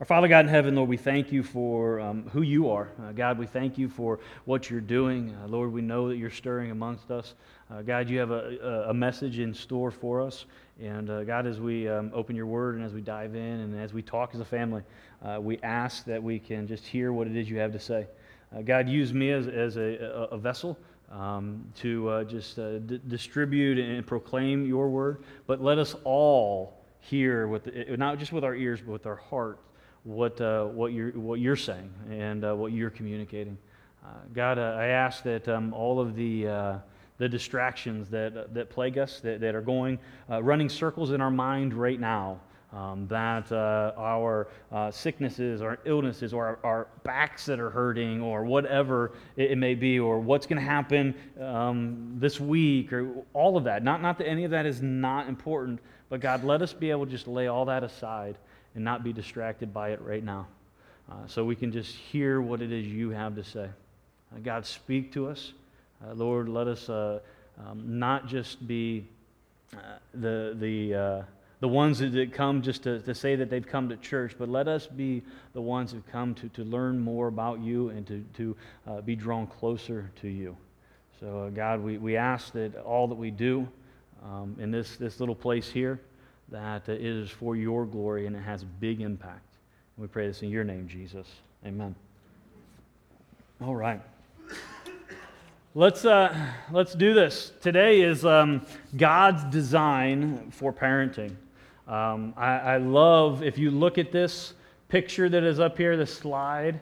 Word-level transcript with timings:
Our 0.00 0.06
Father 0.06 0.26
God 0.26 0.46
in 0.46 0.48
heaven, 0.48 0.74
Lord, 0.74 0.88
we 0.88 0.96
thank 0.96 1.30
you 1.30 1.44
for 1.44 2.00
um, 2.00 2.28
who 2.32 2.42
you 2.42 2.68
are. 2.68 2.90
Uh, 3.00 3.12
God, 3.12 3.38
we 3.38 3.46
thank 3.46 3.78
you 3.78 3.88
for 3.88 4.18
what 4.44 4.68
you're 4.68 4.80
doing. 4.80 5.36
Uh, 5.40 5.46
Lord, 5.46 5.72
we 5.72 5.82
know 5.82 6.08
that 6.08 6.16
you're 6.16 6.32
stirring 6.32 6.72
amongst 6.72 7.12
us. 7.12 7.34
Uh, 7.70 7.80
God, 7.82 8.10
you 8.10 8.18
have 8.18 8.32
a, 8.32 8.86
a, 8.88 8.92
message 8.92 9.38
in 9.38 9.54
store 9.54 9.92
for 9.92 10.20
us. 10.20 10.46
And 10.82 11.08
uh, 11.10 11.22
God, 11.22 11.46
as 11.46 11.60
we 11.60 11.88
um, 11.88 12.10
open 12.12 12.34
your 12.34 12.46
word 12.46 12.74
and 12.74 12.84
as 12.84 12.92
we 12.92 13.02
dive 13.02 13.36
in 13.36 13.60
and 13.60 13.80
as 13.80 13.92
we 13.92 14.02
talk 14.02 14.34
as 14.34 14.40
a 14.40 14.44
family, 14.44 14.82
uh, 15.24 15.38
we 15.40 15.58
ask 15.58 16.04
that 16.06 16.20
we 16.20 16.40
can 16.40 16.66
just 16.66 16.84
hear 16.84 17.12
what 17.12 17.28
it 17.28 17.36
is 17.36 17.48
you 17.48 17.58
have 17.58 17.70
to 17.70 17.80
say. 17.80 18.08
Uh, 18.52 18.62
God, 18.62 18.88
use 18.88 19.12
me 19.14 19.30
as, 19.30 19.46
as 19.46 19.76
a, 19.76 20.26
a 20.32 20.36
vessel 20.36 20.76
um, 21.12 21.64
to 21.76 22.24
just 22.24 22.56
d- 22.56 23.00
distribute 23.06 23.78
and 23.78 24.04
proclaim 24.04 24.66
your 24.66 24.88
word, 24.88 25.22
but 25.46 25.62
let 25.62 25.78
us 25.78 25.94
all 26.02 26.80
hear, 26.98 27.46
with 27.46 27.62
the, 27.62 27.96
not 27.96 28.18
just 28.18 28.32
with 28.32 28.42
our 28.42 28.56
ears, 28.56 28.80
but 28.80 28.90
with 28.90 29.06
our 29.06 29.14
heart 29.14 29.60
what, 30.04 30.38
uh, 30.40 30.66
what, 30.66 30.92
you're, 30.92 31.10
what 31.12 31.40
you're 31.40 31.56
saying 31.56 31.90
and 32.10 32.44
uh, 32.44 32.54
what 32.54 32.72
you're 32.72 32.90
communicating. 32.90 33.56
Uh, 34.04 34.08
God, 34.34 34.58
uh, 34.58 34.76
I 34.78 34.86
ask 34.86 35.22
that 35.24 35.48
um, 35.48 35.72
all 35.72 35.98
of 35.98 36.14
the, 36.14 36.46
uh, 36.46 36.78
the 37.16 37.28
distractions 37.28 38.10
that, 38.10 38.52
that 38.52 38.68
plague 38.68 38.98
us, 38.98 39.20
that, 39.20 39.40
that 39.40 39.54
are 39.54 39.62
going, 39.62 39.98
uh, 40.30 40.42
running 40.42 40.68
circles 40.68 41.10
in 41.10 41.22
our 41.22 41.30
mind 41.30 41.72
right 41.72 41.98
now, 41.98 42.38
um, 42.74 43.06
that 43.06 43.50
our 43.52 44.48
sicknesses, 44.90 45.62
our 45.62 45.78
illnesses, 45.86 46.34
or 46.34 46.44
our, 46.44 46.58
our, 46.64 46.86
backs 47.04 47.46
that 47.46 47.60
are 47.60 47.70
hurting, 47.70 48.20
or 48.20 48.44
whatever 48.44 49.12
it, 49.36 49.52
it 49.52 49.58
may 49.58 49.76
be, 49.76 50.00
or 50.00 50.18
what's 50.18 50.44
going 50.44 50.58
to 50.58 50.68
happen 50.68 51.14
um, 51.40 52.16
this 52.18 52.40
week, 52.40 52.92
or 52.92 53.14
all 53.32 53.56
of 53.56 53.64
that. 53.64 53.84
Not, 53.84 54.02
not 54.02 54.18
that 54.18 54.26
any 54.26 54.44
of 54.44 54.50
that 54.50 54.66
is 54.66 54.82
not 54.82 55.28
important, 55.28 55.78
but 56.10 56.20
God, 56.20 56.42
let 56.42 56.62
us 56.62 56.72
be 56.72 56.90
able 56.90 57.06
to 57.06 57.10
just 57.10 57.28
lay 57.28 57.46
all 57.46 57.64
that 57.66 57.84
aside 57.84 58.36
and 58.74 58.84
not 58.84 59.04
be 59.04 59.12
distracted 59.12 59.72
by 59.72 59.90
it 59.90 60.00
right 60.02 60.24
now. 60.24 60.46
Uh, 61.10 61.26
so 61.26 61.44
we 61.44 61.54
can 61.54 61.70
just 61.70 61.94
hear 61.94 62.40
what 62.40 62.62
it 62.62 62.72
is 62.72 62.86
you 62.86 63.10
have 63.10 63.34
to 63.36 63.44
say. 63.44 63.68
Uh, 64.34 64.38
God, 64.42 64.64
speak 64.64 65.12
to 65.12 65.28
us. 65.28 65.52
Uh, 66.04 66.14
Lord, 66.14 66.48
let 66.48 66.66
us 66.66 66.88
uh, 66.88 67.20
um, 67.58 67.98
not 67.98 68.26
just 68.26 68.66
be 68.66 69.06
uh, 69.74 69.78
the, 70.14 70.56
the, 70.58 70.94
uh, 70.94 71.22
the 71.60 71.68
ones 71.68 71.98
that 71.98 72.32
come 72.32 72.62
just 72.62 72.82
to, 72.84 73.00
to 73.00 73.14
say 73.14 73.36
that 73.36 73.50
they've 73.50 73.66
come 73.66 73.88
to 73.90 73.96
church, 73.98 74.34
but 74.38 74.48
let 74.48 74.66
us 74.66 74.86
be 74.86 75.22
the 75.52 75.60
ones 75.60 75.92
who 75.92 76.02
come 76.10 76.34
to, 76.34 76.48
to 76.50 76.64
learn 76.64 76.98
more 76.98 77.28
about 77.28 77.60
you 77.60 77.90
and 77.90 78.06
to, 78.06 78.24
to 78.36 78.56
be 79.04 79.14
drawn 79.14 79.46
closer 79.46 80.10
to 80.20 80.28
you. 80.28 80.56
So, 81.20 81.50
God, 81.54 81.80
we, 81.80 81.96
we 81.96 82.16
ask 82.16 82.52
that 82.52 82.76
all 82.76 83.08
that 83.08 83.14
we 83.14 83.30
do 83.30 83.68
um, 84.24 84.56
in 84.58 84.70
this, 84.70 84.96
this 84.96 85.20
little 85.20 85.34
place 85.34 85.70
here, 85.70 86.00
that 86.54 86.88
it 86.88 87.04
is 87.04 87.30
for 87.30 87.56
your 87.56 87.84
glory 87.84 88.26
and 88.26 88.36
it 88.36 88.40
has 88.42 88.62
big 88.62 89.00
impact. 89.00 89.42
We 89.98 90.06
pray 90.06 90.28
this 90.28 90.42
in 90.42 90.50
your 90.50 90.62
name, 90.62 90.86
Jesus. 90.86 91.26
Amen. 91.66 91.96
All 93.60 93.74
right. 93.74 94.00
Let's, 95.74 96.04
uh, 96.04 96.32
let's 96.70 96.94
do 96.94 97.12
this. 97.12 97.50
Today 97.60 98.02
is 98.02 98.24
um, 98.24 98.64
God's 98.96 99.42
design 99.44 100.52
for 100.52 100.72
parenting. 100.72 101.34
Um, 101.88 102.32
I, 102.36 102.58
I, 102.58 102.76
love, 102.76 103.42
if 103.42 103.58
you 103.58 103.72
look 103.72 103.98
at 103.98 104.12
this 104.12 104.54
picture 104.86 105.28
that 105.28 105.42
is 105.42 105.58
up 105.58 105.76
here, 105.76 105.96
the 105.96 106.06
slide, 106.06 106.78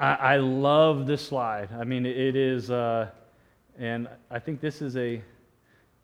I, 0.00 0.14
I 0.14 0.36
love 0.38 1.06
this 1.06 1.20
slide. 1.20 1.68
I 1.78 1.84
mean, 1.84 2.06
it 2.06 2.36
is, 2.36 2.70
uh, 2.70 3.10
and 3.78 4.08
I 4.30 4.38
think 4.38 4.62
this 4.62 4.80
is 4.80 4.96
a, 4.96 5.20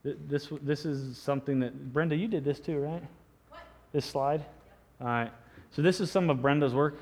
this, 0.03 0.49
this 0.63 0.85
is 0.87 1.19
something 1.19 1.61
that, 1.61 1.93
Brenda, 1.93 2.17
you 2.17 2.29
did 2.29 2.45
this 2.45 2.61
too, 2.61 2.79
right? 2.79 3.03
What? 3.49 3.61
This 3.93 4.07
slide? 4.07 4.45
All 5.01 5.07
right. 5.07 5.31
So 5.71 5.83
this 5.83 6.01
is 6.01 6.11
some 6.11 6.31
of 6.31 6.41
Brenda's 6.41 6.75
work. 6.75 6.99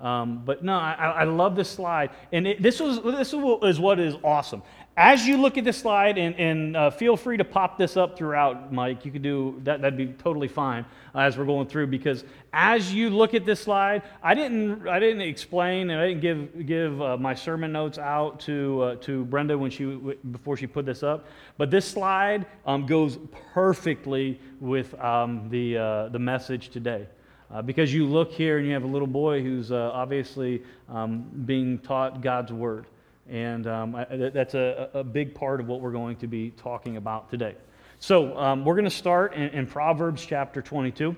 Um, 0.00 0.42
but 0.44 0.64
no, 0.64 0.74
I, 0.74 0.94
I, 0.94 1.24
love 1.24 1.54
this 1.54 1.70
slide. 1.70 2.10
And 2.32 2.46
it, 2.46 2.60
this, 2.60 2.80
was, 2.80 3.00
this 3.02 3.32
is 3.32 3.78
what 3.80 4.00
is 4.00 4.16
awesome. 4.24 4.62
As 4.94 5.26
you 5.26 5.38
look 5.38 5.56
at 5.56 5.64
this 5.64 5.78
slide, 5.78 6.18
and, 6.18 6.34
and 6.38 6.76
uh, 6.76 6.90
feel 6.90 7.16
free 7.16 7.38
to 7.38 7.44
pop 7.44 7.78
this 7.78 7.96
up 7.96 8.18
throughout, 8.18 8.74
Mike. 8.74 9.06
You 9.06 9.10
could 9.10 9.22
do 9.22 9.58
that, 9.64 9.80
that'd 9.80 9.96
be 9.96 10.08
totally 10.08 10.48
fine 10.48 10.84
uh, 11.14 11.20
as 11.20 11.38
we're 11.38 11.46
going 11.46 11.66
through. 11.66 11.86
Because 11.86 12.24
as 12.52 12.92
you 12.92 13.08
look 13.08 13.32
at 13.32 13.46
this 13.46 13.60
slide, 13.60 14.02
I 14.22 14.34
didn't, 14.34 14.86
I 14.86 14.98
didn't 14.98 15.22
explain 15.22 15.88
and 15.88 15.98
I 15.98 16.08
didn't 16.08 16.20
give, 16.20 16.66
give 16.66 17.00
uh, 17.00 17.16
my 17.16 17.34
sermon 17.34 17.72
notes 17.72 17.96
out 17.96 18.40
to, 18.40 18.82
uh, 18.82 18.96
to 18.96 19.24
Brenda 19.24 19.56
when 19.56 19.70
she, 19.70 19.98
before 20.30 20.58
she 20.58 20.66
put 20.66 20.84
this 20.84 21.02
up. 21.02 21.24
But 21.56 21.70
this 21.70 21.88
slide 21.88 22.44
um, 22.66 22.84
goes 22.84 23.18
perfectly 23.54 24.38
with 24.60 24.92
um, 25.00 25.48
the, 25.48 25.78
uh, 25.78 26.08
the 26.08 26.18
message 26.18 26.68
today. 26.68 27.06
Uh, 27.50 27.62
because 27.62 27.94
you 27.94 28.06
look 28.06 28.30
here 28.30 28.58
and 28.58 28.66
you 28.66 28.74
have 28.74 28.84
a 28.84 28.86
little 28.86 29.06
boy 29.06 29.42
who's 29.42 29.72
uh, 29.72 29.90
obviously 29.94 30.62
um, 30.90 31.22
being 31.46 31.78
taught 31.78 32.20
God's 32.20 32.52
word. 32.52 32.86
And 33.30 33.66
um, 33.66 33.94
I, 33.94 34.04
that's 34.04 34.54
a, 34.54 34.90
a, 34.94 35.04
big 35.04 35.34
part 35.34 35.60
of 35.60 35.68
what 35.68 35.80
we're 35.80 35.92
going 35.92 36.16
to 36.16 36.26
be 36.26 36.50
talking 36.50 36.96
about 36.96 37.30
today. 37.30 37.54
So 38.00 38.36
um, 38.36 38.64
we're 38.64 38.74
going 38.74 38.84
to 38.84 38.90
start 38.90 39.34
in, 39.34 39.48
in, 39.50 39.66
Proverbs 39.66 40.26
chapter 40.26 40.60
22, 40.60 41.14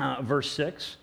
uh, 0.00 0.22
verse 0.22 0.50
6. 0.50 0.96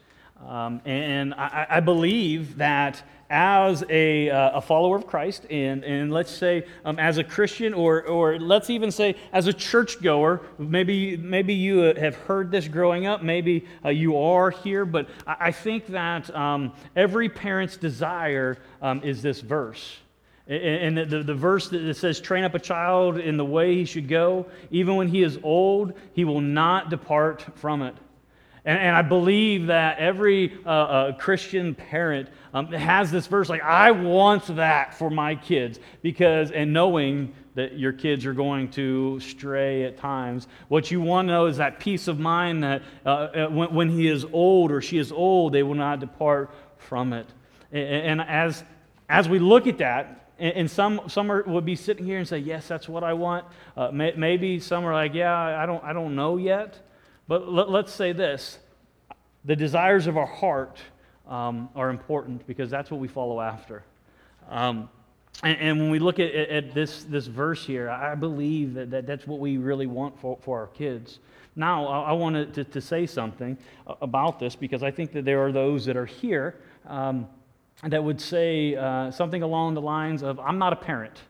Um, 0.45 0.81
and 0.83 1.33
I, 1.33 1.65
I, 1.69 1.79
believe 1.79 2.57
that 2.57 3.01
as 3.29 3.85
a, 3.89 4.29
uh, 4.29 4.57
a, 4.57 4.61
follower 4.61 4.97
of 4.97 5.07
Christ, 5.07 5.45
and, 5.49 5.85
and 5.85 6.11
let's 6.11 6.29
say 6.29 6.65
um, 6.83 6.99
as 6.99 7.17
a 7.17 7.23
Christian, 7.23 7.73
or, 7.73 8.03
or 8.03 8.37
let's 8.37 8.69
even 8.69 8.91
say 8.91 9.15
as 9.31 9.47
a 9.47 9.53
churchgoer, 9.53 10.41
maybe, 10.59 11.15
maybe 11.15 11.53
you 11.53 11.77
have 11.77 12.15
heard 12.15 12.51
this 12.51 12.67
growing 12.67 13.05
up, 13.07 13.23
maybe 13.23 13.65
uh, 13.85 13.89
you 13.89 14.17
are 14.17 14.51
here, 14.51 14.85
but 14.85 15.07
I, 15.25 15.35
I 15.39 15.51
think 15.53 15.87
that 15.87 16.35
um, 16.35 16.73
every 16.97 17.29
parent's 17.29 17.77
desire 17.77 18.57
um, 18.81 19.01
is 19.01 19.21
this 19.21 19.39
verse. 19.39 19.99
And 20.47 20.95
the, 20.95 21.23
the, 21.23 21.33
verse 21.33 21.69
that 21.69 21.95
says, 21.95 22.19
train 22.19 22.43
up 22.43 22.53
a 22.53 22.59
child 22.59 23.17
in 23.17 23.35
the 23.35 23.45
way 23.45 23.73
he 23.75 23.85
should 23.85 24.07
go, 24.07 24.45
even 24.69 24.95
when 24.95 25.07
he 25.07 25.23
is 25.23 25.39
old, 25.41 25.93
he 26.13 26.23
will 26.23 26.41
not 26.41 26.91
depart 26.91 27.43
from 27.55 27.81
it. 27.81 27.95
And, 28.63 28.77
and 28.77 28.95
I 28.95 29.01
believe 29.01 29.67
that 29.67 29.97
every 29.97 30.53
uh, 30.63 30.69
uh, 30.69 31.11
Christian 31.13 31.73
parent 31.73 32.29
um, 32.53 32.67
has 32.67 33.09
this 33.09 33.25
verse 33.25 33.49
like, 33.49 33.63
I 33.63 33.89
want 33.89 34.55
that 34.55 34.93
for 34.93 35.09
my 35.09 35.33
kids, 35.33 35.79
because, 36.03 36.51
and 36.51 36.71
knowing 36.71 37.33
that 37.55 37.79
your 37.79 37.93
kids 37.93 38.23
are 38.27 38.33
going 38.33 38.69
to 38.71 39.19
stray 39.21 39.85
at 39.85 39.97
times, 39.97 40.47
what 40.67 40.91
you 40.91 41.01
want 41.01 41.27
to 41.27 41.33
know 41.33 41.45
is 41.47 41.57
that 41.57 41.79
peace 41.79 42.07
of 42.07 42.19
mind 42.19 42.63
that 42.63 42.83
uh, 43.03 43.09
uh 43.09 43.47
when, 43.47 43.73
when 43.73 43.89
he 43.89 44.07
is 44.07 44.25
old 44.31 44.71
or 44.71 44.79
she 44.79 44.99
is 44.99 45.11
old, 45.11 45.53
they 45.53 45.63
will 45.63 45.73
not 45.73 45.99
depart 45.99 46.53
from 46.77 47.13
it. 47.13 47.27
And, 47.71 48.19
and 48.19 48.21
as, 48.21 48.63
as 49.09 49.27
we 49.27 49.39
look 49.39 49.65
at 49.65 49.79
that, 49.79 50.24
and, 50.37 50.69
some, 50.69 51.01
some 51.07 51.31
are, 51.31 51.43
would 51.43 51.65
be 51.65 51.75
sitting 51.75 52.05
here 52.05 52.17
and 52.17 52.27
say, 52.27 52.39
Yes, 52.39 52.67
that's 52.67 52.89
what 52.89 53.03
I 53.03 53.13
want. 53.13 53.45
Uh, 53.77 53.91
may, 53.91 54.13
maybe 54.17 54.59
some 54.59 54.85
are 54.85 54.93
like, 54.93 55.13
Yeah, 55.13 55.33
I 55.33 55.65
don't, 55.65 55.83
I 55.83 55.93
don't 55.93 56.15
know 56.15 56.37
yet. 56.37 56.79
But 57.27 57.51
let, 57.51 57.69
us 57.69 57.93
say 57.93 58.11
this 58.11 58.59
the 59.45 59.55
desires 59.55 60.07
of 60.07 60.17
our 60.17 60.25
heart 60.25 60.77
um, 61.27 61.69
are 61.75 61.89
important 61.89 62.45
because 62.47 62.69
that's 62.69 62.91
what 62.91 62.99
we 62.99 63.07
follow 63.07 63.41
after. 63.41 63.83
Um, 64.49 64.89
and, 65.43 65.57
and, 65.59 65.79
when 65.79 65.89
we 65.89 65.99
look 65.99 66.19
at, 66.19 66.33
at, 66.33 66.73
this, 66.73 67.03
this 67.03 67.27
verse 67.27 67.65
here, 67.65 67.89
I 67.89 68.15
believe 68.15 68.75
that, 68.75 68.91
that 68.91 69.07
that's 69.07 69.27
what 69.27 69.39
we 69.39 69.57
really 69.57 69.87
want 69.87 70.19
for, 70.19 70.37
for 70.41 70.59
our 70.59 70.67
kids. 70.67 71.19
Now, 71.55 71.87
I, 71.87 72.09
I 72.09 72.11
wanted 72.13 72.53
to, 72.55 72.63
to 72.63 72.81
say 72.81 73.05
something 73.05 73.57
about 74.01 74.39
this 74.39 74.55
because 74.55 74.83
I 74.83 74.91
think 74.91 75.11
that 75.13 75.25
there 75.25 75.43
are 75.45 75.51
those 75.51 75.85
that 75.85 75.97
are 75.97 76.05
here. 76.05 76.55
Um, 76.87 77.27
that 77.85 78.03
would 78.03 78.19
say 78.19 78.75
uh, 78.75 79.11
something 79.11 79.43
along 79.43 79.75
the 79.75 79.81
lines 79.81 80.23
of, 80.23 80.39
I'm 80.39 80.57
not 80.57 80.73
a 80.73 80.75
parent, 80.75 81.21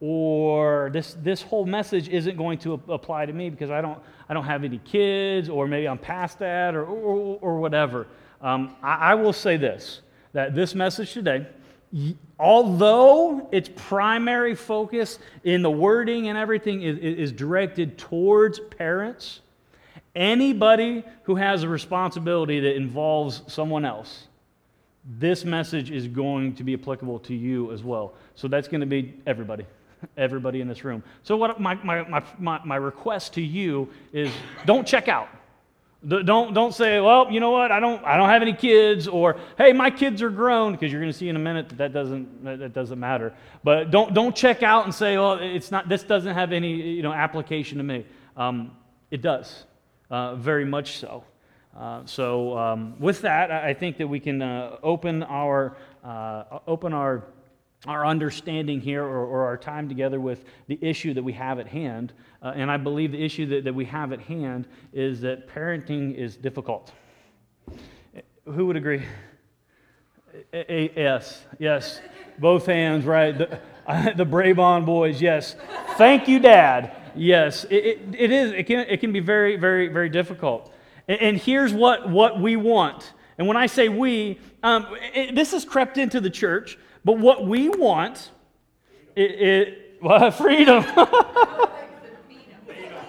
or 0.00 0.88
this, 0.92 1.14
this 1.22 1.42
whole 1.42 1.66
message 1.66 2.08
isn't 2.08 2.36
going 2.36 2.58
to 2.60 2.80
apply 2.88 3.26
to 3.26 3.32
me 3.32 3.50
because 3.50 3.70
I 3.70 3.82
don't, 3.82 3.98
I 4.28 4.34
don't 4.34 4.44
have 4.44 4.64
any 4.64 4.78
kids, 4.78 5.48
or 5.48 5.66
maybe 5.66 5.86
I'm 5.86 5.98
past 5.98 6.38
that, 6.38 6.74
or, 6.74 6.84
or, 6.86 7.38
or 7.42 7.60
whatever. 7.60 8.06
Um, 8.40 8.74
I, 8.82 9.12
I 9.12 9.14
will 9.14 9.34
say 9.34 9.56
this 9.56 10.00
that 10.32 10.54
this 10.54 10.76
message 10.76 11.12
today, 11.12 11.44
although 12.38 13.48
its 13.50 13.68
primary 13.74 14.54
focus 14.54 15.18
in 15.42 15.60
the 15.60 15.70
wording 15.70 16.28
and 16.28 16.38
everything 16.38 16.82
is, 16.82 16.96
is 16.98 17.32
directed 17.32 17.98
towards 17.98 18.60
parents, 18.60 19.40
anybody 20.14 21.04
who 21.24 21.34
has 21.34 21.64
a 21.64 21.68
responsibility 21.68 22.60
that 22.60 22.76
involves 22.76 23.42
someone 23.48 23.84
else 23.84 24.28
this 25.04 25.44
message 25.44 25.90
is 25.90 26.06
going 26.06 26.54
to 26.54 26.64
be 26.64 26.74
applicable 26.74 27.18
to 27.20 27.34
you 27.34 27.72
as 27.72 27.82
well. 27.82 28.14
So 28.34 28.48
that's 28.48 28.68
going 28.68 28.80
to 28.80 28.86
be 28.86 29.14
everybody, 29.26 29.66
everybody 30.16 30.60
in 30.60 30.68
this 30.68 30.84
room. 30.84 31.02
So, 31.22 31.36
what 31.36 31.60
my, 31.60 31.74
my, 31.74 32.22
my, 32.38 32.60
my 32.64 32.76
request 32.76 33.34
to 33.34 33.42
you 33.42 33.88
is 34.12 34.30
don't 34.66 34.86
check 34.86 35.08
out. 35.08 35.28
Don't, 36.06 36.54
don't 36.54 36.72
say, 36.72 36.98
well, 36.98 37.30
you 37.30 37.40
know 37.40 37.50
what, 37.50 37.70
I 37.70 37.78
don't, 37.78 38.02
I 38.06 38.16
don't 38.16 38.30
have 38.30 38.40
any 38.40 38.54
kids, 38.54 39.06
or 39.06 39.36
hey, 39.58 39.74
my 39.74 39.90
kids 39.90 40.22
are 40.22 40.30
grown, 40.30 40.72
because 40.72 40.90
you're 40.90 41.00
going 41.00 41.12
to 41.12 41.18
see 41.18 41.28
in 41.28 41.36
a 41.36 41.40
minute 41.40 41.68
that 41.68 41.76
that 41.76 41.92
doesn't, 41.92 42.42
that 42.42 42.72
doesn't 42.72 42.98
matter. 42.98 43.34
But 43.62 43.90
don't, 43.90 44.14
don't 44.14 44.34
check 44.34 44.62
out 44.62 44.86
and 44.86 44.94
say, 44.94 45.18
well, 45.18 45.34
it's 45.34 45.70
not, 45.70 45.90
this 45.90 46.02
doesn't 46.02 46.32
have 46.32 46.52
any 46.52 46.72
you 46.72 47.02
know, 47.02 47.12
application 47.12 47.76
to 47.76 47.84
me. 47.84 48.06
Um, 48.34 48.70
it 49.10 49.20
does, 49.20 49.64
uh, 50.10 50.36
very 50.36 50.64
much 50.64 50.96
so. 50.96 51.22
Uh, 51.76 52.02
so, 52.04 52.58
um, 52.58 52.98
with 52.98 53.20
that, 53.22 53.50
I 53.50 53.74
think 53.74 53.96
that 53.98 54.06
we 54.08 54.20
can 54.20 54.42
uh, 54.42 54.76
open 54.82 55.22
our 55.22 55.76
uh, 56.04 56.60
open 56.66 56.92
our 56.92 57.24
our 57.86 58.04
understanding 58.04 58.80
here 58.80 59.02
or, 59.02 59.24
or, 59.24 59.46
our 59.46 59.56
time 59.56 59.88
together 59.88 60.20
with 60.20 60.44
the 60.66 60.78
issue 60.82 61.14
that 61.14 61.22
we 61.22 61.32
have 61.32 61.58
at 61.58 61.66
hand. 61.66 62.12
Uh, 62.42 62.52
and 62.54 62.70
I 62.70 62.76
believe 62.76 63.10
the 63.10 63.24
issue 63.24 63.46
that, 63.46 63.64
that 63.64 63.74
we 63.74 63.86
have 63.86 64.12
at 64.12 64.20
hand 64.20 64.68
is 64.92 65.22
that 65.22 65.48
parenting 65.48 66.14
is 66.14 66.36
difficult. 66.36 66.92
Who 68.44 68.66
would 68.66 68.76
agree? 68.76 69.02
A- 70.52 70.72
a- 70.72 70.92
yes, 70.94 71.42
yes. 71.58 72.00
Both 72.38 72.66
hands, 72.66 73.06
right? 73.06 73.36
The, 73.36 73.60
uh, 73.86 74.12
the 74.16 74.26
Bravon 74.26 74.84
boys, 74.84 75.22
yes. 75.22 75.56
Thank 75.96 76.28
you, 76.28 76.38
Dad. 76.38 76.94
Yes, 77.16 77.64
it, 77.64 77.74
it, 77.74 78.00
it 78.16 78.30
is. 78.30 78.52
It 78.52 78.64
can, 78.64 78.80
it 78.80 79.00
can 79.00 79.12
be 79.12 79.20
very, 79.20 79.56
very, 79.56 79.88
very 79.88 80.10
difficult. 80.10 80.72
And, 81.10 81.20
and 81.20 81.36
here's 81.36 81.74
what, 81.74 82.08
what 82.08 82.40
we 82.40 82.54
want. 82.56 83.12
And 83.36 83.48
when 83.48 83.56
I 83.56 83.66
say 83.66 83.88
we, 83.88 84.38
um, 84.62 84.86
it, 85.12 85.34
this 85.34 85.50
has 85.50 85.64
crept 85.64 85.98
into 85.98 86.20
the 86.20 86.30
church, 86.30 86.78
but 87.04 87.18
what 87.18 87.44
we 87.46 87.68
want, 87.68 88.30
it, 89.16 89.98
well, 90.00 90.30
freedom. 90.30 90.84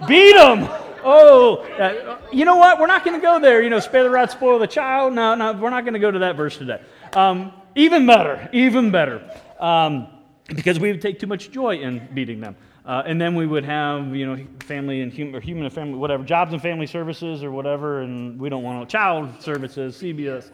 Beat 0.07 0.35
them. 0.35 0.67
Oh, 1.03 1.57
uh, 1.79 2.17
you 2.31 2.43
know 2.43 2.55
what? 2.55 2.79
We're 2.79 2.87
not 2.87 3.05
going 3.05 3.19
to 3.19 3.21
go 3.21 3.39
there. 3.39 3.61
You 3.61 3.69
know, 3.69 3.79
spare 3.79 4.03
the 4.03 4.09
rod, 4.09 4.31
spoil 4.31 4.57
the 4.57 4.65
child. 4.67 5.13
No, 5.13 5.35
no, 5.35 5.53
we're 5.53 5.69
not 5.69 5.83
going 5.83 5.93
to 5.93 5.99
go 5.99 6.09
to 6.09 6.19
that 6.19 6.35
verse 6.35 6.57
today. 6.57 6.81
Um, 7.13 7.53
even 7.75 8.07
better, 8.07 8.49
even 8.51 8.89
better. 8.89 9.21
Um, 9.59 10.07
because 10.47 10.79
we 10.79 10.91
would 10.91 11.01
take 11.01 11.19
too 11.19 11.27
much 11.27 11.51
joy 11.51 11.77
in 11.77 12.07
beating 12.13 12.39
them. 12.39 12.55
Uh, 12.85 13.03
and 13.05 13.21
then 13.21 13.35
we 13.35 13.45
would 13.45 13.63
have, 13.63 14.15
you 14.15 14.25
know, 14.25 14.43
family 14.61 15.01
and 15.01 15.13
human, 15.13 15.35
or 15.35 15.39
human 15.39 15.65
and 15.65 15.73
family, 15.73 15.93
whatever, 15.93 16.23
jobs 16.23 16.51
and 16.51 16.61
family 16.61 16.87
services 16.87 17.43
or 17.43 17.51
whatever, 17.51 18.01
and 18.01 18.39
we 18.39 18.49
don't 18.49 18.63
want 18.63 18.89
child 18.89 19.29
services, 19.39 20.01
CPS, 20.01 20.49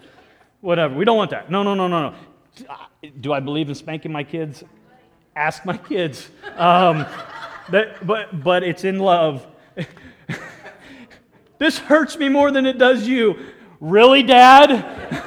whatever. 0.59 0.94
We 0.94 1.06
don't 1.06 1.18
want 1.18 1.31
that. 1.31 1.50
No, 1.50 1.63
no, 1.63 1.74
no, 1.74 1.88
no, 1.88 2.09
no. 2.09 3.09
Do 3.21 3.31
I 3.31 3.39
believe 3.39 3.69
in 3.69 3.75
spanking 3.75 4.12
my 4.12 4.24
kids? 4.24 4.63
Ask 5.35 5.65
my 5.65 5.77
kids. 5.77 6.29
Um, 6.57 7.06
but, 7.69 8.06
but, 8.06 8.44
but 8.44 8.63
it's 8.63 8.83
in 8.83 9.00
love. 9.00 9.47
this 11.59 11.77
hurts 11.77 12.18
me 12.18 12.27
more 12.27 12.51
than 12.51 12.65
it 12.65 12.77
does 12.77 13.07
you. 13.07 13.38
Really, 13.80 14.23
Dad? 14.23 15.23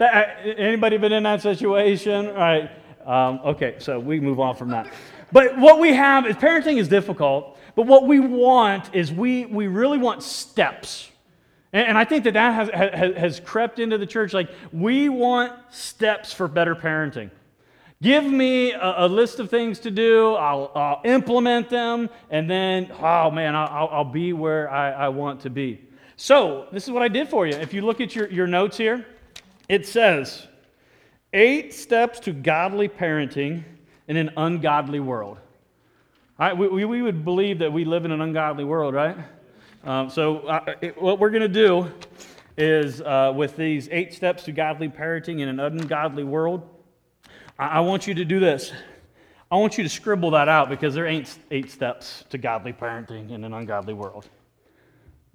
Anybody 0.00 0.96
been 0.96 1.12
in 1.12 1.22
that 1.24 1.42
situation? 1.42 2.26
All 2.26 2.34
right. 2.34 2.70
Um, 3.06 3.40
okay, 3.44 3.76
so 3.78 4.00
we 4.00 4.18
move 4.18 4.40
on 4.40 4.56
from 4.56 4.70
that. 4.70 4.92
But 5.32 5.58
what 5.58 5.78
we 5.78 5.92
have 5.92 6.26
is 6.26 6.36
parenting 6.36 6.78
is 6.78 6.88
difficult, 6.88 7.58
but 7.74 7.86
what 7.86 8.06
we 8.06 8.20
want 8.20 8.94
is 8.94 9.12
we, 9.12 9.46
we 9.46 9.66
really 9.66 9.98
want 9.98 10.22
steps. 10.22 11.10
And, 11.72 11.88
and 11.88 11.98
I 11.98 12.04
think 12.04 12.24
that 12.24 12.34
that 12.34 12.54
has, 12.54 12.68
has, 12.70 13.16
has 13.16 13.40
crept 13.40 13.78
into 13.78 13.98
the 13.98 14.06
church. 14.06 14.32
Like, 14.32 14.50
we 14.72 15.08
want 15.08 15.52
steps 15.70 16.32
for 16.32 16.48
better 16.48 16.74
parenting. 16.74 17.30
Give 18.02 18.24
me 18.24 18.72
a, 18.72 19.04
a, 19.04 19.08
list 19.08 19.40
of 19.40 19.50
things 19.50 19.78
to 19.80 19.90
do, 19.90 20.34
I'll, 20.34 20.72
I'll, 20.74 21.02
implement 21.04 21.68
them, 21.68 22.08
and 22.30 22.48
then, 22.48 22.90
oh 22.98 23.30
man, 23.30 23.54
I'll, 23.54 23.88
I'll 23.92 24.04
be 24.04 24.32
where 24.32 24.70
I, 24.70 24.90
I, 24.92 25.08
want 25.10 25.40
to 25.42 25.50
be. 25.50 25.82
So, 26.16 26.66
this 26.72 26.84
is 26.84 26.90
what 26.92 27.02
I 27.02 27.08
did 27.08 27.28
for 27.28 27.46
you. 27.46 27.54
If 27.54 27.74
you 27.74 27.82
look 27.82 28.00
at 28.00 28.16
your, 28.16 28.26
your 28.30 28.46
notes 28.46 28.78
here, 28.78 29.06
it 29.68 29.86
says 29.86 30.46
eight 31.34 31.74
steps 31.74 32.20
to 32.20 32.32
godly 32.32 32.88
parenting 32.88 33.64
in 34.10 34.16
an 34.16 34.32
ungodly 34.36 34.98
world. 34.98 35.38
All 36.36 36.48
right, 36.48 36.58
we, 36.58 36.84
we 36.84 37.00
would 37.00 37.24
believe 37.24 37.60
that 37.60 37.72
we 37.72 37.84
live 37.84 38.04
in 38.04 38.10
an 38.10 38.20
ungodly 38.20 38.64
world, 38.64 38.92
right? 38.92 39.16
Um, 39.84 40.10
so, 40.10 40.38
uh, 40.40 40.74
it, 40.80 41.00
what 41.00 41.20
we're 41.20 41.30
going 41.30 41.42
to 41.42 41.48
do 41.48 41.88
is 42.58 43.00
uh, 43.02 43.32
with 43.32 43.56
these 43.56 43.88
eight 43.92 44.12
steps 44.12 44.42
to 44.44 44.52
godly 44.52 44.88
parenting 44.88 45.38
in 45.38 45.48
an 45.48 45.60
ungodly 45.60 46.24
world, 46.24 46.68
I 47.56 47.78
want 47.78 48.08
you 48.08 48.14
to 48.14 48.24
do 48.24 48.40
this. 48.40 48.72
I 49.48 49.54
want 49.54 49.78
you 49.78 49.84
to 49.84 49.90
scribble 49.90 50.32
that 50.32 50.48
out 50.48 50.68
because 50.70 50.92
there 50.92 51.06
ain't 51.06 51.38
eight 51.52 51.70
steps 51.70 52.24
to 52.30 52.38
godly 52.38 52.72
parenting 52.72 53.30
in 53.30 53.44
an 53.44 53.54
ungodly 53.54 53.94
world. 53.94 54.28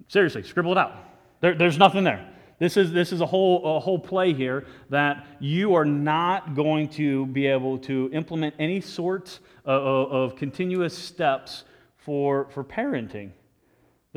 Seriously, 0.08 0.42
scribble 0.42 0.72
it 0.72 0.78
out. 0.78 0.96
There, 1.40 1.54
there's 1.54 1.78
nothing 1.78 2.04
there. 2.04 2.28
This 2.58 2.76
is, 2.76 2.90
this 2.92 3.12
is 3.12 3.20
a, 3.20 3.26
whole, 3.26 3.76
a 3.76 3.80
whole 3.80 3.98
play 3.98 4.32
here 4.32 4.64
that 4.88 5.26
you 5.40 5.74
are 5.74 5.84
not 5.84 6.54
going 6.54 6.88
to 6.90 7.26
be 7.26 7.46
able 7.46 7.78
to 7.80 8.08
implement 8.12 8.54
any 8.58 8.80
sorts 8.80 9.40
of, 9.64 9.82
of, 9.82 10.12
of 10.12 10.36
continuous 10.36 10.96
steps 10.96 11.64
for, 11.96 12.48
for 12.50 12.64
parenting. 12.64 13.32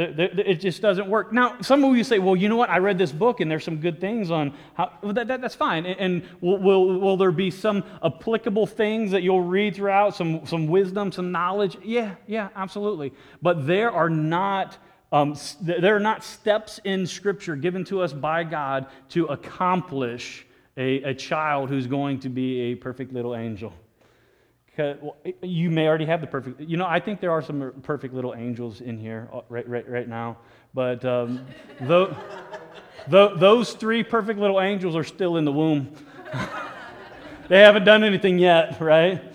It 0.01 0.61
just 0.61 0.81
doesn't 0.81 1.09
work. 1.09 1.33
Now, 1.33 1.59
some 1.59 1.83
of 1.83 1.97
you 1.97 2.05
say, 2.05 2.19
well, 2.19 2.33
you 2.33 2.47
know 2.47 2.55
what? 2.55 2.69
I 2.69 2.77
read 2.77 2.97
this 2.97 3.11
book 3.11 3.41
and 3.41 3.51
there's 3.51 3.65
some 3.65 3.81
good 3.81 3.99
things 3.99 4.31
on 4.31 4.53
how. 4.75 4.93
Well, 5.01 5.11
that, 5.11 5.27
that, 5.27 5.41
that's 5.41 5.55
fine. 5.55 5.85
And 5.85 6.23
will, 6.39 6.57
will, 6.57 6.99
will 7.01 7.17
there 7.17 7.33
be 7.33 7.51
some 7.51 7.83
applicable 8.01 8.65
things 8.65 9.11
that 9.11 9.23
you'll 9.23 9.41
read 9.41 9.75
throughout, 9.75 10.15
some, 10.15 10.45
some 10.45 10.67
wisdom, 10.67 11.11
some 11.11 11.33
knowledge? 11.33 11.77
Yeah, 11.83 12.15
yeah, 12.27 12.47
absolutely. 12.55 13.11
But 13.41 13.67
there 13.67 13.91
are 13.91 14.09
not. 14.09 14.77
Um, 15.11 15.35
there 15.61 15.95
are 15.95 15.99
not 15.99 16.23
steps 16.23 16.79
in 16.83 17.07
Scripture 17.07 17.55
given 17.55 17.83
to 17.85 18.01
us 18.01 18.13
by 18.13 18.43
God 18.43 18.87
to 19.09 19.25
accomplish 19.25 20.45
a, 20.77 21.01
a 21.03 21.13
child 21.15 21.69
who's 21.69 21.87
going 21.87 22.19
to 22.19 22.29
be 22.29 22.59
a 22.71 22.75
perfect 22.75 23.11
little 23.11 23.35
angel 23.35 23.73
you 25.41 25.69
may 25.69 25.87
already 25.87 26.05
have 26.05 26.21
the 26.21 26.27
perfect. 26.27 26.61
You 26.61 26.77
know, 26.77 26.85
I 26.85 26.99
think 26.99 27.19
there 27.19 27.31
are 27.31 27.41
some 27.41 27.73
perfect 27.83 28.13
little 28.13 28.33
angels 28.35 28.81
in 28.81 28.97
here 28.97 29.29
uh, 29.33 29.41
right, 29.49 29.67
right, 29.67 29.87
right 29.89 30.07
now. 30.07 30.37
But 30.73 31.03
um, 31.03 31.45
the, 31.81 32.15
the, 33.07 33.35
those 33.35 33.73
three 33.73 34.03
perfect 34.03 34.39
little 34.39 34.61
angels 34.61 34.95
are 34.95 35.03
still 35.03 35.37
in 35.37 35.45
the 35.45 35.51
womb. 35.51 35.93
they 37.49 37.59
haven't 37.59 37.83
done 37.83 38.03
anything 38.03 38.39
yet, 38.39 38.79
right? 38.79 39.28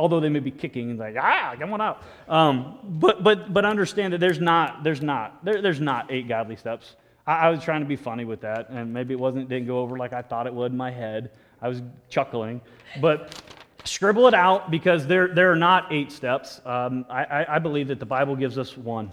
Although 0.00 0.20
they 0.20 0.28
may 0.28 0.40
be 0.40 0.50
kicking, 0.50 0.90
and 0.90 0.98
like 0.98 1.16
ah, 1.20 1.54
come 1.58 1.72
on 1.72 1.80
out. 1.80 2.02
Um, 2.28 2.78
but 2.84 3.22
but 3.22 3.52
but 3.52 3.64
understand 3.64 4.12
that 4.12 4.18
there's 4.18 4.40
not 4.40 4.82
there's 4.82 5.02
not 5.02 5.44
there, 5.44 5.62
there's 5.62 5.80
not 5.80 6.10
eight 6.10 6.28
godly 6.28 6.56
steps. 6.56 6.96
I, 7.26 7.34
I 7.34 7.50
was 7.50 7.62
trying 7.62 7.80
to 7.80 7.86
be 7.86 7.96
funny 7.96 8.24
with 8.24 8.40
that, 8.40 8.70
and 8.70 8.92
maybe 8.92 9.14
it 9.14 9.20
wasn't 9.20 9.48
didn't 9.48 9.66
go 9.66 9.80
over 9.80 9.96
like 9.96 10.12
I 10.12 10.22
thought 10.22 10.46
it 10.46 10.54
would 10.54 10.72
in 10.72 10.78
my 10.78 10.90
head. 10.90 11.30
I 11.62 11.68
was 11.68 11.82
chuckling, 12.08 12.60
but 13.00 13.40
Scribble 13.84 14.28
it 14.28 14.34
out 14.34 14.70
because 14.70 15.06
there, 15.06 15.28
there 15.28 15.50
are 15.50 15.56
not 15.56 15.92
eight 15.92 16.12
steps. 16.12 16.60
Um, 16.64 17.06
I, 17.08 17.46
I 17.48 17.58
believe 17.58 17.88
that 17.88 17.98
the 17.98 18.06
Bible 18.06 18.36
gives 18.36 18.58
us 18.58 18.76
one. 18.76 19.10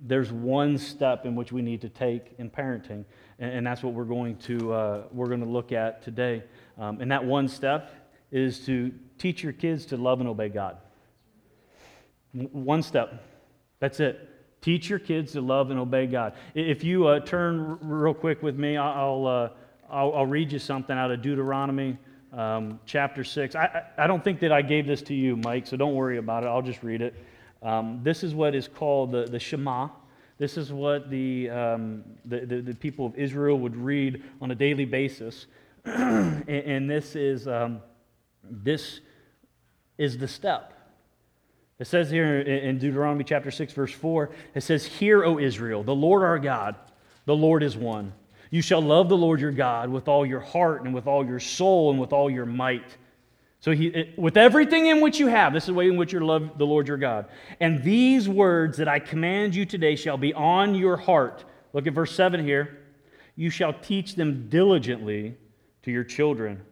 There's 0.00 0.32
one 0.32 0.78
step 0.78 1.24
in 1.26 1.34
which 1.34 1.50
we 1.50 1.62
need 1.62 1.80
to 1.80 1.88
take 1.88 2.34
in 2.38 2.50
parenting, 2.50 3.04
and, 3.38 3.52
and 3.52 3.66
that's 3.66 3.82
what 3.82 3.94
we're 3.94 4.04
going 4.04 4.36
to, 4.38 4.72
uh, 4.72 5.02
we're 5.10 5.26
going 5.26 5.40
to 5.40 5.48
look 5.48 5.72
at 5.72 6.02
today. 6.02 6.44
Um, 6.78 7.00
and 7.00 7.10
that 7.10 7.24
one 7.24 7.48
step 7.48 8.12
is 8.30 8.64
to 8.66 8.92
teach 9.18 9.42
your 9.42 9.52
kids 9.52 9.86
to 9.86 9.96
love 9.96 10.20
and 10.20 10.28
obey 10.28 10.48
God. 10.48 10.78
One 12.32 12.82
step. 12.82 13.22
That's 13.80 14.00
it. 14.00 14.30
Teach 14.60 14.88
your 14.88 14.98
kids 14.98 15.32
to 15.32 15.40
love 15.40 15.70
and 15.70 15.78
obey 15.78 16.06
God. 16.06 16.34
If 16.54 16.82
you 16.82 17.06
uh, 17.06 17.20
turn 17.20 17.78
real 17.82 18.14
quick 18.14 18.42
with 18.42 18.58
me, 18.58 18.76
I'll, 18.76 19.26
uh, 19.26 19.48
I'll, 19.90 20.14
I'll 20.14 20.26
read 20.26 20.50
you 20.52 20.58
something 20.58 20.96
out 20.96 21.10
of 21.10 21.22
Deuteronomy 21.22 21.98
um, 22.36 22.80
chapter 22.86 23.22
6. 23.24 23.54
I, 23.54 23.84
I, 23.96 24.06
don't 24.06 24.24
think 24.24 24.40
that 24.40 24.52
I 24.52 24.62
gave 24.62 24.86
this 24.86 25.02
to 25.02 25.14
you, 25.14 25.36
Mike, 25.36 25.66
so 25.66 25.76
don't 25.76 25.94
worry 25.94 26.18
about 26.18 26.44
it. 26.44 26.46
I'll 26.46 26.62
just 26.62 26.82
read 26.82 27.02
it. 27.02 27.14
Um, 27.62 28.00
this 28.02 28.24
is 28.24 28.34
what 28.34 28.54
is 28.54 28.68
called 28.68 29.12
the, 29.12 29.24
the 29.24 29.38
Shema. 29.38 29.88
This 30.36 30.56
is 30.56 30.72
what 30.72 31.10
the, 31.10 31.48
um, 31.50 32.04
the, 32.24 32.40
the, 32.40 32.60
the, 32.60 32.74
people 32.74 33.06
of 33.06 33.14
Israel 33.16 33.58
would 33.60 33.76
read 33.76 34.22
on 34.40 34.50
a 34.50 34.54
daily 34.54 34.84
basis. 34.84 35.46
and, 35.84 36.48
and, 36.48 36.90
this 36.90 37.14
is, 37.14 37.46
um, 37.46 37.80
this 38.50 39.00
is 39.98 40.18
the 40.18 40.28
step. 40.28 40.72
It 41.78 41.86
says 41.86 42.10
here 42.10 42.40
in 42.40 42.78
Deuteronomy 42.78 43.24
chapter 43.24 43.50
6, 43.50 43.72
verse 43.72 43.92
4, 43.92 44.30
it 44.54 44.60
says, 44.62 44.86
Hear, 44.86 45.24
O 45.24 45.38
Israel, 45.38 45.82
the 45.82 45.94
Lord 45.94 46.22
our 46.22 46.38
God, 46.38 46.76
the 47.24 47.34
Lord 47.34 47.62
is 47.62 47.76
one. 47.76 48.12
You 48.50 48.62
shall 48.62 48.80
love 48.80 49.08
the 49.08 49.16
Lord 49.16 49.40
your 49.40 49.50
God 49.50 49.90
with 49.90 50.06
all 50.06 50.24
your 50.24 50.40
heart 50.40 50.84
and 50.84 50.94
with 50.94 51.08
all 51.08 51.26
your 51.26 51.40
soul 51.40 51.90
and 51.90 52.00
with 52.00 52.12
all 52.12 52.30
your 52.30 52.46
might. 52.46 52.96
So, 53.58 53.72
he, 53.72 54.12
with 54.16 54.36
everything 54.36 54.86
in 54.86 55.00
which 55.00 55.18
you 55.18 55.26
have, 55.26 55.52
this 55.52 55.64
is 55.64 55.68
the 55.68 55.74
way 55.74 55.88
in 55.88 55.96
which 55.96 56.12
you 56.12 56.20
love 56.20 56.58
the 56.58 56.66
Lord 56.66 56.86
your 56.86 56.98
God. 56.98 57.26
And 57.58 57.82
these 57.82 58.28
words 58.28 58.76
that 58.76 58.86
I 58.86 58.98
command 58.98 59.54
you 59.54 59.64
today 59.64 59.96
shall 59.96 60.18
be 60.18 60.32
on 60.34 60.74
your 60.74 60.96
heart. 60.96 61.44
Look 61.72 61.86
at 61.86 61.94
verse 61.94 62.14
7 62.14 62.44
here. 62.44 62.78
You 63.36 63.50
shall 63.50 63.72
teach 63.72 64.14
them 64.14 64.48
diligently 64.48 65.36
to 65.82 65.90
your 65.90 66.04
children 66.04 66.62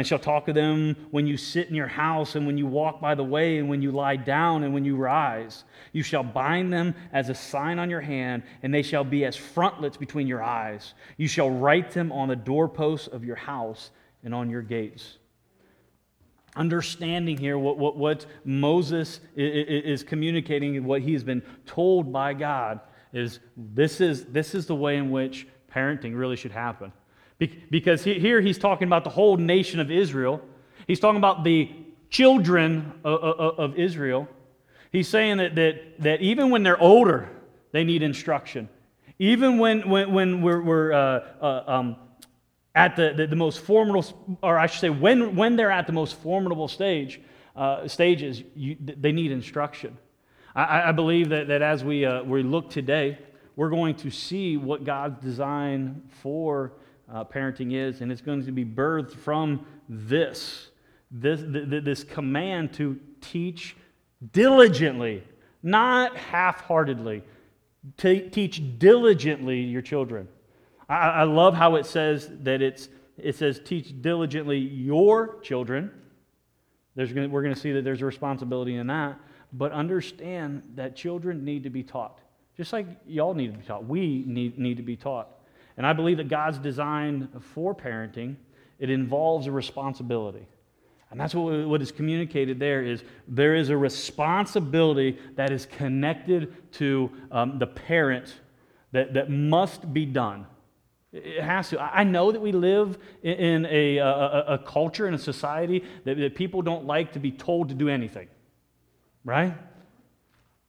and 0.00 0.06
shall 0.06 0.18
talk 0.18 0.48
of 0.48 0.54
them 0.54 0.96
when 1.10 1.26
you 1.26 1.36
sit 1.36 1.68
in 1.68 1.74
your 1.74 1.86
house, 1.86 2.34
and 2.34 2.46
when 2.46 2.56
you 2.56 2.64
walk 2.64 3.02
by 3.02 3.14
the 3.14 3.22
way, 3.22 3.58
and 3.58 3.68
when 3.68 3.82
you 3.82 3.90
lie 3.90 4.16
down, 4.16 4.62
and 4.62 4.72
when 4.72 4.82
you 4.82 4.96
rise. 4.96 5.64
You 5.92 6.02
shall 6.02 6.22
bind 6.22 6.72
them 6.72 6.94
as 7.12 7.28
a 7.28 7.34
sign 7.34 7.78
on 7.78 7.90
your 7.90 8.00
hand, 8.00 8.44
and 8.62 8.72
they 8.72 8.80
shall 8.80 9.04
be 9.04 9.26
as 9.26 9.36
frontlets 9.36 9.98
between 9.98 10.26
your 10.26 10.42
eyes. 10.42 10.94
You 11.18 11.28
shall 11.28 11.50
write 11.50 11.90
them 11.90 12.12
on 12.12 12.28
the 12.28 12.36
doorposts 12.36 13.08
of 13.08 13.26
your 13.26 13.36
house 13.36 13.90
and 14.24 14.34
on 14.34 14.48
your 14.48 14.62
gates. 14.62 15.18
Understanding 16.56 17.36
here 17.36 17.58
what, 17.58 17.76
what, 17.76 17.98
what 17.98 18.24
Moses 18.42 19.20
is 19.36 20.02
communicating, 20.02 20.82
what 20.84 21.02
he 21.02 21.12
has 21.12 21.24
been 21.24 21.42
told 21.66 22.10
by 22.10 22.32
God 22.32 22.80
is 23.12 23.40
this 23.54 24.00
is, 24.00 24.24
this 24.24 24.54
is 24.54 24.64
the 24.64 24.74
way 24.74 24.96
in 24.96 25.10
which 25.10 25.46
parenting 25.70 26.16
really 26.18 26.36
should 26.36 26.52
happen. 26.52 26.90
Be- 27.40 27.58
because 27.70 28.04
here 28.04 28.40
he's 28.40 28.58
talking 28.58 28.86
about 28.86 29.02
the 29.02 29.10
whole 29.10 29.36
nation 29.38 29.80
of 29.80 29.90
Israel. 29.90 30.42
He's 30.86 31.00
talking 31.00 31.16
about 31.16 31.42
the 31.42 31.70
children 32.10 32.92
of 33.02 33.76
Israel. 33.78 34.28
He's 34.92 35.08
saying 35.08 35.38
that, 35.38 35.54
that, 35.54 36.00
that 36.00 36.20
even 36.20 36.50
when 36.50 36.62
they're 36.62 36.80
older, 36.80 37.30
they 37.72 37.82
need 37.82 38.02
instruction. 38.02 38.68
Even 39.18 39.58
when, 39.58 39.88
when, 39.88 40.12
when 40.12 40.42
we're, 40.42 40.60
we're 40.62 40.92
uh, 40.92 41.20
uh, 41.40 41.64
um, 41.66 41.96
at 42.74 42.96
the, 42.96 43.14
the, 43.16 43.26
the, 43.26 43.36
most 43.36 43.60
formidable, 43.60 44.38
or 44.42 44.58
I 44.58 44.66
should 44.66 44.80
say, 44.80 44.90
when, 44.90 45.34
when 45.34 45.56
they're 45.56 45.70
at 45.70 45.86
the 45.86 45.92
most 45.92 46.16
formidable 46.16 46.68
stage, 46.68 47.20
uh, 47.56 47.88
stages, 47.88 48.42
you, 48.54 48.76
they 48.80 49.12
need 49.12 49.32
instruction. 49.32 49.96
I, 50.54 50.88
I, 50.88 50.92
believe 50.92 51.28
that, 51.30 51.48
that 51.48 51.62
as 51.62 51.84
we, 51.84 52.04
uh, 52.04 52.22
we 52.22 52.42
look 52.42 52.70
today, 52.70 53.18
we're 53.56 53.70
going 53.70 53.94
to 53.96 54.10
see 54.10 54.56
what 54.56 54.84
God's 54.84 55.22
design 55.22 56.02
for 56.22 56.72
uh, 57.12 57.24
parenting 57.24 57.74
is, 57.74 58.00
and 58.00 58.12
it's 58.12 58.20
going 58.20 58.44
to 58.44 58.52
be 58.52 58.64
birthed 58.64 59.14
from 59.14 59.66
this, 59.88 60.68
this, 61.10 61.40
this 61.44 62.04
command 62.04 62.72
to 62.74 62.98
teach 63.20 63.76
diligently, 64.32 65.22
not 65.62 66.16
half 66.16 66.60
heartedly. 66.62 67.22
To 67.98 68.28
teach 68.28 68.78
diligently 68.78 69.60
your 69.60 69.80
children. 69.82 70.28
I, 70.88 70.94
I 70.94 71.22
love 71.22 71.54
how 71.54 71.76
it 71.76 71.86
says 71.86 72.30
that 72.42 72.60
it's, 72.60 72.88
it 73.16 73.36
says, 73.36 73.60
teach 73.64 74.02
diligently 74.02 74.58
your 74.58 75.40
children. 75.40 75.90
There's 76.94 77.12
gonna, 77.12 77.28
we're 77.28 77.42
going 77.42 77.54
to 77.54 77.60
see 77.60 77.72
that 77.72 77.82
there's 77.82 78.02
a 78.02 78.06
responsibility 78.06 78.76
in 78.76 78.86
that. 78.88 79.18
But 79.52 79.72
understand 79.72 80.62
that 80.74 80.94
children 80.94 81.44
need 81.44 81.64
to 81.64 81.70
be 81.70 81.82
taught. 81.82 82.20
Just 82.56 82.72
like 82.72 82.86
y'all 83.06 83.34
need 83.34 83.52
to 83.52 83.58
be 83.58 83.64
taught, 83.64 83.86
we 83.86 84.24
need, 84.26 84.58
need 84.58 84.76
to 84.76 84.82
be 84.82 84.96
taught. 84.96 85.28
And 85.80 85.86
I 85.86 85.94
believe 85.94 86.18
that 86.18 86.28
God's 86.28 86.58
design 86.58 87.30
for 87.40 87.74
parenting, 87.74 88.36
it 88.78 88.90
involves 88.90 89.46
a 89.46 89.50
responsibility. 89.50 90.46
And 91.10 91.18
that's 91.18 91.34
what, 91.34 91.66
what 91.66 91.80
is 91.80 91.90
communicated 91.90 92.60
there 92.60 92.82
is 92.82 93.02
there 93.26 93.54
is 93.54 93.70
a 93.70 93.78
responsibility 93.78 95.18
that 95.36 95.50
is 95.50 95.64
connected 95.64 96.70
to 96.72 97.10
um, 97.32 97.58
the 97.58 97.66
parent 97.66 98.40
that, 98.92 99.14
that 99.14 99.30
must 99.30 99.94
be 99.94 100.04
done. 100.04 100.44
It 101.14 101.42
has 101.42 101.70
to. 101.70 101.80
I 101.80 102.04
know 102.04 102.30
that 102.30 102.42
we 102.42 102.52
live 102.52 102.98
in 103.22 103.64
a, 103.64 103.96
a, 103.96 104.44
a 104.48 104.58
culture 104.58 105.06
and 105.06 105.14
a 105.14 105.18
society 105.18 105.82
that, 106.04 106.18
that, 106.18 106.34
people 106.34 106.60
don't 106.60 106.84
like 106.84 107.14
to 107.14 107.18
be 107.18 107.30
told 107.30 107.70
to 107.70 107.74
do 107.74 107.88
anything, 107.88 108.28
right? 109.24 109.54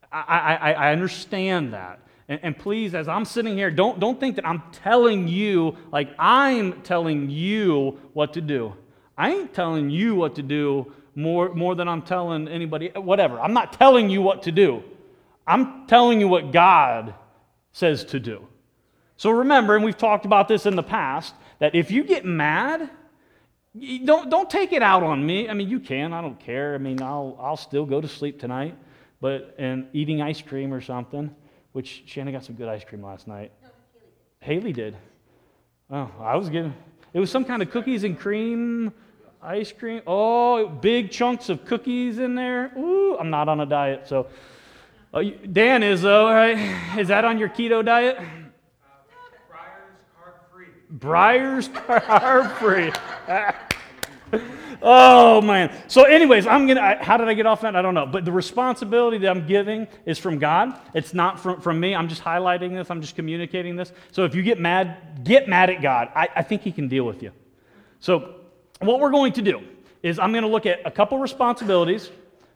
I, 0.10 0.56
I, 0.62 0.72
I 0.72 0.92
understand 0.94 1.74
that. 1.74 2.00
And, 2.28 2.40
and, 2.44 2.58
please, 2.58 2.96
as 2.96 3.08
I'm 3.08 3.26
sitting 3.26 3.58
here, 3.58 3.72
don't, 3.72 4.00
don't 4.00 4.20
think 4.20 4.36
that 4.38 4.48
I'm 4.48 4.64
telling 4.72 5.28
you, 5.28 5.76
like 5.92 6.10
I'm 6.18 6.82
telling 6.82 7.30
you 7.30 8.00
what 8.14 8.34
to 8.34 8.42
do. 8.42 8.74
I 9.18 9.32
ain't 9.32 9.54
telling 9.54 9.90
you 9.90 10.16
what 10.16 10.36
to 10.36 10.44
do 10.44 10.94
more, 11.16 11.54
more 11.54 11.76
than 11.76 11.88
I'm 11.88 12.02
telling 12.02 12.48
anybody, 12.48 12.90
whatever. 12.96 13.40
I'm 13.40 13.54
not 13.54 13.74
telling 13.74 14.10
you 14.10 14.22
what 14.22 14.44
to 14.44 14.52
do. 14.52 14.84
I'm 15.46 15.88
telling 15.88 16.20
you 16.20 16.28
what 16.28 16.52
God 16.52 17.14
says 17.72 18.06
to 18.06 18.20
do. 18.20 18.48
So 19.18 19.30
remember, 19.30 19.76
and 19.76 19.84
we've 19.84 19.98
talked 19.98 20.26
about 20.26 20.48
this 20.48 20.66
in 20.66 20.76
the 20.76 20.84
past, 20.84 21.36
that 21.60 21.76
if 21.76 21.92
you 21.92 22.04
get 22.04 22.26
mad, 22.26 22.90
don't, 24.04 24.30
don't 24.30 24.50
take 24.50 24.74
it 24.74 24.82
out 24.82 25.04
on 25.04 25.26
me. 25.26 25.48
I 25.48 25.54
mean, 25.54 25.70
you 25.70 25.80
can. 25.80 26.14
I 26.14 26.22
don't 26.22 26.40
care. 26.40 26.74
I 26.74 26.78
mean, 26.78 27.02
I'll, 27.02 27.38
I'll 27.40 27.58
still 27.58 27.86
go 27.86 28.02
to 28.02 28.08
sleep 28.08 28.40
tonight, 28.40 28.76
but 29.20 29.56
and 29.58 29.88
eating 29.94 30.22
ice 30.22 30.42
cream 30.42 30.74
or 30.74 30.82
something, 30.82 31.34
which 31.74 32.04
Shannon 32.06 32.34
got 32.34 32.44
some 32.44 32.56
good 32.56 32.68
ice 32.68 32.84
cream 32.84 33.04
last 33.04 33.28
night. 33.28 33.52
No, 33.64 33.70
Haley 34.40 34.74
did. 34.74 34.96
Oh, 35.90 36.10
I 36.20 36.36
was 36.36 36.50
getting, 36.50 36.74
it 37.14 37.20
was 37.20 37.30
some 37.30 37.46
kind 37.46 37.62
of 37.62 37.72
cookies 37.72 38.04
and 38.04 38.18
cream 38.18 38.94
ice 39.42 39.72
cream. 39.72 40.02
Oh, 40.06 40.68
big 40.68 41.12
chunks 41.12 41.50
of 41.50 41.66
cookies 41.66 42.20
in 42.20 42.36
there. 42.36 42.72
Ooh, 42.78 43.18
I'm 43.18 43.30
not 43.30 43.50
on 43.50 43.60
a 43.60 43.66
diet, 43.66 44.08
so. 44.08 44.28
Uh, 45.14 45.24
Dan 45.52 45.84
is, 45.84 46.02
though, 46.02 46.30
right? 46.30 46.98
Is 46.98 47.10
that 47.10 47.26
on 47.26 47.38
your 47.38 47.50
keto 47.50 47.84
diet? 47.84 48.18
Briars 50.90 51.70
are 51.88 52.50
free. 52.50 52.92
oh 54.82 55.42
man. 55.42 55.76
So, 55.88 56.04
anyways, 56.04 56.48
I'm 56.48 56.68
gonna. 56.68 56.82
I, 56.82 56.96
how 57.04 57.18
did 57.18 57.28
I 57.28 57.34
get 57.34 57.46
off 57.46 57.62
that? 57.62 57.76
I 57.76 57.82
don't 57.82 57.94
know. 57.94 58.06
But 58.06 58.26
the 58.26 58.32
responsibility 58.32 59.18
that 59.20 59.30
I'm 59.30 59.46
giving 59.48 59.88
is 60.06 60.18
from 60.18 60.40
God. 60.40 60.80
It's 60.94 61.14
not 61.14 61.40
from, 61.40 61.62
from 61.62 61.80
me. 61.80 61.96
I'm 61.96 62.08
just 62.08 62.24
highlighting 62.24 62.76
this. 62.76 62.90
I'm 62.90 63.02
just 63.02 63.16
communicating 63.16 63.76
this. 63.76 63.92
So 64.12 64.26
if 64.26 64.36
you 64.36 64.42
get 64.42 64.60
mad, 64.60 65.24
get 65.24 65.48
mad 65.48 65.70
at 65.70 65.82
God. 65.82 66.10
I, 66.16 66.30
I 66.36 66.44
think 66.44 66.62
He 66.62 66.72
can 66.72 66.88
deal 66.88 67.06
with 67.06 67.22
you. 67.24 67.32
So 68.00 68.36
what 68.80 69.00
we're 69.00 69.12
going 69.12 69.34
to 69.34 69.42
do 69.42 69.62
is 70.04 70.20
I'm 70.20 70.32
going 70.32 70.44
to 70.44 70.50
look 70.50 70.66
at 70.66 70.80
a 70.86 70.92
couple 70.92 71.20
responsibilities. 71.20 72.10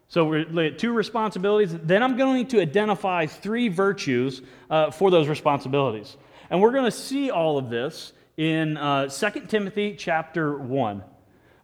So 0.08 0.24
we're 0.24 0.66
at 0.66 0.78
two 0.78 0.92
responsibilities. 0.92 1.76
Then 1.82 2.02
I'm 2.02 2.16
going 2.16 2.46
to 2.48 2.60
identify 2.60 3.26
three 3.26 3.68
virtues 3.68 4.42
uh, 4.70 4.90
for 4.90 5.10
those 5.10 5.28
responsibilities. 5.28 6.16
And 6.50 6.60
we're 6.60 6.72
going 6.72 6.84
to 6.84 6.90
see 6.90 7.30
all 7.30 7.58
of 7.58 7.70
this 7.70 8.12
in 8.36 8.76
uh, 8.76 9.08
2 9.08 9.46
Timothy 9.46 9.96
chapter 9.96 10.58
1. 10.58 11.02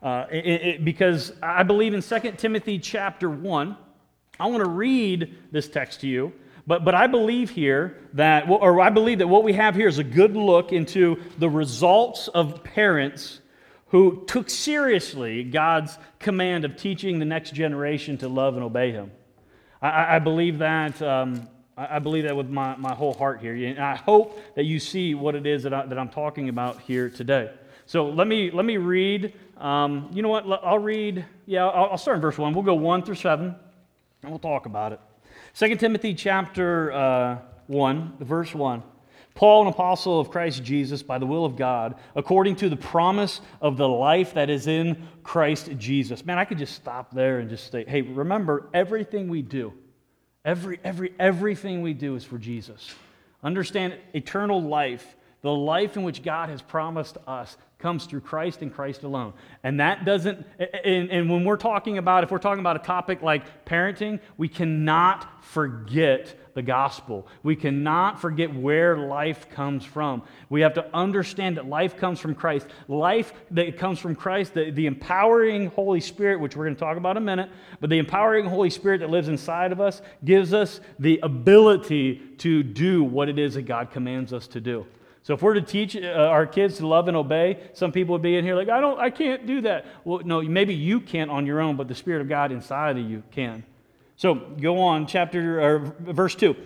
Uh, 0.02 0.26
it, 0.30 0.47
it, 0.47 0.85
because 0.85 1.32
I 1.42 1.62
believe 1.62 1.94
in 1.94 2.02
2 2.02 2.32
Timothy 2.32 2.78
chapter 2.78 3.30
1, 3.30 3.76
I 4.40 4.47
want 4.47 4.64
to 4.64 4.68
read 4.68 5.38
this 5.52 5.68
text 5.68 6.00
to 6.00 6.09
you, 6.09 6.32
but, 6.66 6.85
but 6.85 6.94
I 6.94 7.06
believe 7.06 7.50
here 7.50 7.99
that, 8.14 8.49
or 8.49 8.80
I 8.80 8.90
believe 8.90 9.18
that 9.18 9.28
what 9.28 9.44
we 9.44 9.52
have 9.52 9.76
here 9.76 9.87
is 9.87 9.99
a 9.99 10.04
good 10.04 10.35
look 10.35 10.73
into 10.73 11.21
the 11.38 11.49
results 11.49 12.28
of 12.28 12.64
parents 12.64 13.40
who 13.88 14.25
took 14.26 14.50
seriously 14.50 15.44
God's 15.44 15.99
command 16.18 16.64
of 16.64 16.76
teaching 16.76 17.18
the 17.18 17.25
next 17.25 17.54
generation 17.54 18.18
to 18.18 18.28
love 18.28 18.54
and 18.54 18.64
obey 18.64 18.90
Him. 18.90 19.12
I, 19.80 20.16
I 20.16 20.18
believe 20.18 20.59
that 20.59 21.00
um, 21.02 21.49
I 21.76 22.00
believe 22.00 22.25
that 22.25 22.37
with 22.37 22.50
my, 22.50 22.76
my 22.76 22.94
whole 22.94 23.14
heart 23.14 23.40
here. 23.40 23.54
And 23.54 23.78
I 23.78 23.97
hope 23.97 24.38
that 24.56 24.64
you 24.64 24.78
see 24.78 25.14
what 25.14 25.35
it 25.35 25.47
is 25.47 25.62
that, 25.62 25.73
I, 25.73 25.87
that 25.87 25.99
I'm 25.99 26.11
talking 26.11 26.49
about 26.49 26.80
here 26.82 27.09
today. 27.09 27.50
So 27.86 28.08
let 28.08 28.26
me, 28.26 28.50
let 28.50 28.64
me 28.64 28.76
read. 28.76 29.34
Um, 29.58 30.10
you 30.12 30.22
know 30.22 30.28
what? 30.28 30.44
I'll 30.64 30.78
read, 30.78 31.24
yeah, 31.46 31.66
I'll, 31.66 31.90
I'll, 31.92 31.98
start 31.98 32.16
in 32.16 32.20
verse 32.20 32.38
1. 32.38 32.52
We'll 32.54 32.62
go 32.62 32.74
1 32.74 33.04
through 33.04 33.16
7, 33.16 33.54
and 34.22 34.30
we'll 34.30 34.38
talk 34.38 34.66
about 34.66 34.92
it. 34.92 35.00
2 35.54 35.76
Timothy 35.76 36.14
chapter 36.14 36.92
uh, 36.92 37.38
1, 37.66 38.14
verse 38.20 38.54
1. 38.54 38.82
Paul, 39.34 39.62
an 39.62 39.68
apostle 39.68 40.20
of 40.20 40.30
Christ 40.30 40.62
Jesus, 40.62 41.02
by 41.02 41.18
the 41.18 41.26
will 41.26 41.44
of 41.44 41.56
God, 41.56 41.94
according 42.14 42.56
to 42.56 42.68
the 42.68 42.76
promise 42.76 43.40
of 43.60 43.76
the 43.76 43.88
life 43.88 44.34
that 44.34 44.50
is 44.50 44.66
in 44.66 45.08
Christ 45.22 45.70
Jesus. 45.78 46.24
Man, 46.26 46.38
I 46.38 46.44
could 46.44 46.58
just 46.58 46.74
stop 46.74 47.12
there 47.12 47.38
and 47.38 47.48
just 47.48 47.72
say, 47.72 47.84
hey, 47.86 48.02
remember 48.02 48.68
everything 48.74 49.28
we 49.28 49.40
do 49.40 49.72
Every, 50.44 50.80
every, 50.82 51.14
everything 51.20 51.82
we 51.82 51.94
do 51.94 52.16
is 52.16 52.24
for 52.24 52.36
Jesus. 52.36 52.92
Understand 53.44 53.94
eternal 54.12 54.60
life, 54.60 55.16
the 55.42 55.52
life 55.52 55.96
in 55.96 56.02
which 56.04 56.22
God 56.22 56.49
has 56.49 56.62
promised 56.62 57.18
us, 57.26 57.56
comes 57.82 58.06
through 58.06 58.20
Christ 58.20 58.62
and 58.62 58.72
Christ 58.72 59.02
alone. 59.02 59.32
And 59.64 59.80
that 59.80 60.04
doesn't, 60.04 60.46
and, 60.84 61.11
and 61.11 61.28
when 61.28 61.44
we're 61.44 61.56
talking 61.56 61.99
about, 61.99 62.22
if 62.22 62.30
we're 62.30 62.38
talking 62.38 62.61
about 62.61 62.76
a 62.76 62.78
topic 62.78 63.22
like 63.22 63.64
parenting, 63.66 64.20
we 64.38 64.49
cannot 64.49 65.44
forget 65.44 66.37
the 66.54 66.62
gospel. 66.62 67.26
We 67.42 67.56
cannot 67.56 68.20
forget 68.20 68.54
where 68.54 68.96
life 68.96 69.50
comes 69.50 69.84
from. 69.84 70.22
We 70.49 70.61
have 70.61 70.75
to 70.75 70.87
understand 70.94 71.56
that 71.56 71.66
life 71.66 71.96
comes 71.96 72.20
from 72.20 72.37
Christ. 72.37 72.68
Life 72.87 73.32
that 73.50 73.76
comes 73.78 73.99
from 73.99 74.14
Christ, 74.14 74.54
the, 74.54 74.70
the 74.70 74.87
empowering 74.87 75.68
Holy 75.70 76.00
Spirit, 76.00 76.38
which 76.38 76.54
we're 76.54 76.64
going 76.64 76.76
to 76.76 76.80
talk 76.80 76.96
about 76.96 77.16
in 77.16 77.22
a 77.25 77.26
minute, 77.26 77.50
but 77.80 77.90
the 77.90 77.99
empowering 77.99 78.46
Holy 78.46 78.70
Spirit 78.70 79.00
that 79.00 79.11
lives 79.11 79.28
inside 79.28 79.72
of 79.72 79.80
us 79.80 80.02
gives 80.25 80.54
us 80.54 80.80
the 81.00 81.18
ability 81.25 82.22
to 82.38 82.62
do 82.62 83.02
what 83.02 83.28
it 83.28 83.40
is 83.40 83.54
that 83.54 83.62
God 83.62 83.90
commands 83.90 84.32
us 84.32 84.46
to 84.49 84.61
do. 84.61 84.87
So 85.23 85.35
if 85.35 85.43
we're 85.43 85.55
to 85.55 85.62
teach 85.62 85.97
uh, 85.97 86.09
our 86.09 86.47
kids 86.47 86.79
to 86.79 86.87
love 86.87 87.07
and 87.07 87.17
obey, 87.17 87.59
some 87.75 87.93
people 87.93 88.14
would 88.14 88.23
be 88.23 88.37
in 88.37 88.45
here 88.45 88.57
like, 88.57 88.69
I 88.69 88.81
don't, 88.81 88.99
I 88.99 89.11
can't 89.11 89.47
do 89.47 89.61
that. 89.62 89.87
Well, 90.05 90.21
no, 90.25 90.43
maybe 90.43 90.75
you 90.75 91.00
can't 91.00 91.31
on 91.31 91.47
your 91.47 91.61
own, 91.61 91.76
but 91.76 91.87
the 91.87 91.95
Spirit 91.95 92.23
of 92.23 92.29
God 92.29 92.50
inside 92.50 92.99
of 92.99 93.09
you 93.09 93.23
can. 93.31 93.64
So 94.17 94.35
go 94.35 94.81
on, 94.81 95.07
chapter 95.07 95.61
or 95.61 95.79
verse 96.00 96.35
2. 96.35 96.57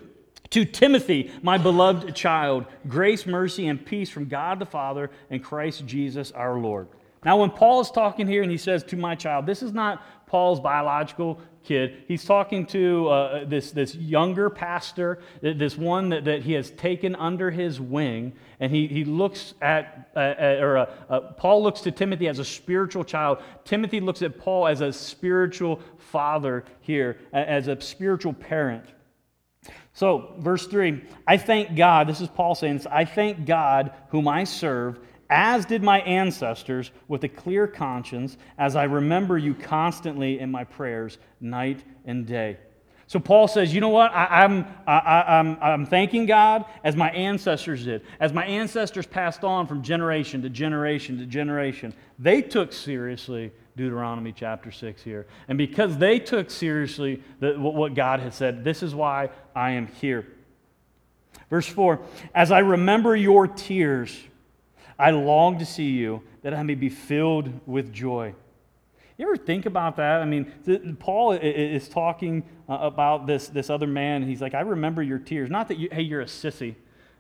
To 0.51 0.65
Timothy, 0.65 1.31
my 1.43 1.59
beloved 1.59 2.15
child, 2.15 2.67
grace, 2.89 3.27
mercy, 3.27 3.67
and 3.67 3.85
peace 3.85 4.09
from 4.09 4.27
God 4.27 4.59
the 4.59 4.67
Father 4.67 5.11
and 5.31 5.43
Christ 5.43 5.85
Jesus 5.87 6.31
our 6.33 6.59
Lord. 6.59 6.89
Now, 7.25 7.39
when 7.39 7.51
Paul 7.51 7.81
is 7.81 7.91
talking 7.91 8.29
here 8.29 8.43
and 8.43 8.51
he 8.51 8.57
says, 8.57 8.85
To 8.85 8.97
my 8.97 9.17
child, 9.17 9.47
this 9.47 9.63
is 9.63 9.73
not 9.73 10.03
Paul's 10.27 10.61
biological 10.61 11.41
kid. 11.63 12.05
He's 12.09 12.25
talking 12.25 12.67
to 12.67 13.09
uh, 13.09 13.45
this, 13.45 13.71
this 13.71 13.95
younger 13.95 14.51
pastor, 14.51 15.21
this 15.41 15.77
one 15.77 16.09
that, 16.11 16.25
that 16.25 16.43
he 16.43 16.53
has 16.53 16.71
taken 16.73 17.15
under 17.15 17.51
his 17.51 17.81
wing. 17.81 18.33
And 18.59 18.73
he, 18.73 18.89
he 18.89 19.05
looks 19.05 19.55
at, 19.63 20.11
uh, 20.17 20.19
at 20.19 20.63
or 20.63 20.79
uh, 20.79 20.91
uh, 21.09 21.21
Paul 21.33 21.63
looks 21.63 21.81
to 21.83 21.91
Timothy 21.93 22.29
as 22.29 22.39
a 22.39 22.45
spiritual 22.45 23.05
child. 23.05 23.39
Timothy 23.65 24.01
looks 24.01 24.23
at 24.23 24.39
Paul 24.39 24.67
as 24.67 24.81
a 24.81 24.93
spiritual 24.93 25.81
father 25.99 26.65
here, 26.81 27.19
as 27.33 27.69
a 27.69 27.81
spiritual 27.81 28.33
parent. 28.33 28.87
So, 29.93 30.35
verse 30.39 30.67
3 30.67 31.03
I 31.27 31.37
thank 31.37 31.77
God, 31.77 32.09
this 32.09 32.21
is 32.21 32.29
Paul 32.29 32.55
saying 32.55 32.83
I 32.91 33.05
thank 33.05 33.47
God 33.47 33.93
whom 34.09 34.29
I 34.29 34.45
serve, 34.45 34.99
as 35.29 35.67
did 35.67 35.83
my 35.83 36.01
ancestors, 36.01 36.91
with 37.09 37.25
a 37.25 37.29
clear 37.29 37.67
conscience, 37.67 38.37
as 38.59 38.77
I 38.77 38.85
remember 38.85 39.37
you 39.39 39.55
constantly 39.55 40.39
in 40.39 40.51
my 40.51 40.65
prayers, 40.65 41.19
night 41.41 41.83
and 42.05 42.27
day. 42.27 42.59
So 43.09 43.21
Paul 43.21 43.47
says, 43.47 43.73
you 43.73 43.81
know 43.81 43.89
what? 43.89 44.13
I, 44.13 44.45
am 44.45 44.65
I'm, 44.87 45.07
I, 45.07 45.39
I'm, 45.39 45.59
I'm 45.63 45.87
thanking 45.87 46.27
God 46.27 46.65
as 46.83 46.97
my 46.97 47.11
ancestors 47.11 47.85
did. 47.85 48.03
As 48.19 48.33
my 48.33 48.45
ancestors 48.45 49.07
passed 49.07 49.45
on 49.45 49.69
from 49.69 49.83
generation 49.83 50.43
to 50.43 50.51
generation 50.51 51.19
to 51.19 51.27
generation, 51.27 51.95
they 52.19 52.43
took 52.43 52.73
seriously 52.73 53.53
Deuteronomy 53.77 54.33
chapter 54.33 54.73
6 54.73 55.03
here. 55.03 55.27
And 55.47 55.57
because 55.57 55.99
they 55.99 56.19
took 56.19 56.51
seriously 56.51 57.23
the, 57.39 57.53
what 57.55 57.95
God 57.95 58.19
had 58.19 58.35
said, 58.35 58.65
this 58.65 58.83
is 58.83 58.93
why 58.93 59.31
I 59.55 59.73
am 59.73 59.87
here. 59.87 60.27
Verse 61.49 61.67
4 61.69 62.01
As 62.35 62.51
I 62.51 62.59
remember 62.61 63.15
your 63.15 63.47
tears, 63.47 64.19
I 64.99 65.11
long 65.11 65.59
to 65.59 65.67
see 65.67 65.91
you, 65.91 66.23
that 66.43 66.55
I 66.55 66.63
may 66.63 66.75
be 66.75 66.89
filled 66.89 67.51
with 67.67 67.93
joy. 67.93 68.35
You 69.19 69.27
ever 69.27 69.37
think 69.37 69.67
about 69.67 69.97
that? 69.97 70.21
I 70.21 70.25
mean, 70.27 70.97
Paul 70.99 71.33
is 71.33 71.89
talking 71.89 72.45
uh, 72.69 72.79
about 72.81 73.27
this, 73.27 73.49
this 73.49 73.71
other 73.71 73.87
man. 73.87 74.23
He's 74.23 74.43
like, 74.43 74.55
I 74.55 74.61
remember 74.61 75.03
your 75.03 75.19
tears. 75.19 75.49
Not 75.51 75.69
that, 75.69 75.79
you, 75.79 75.89
hey, 75.91 76.03
you're 76.03 76.21
a 76.21 76.27
sissy. 76.27 76.75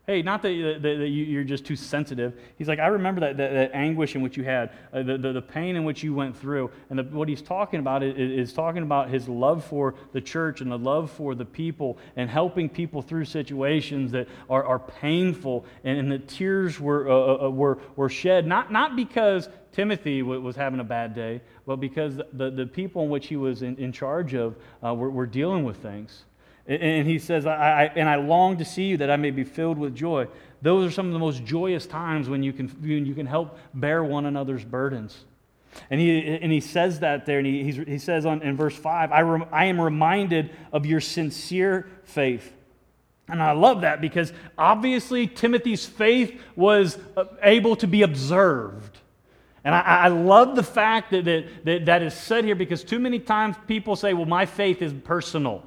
Hey, 0.06 0.22
not 0.22 0.40
that, 0.42 0.78
that, 0.82 0.98
that 0.98 1.08
you're 1.08 1.42
just 1.42 1.66
too 1.66 1.74
sensitive. 1.74 2.38
He's 2.56 2.68
like, 2.68 2.78
I 2.78 2.86
remember 2.86 3.22
that, 3.22 3.36
that, 3.38 3.52
that 3.52 3.70
anguish 3.74 4.14
in 4.14 4.22
which 4.22 4.36
you 4.36 4.44
had, 4.44 4.70
uh, 4.92 5.02
the, 5.02 5.18
the, 5.18 5.32
the, 5.32 5.42
pain 5.42 5.74
in 5.74 5.82
which 5.82 6.04
you 6.04 6.14
went 6.14 6.36
through. 6.36 6.70
And 6.90 6.98
the, 7.00 7.02
what 7.02 7.28
he's 7.28 7.42
talking 7.42 7.80
about 7.80 8.04
is, 8.04 8.14
is, 8.16 8.52
talking 8.52 8.84
about 8.84 9.10
his 9.10 9.28
love 9.28 9.64
for 9.64 9.96
the 10.12 10.20
church 10.20 10.60
and 10.60 10.70
the 10.70 10.78
love 10.78 11.10
for 11.10 11.34
the 11.34 11.44
people 11.44 11.98
and 12.14 12.30
helping 12.30 12.68
people 12.68 13.02
through 13.02 13.24
situations 13.24 14.12
that 14.12 14.28
are, 14.48 14.64
are 14.64 14.78
painful. 14.78 15.66
And, 15.82 15.98
and 15.98 16.12
the 16.12 16.20
tears 16.20 16.78
were, 16.78 17.10
uh, 17.10 17.12
uh, 17.12 17.46
uh 17.46 17.50
were, 17.50 17.78
were 17.96 18.08
shed, 18.08 18.46
not, 18.46 18.70
not 18.70 18.94
because 18.94 19.48
Timothy 19.72 20.22
was 20.22 20.54
having 20.54 20.78
a 20.78 20.84
bad 20.84 21.16
day, 21.16 21.40
but 21.66 21.76
because 21.76 22.20
the, 22.32 22.50
the 22.50 22.66
people 22.66 23.02
in 23.02 23.10
which 23.10 23.26
he 23.26 23.34
was 23.34 23.62
in, 23.62 23.76
in 23.76 23.90
charge 23.90 24.34
of 24.34 24.54
uh, 24.84 24.94
were, 24.94 25.10
were 25.10 25.26
dealing 25.26 25.64
with 25.64 25.78
things. 25.78 26.26
And 26.68 27.06
he 27.06 27.18
says, 27.18 27.46
I, 27.46 27.54
I, 27.54 27.84
And 27.94 28.08
I 28.08 28.16
long 28.16 28.56
to 28.58 28.64
see 28.64 28.84
you 28.84 28.96
that 28.96 29.10
I 29.10 29.16
may 29.16 29.30
be 29.30 29.44
filled 29.44 29.78
with 29.78 29.94
joy. 29.94 30.26
Those 30.62 30.88
are 30.88 30.90
some 30.90 31.06
of 31.06 31.12
the 31.12 31.18
most 31.18 31.44
joyous 31.44 31.86
times 31.86 32.28
when 32.28 32.42
you 32.42 32.52
can, 32.52 32.68
when 32.68 33.06
you 33.06 33.14
can 33.14 33.26
help 33.26 33.58
bear 33.72 34.02
one 34.02 34.26
another's 34.26 34.64
burdens. 34.64 35.24
And 35.90 36.00
he, 36.00 36.38
and 36.38 36.50
he 36.50 36.60
says 36.60 37.00
that 37.00 37.26
there, 37.26 37.38
and 37.38 37.46
he, 37.46 37.70
he 37.70 37.98
says 37.98 38.26
on, 38.26 38.42
in 38.42 38.56
verse 38.56 38.74
5, 38.74 39.12
I, 39.12 39.20
rem, 39.20 39.44
I 39.52 39.66
am 39.66 39.80
reminded 39.80 40.50
of 40.72 40.86
your 40.86 41.00
sincere 41.00 41.86
faith. 42.04 42.52
And 43.28 43.42
I 43.42 43.52
love 43.52 43.82
that 43.82 44.00
because 44.00 44.32
obviously 44.56 45.26
Timothy's 45.26 45.84
faith 45.84 46.40
was 46.54 46.98
uh, 47.16 47.24
able 47.42 47.76
to 47.76 47.86
be 47.86 48.02
observed. 48.02 48.98
And 49.64 49.74
I, 49.74 49.80
I, 49.80 50.08
love 50.08 50.54
the 50.54 50.62
fact 50.62 51.10
that, 51.10 51.24
that, 51.24 51.64
that, 51.64 51.86
that 51.86 52.02
is 52.02 52.14
said 52.14 52.44
here 52.44 52.54
because 52.54 52.84
too 52.84 53.00
many 53.00 53.18
times 53.18 53.56
people 53.66 53.96
say, 53.96 54.14
well, 54.14 54.26
my 54.26 54.46
faith 54.46 54.80
is 54.80 54.92
personal. 54.92 55.64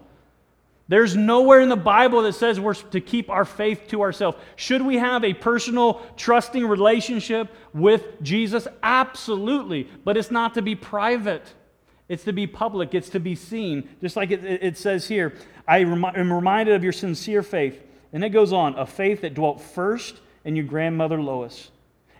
There's 0.89 1.15
nowhere 1.15 1.61
in 1.61 1.69
the 1.69 1.77
Bible 1.77 2.23
that 2.23 2.33
says 2.33 2.59
we're 2.59 2.73
to 2.73 2.99
keep 2.99 3.29
our 3.29 3.45
faith 3.45 3.87
to 3.89 4.01
ourselves. 4.01 4.37
Should 4.57 4.81
we 4.81 4.97
have 4.97 5.23
a 5.23 5.33
personal, 5.33 6.01
trusting 6.17 6.65
relationship 6.65 7.47
with 7.73 8.21
Jesus? 8.21 8.67
Absolutely. 8.83 9.87
But 10.03 10.17
it's 10.17 10.31
not 10.31 10.55
to 10.55 10.61
be 10.61 10.75
private, 10.75 11.53
it's 12.09 12.23
to 12.25 12.33
be 12.33 12.47
public, 12.47 12.93
it's 12.93 13.09
to 13.09 13.19
be 13.19 13.35
seen. 13.35 13.87
Just 14.01 14.15
like 14.15 14.31
it, 14.31 14.43
it 14.43 14.77
says 14.77 15.07
here 15.07 15.35
I 15.67 15.77
am 15.77 16.33
reminded 16.33 16.75
of 16.75 16.83
your 16.83 16.93
sincere 16.93 17.43
faith. 17.43 17.81
And 18.11 18.23
it 18.23 18.29
goes 18.29 18.51
on 18.51 18.73
a 18.73 18.87
faith 18.87 19.21
that 19.21 19.35
dwelt 19.35 19.61
first 19.61 20.19
in 20.43 20.55
your 20.55 20.65
grandmother 20.65 21.21
Lois 21.21 21.69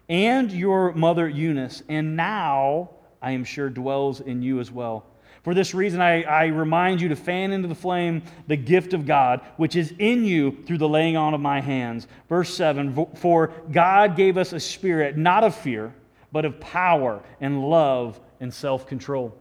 and 0.09 0.51
your 0.51 0.91
mother 0.93 1.29
Eunice, 1.29 1.83
and 1.87 2.15
now, 2.15 2.89
I 3.21 3.31
am 3.31 3.43
sure, 3.43 3.69
dwells 3.69 4.19
in 4.19 4.41
you 4.41 4.59
as 4.59 4.71
well. 4.71 5.05
For 5.49 5.55
this 5.55 5.73
reason, 5.73 5.99
I, 5.99 6.21
I, 6.21 6.45
remind 6.45 7.01
you 7.01 7.09
to 7.09 7.15
fan 7.15 7.53
into 7.53 7.67
the 7.67 7.73
flame 7.73 8.21
the 8.45 8.55
gift 8.55 8.93
of 8.93 9.07
God, 9.07 9.41
which 9.57 9.75
is 9.75 9.95
in 9.97 10.23
you 10.23 10.55
through 10.67 10.77
the 10.77 10.87
laying 10.87 11.17
on 11.17 11.33
of 11.33 11.41
my 11.41 11.59
hands. 11.59 12.05
Verse 12.29 12.53
7 12.53 13.07
For 13.15 13.47
God 13.71 14.15
gave 14.15 14.37
us 14.37 14.53
a 14.53 14.59
spirit 14.59 15.17
not 15.17 15.43
of 15.43 15.55
fear, 15.55 15.91
but 16.31 16.45
of 16.45 16.59
power 16.59 17.23
and 17.41 17.67
love 17.67 18.19
and 18.39 18.53
self 18.53 18.85
control. 18.85 19.35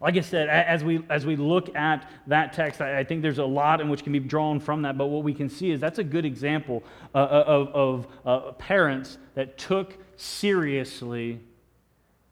Like 0.00 0.16
I 0.16 0.22
said, 0.22 0.48
as 0.48 0.82
we, 0.82 1.04
as 1.10 1.26
we 1.26 1.36
look 1.36 1.76
at 1.76 2.10
that 2.28 2.54
text, 2.54 2.80
I, 2.80 3.00
I, 3.00 3.04
think 3.04 3.20
there's 3.20 3.36
a 3.36 3.44
lot 3.44 3.82
in 3.82 3.90
which 3.90 4.04
can 4.04 4.14
be 4.14 4.18
drawn 4.18 4.60
from 4.60 4.80
that. 4.80 4.96
But 4.96 5.08
what 5.08 5.24
we 5.24 5.34
can 5.34 5.50
see 5.50 5.72
is 5.72 5.78
that's 5.78 5.98
a 5.98 6.04
good 6.04 6.24
example 6.24 6.82
uh, 7.14 7.18
uh 7.18 7.44
of, 7.46 7.68
of 7.68 8.06
uh, 8.24 8.52
parents 8.52 9.18
that 9.34 9.58
took 9.58 9.94
seriously 10.16 11.38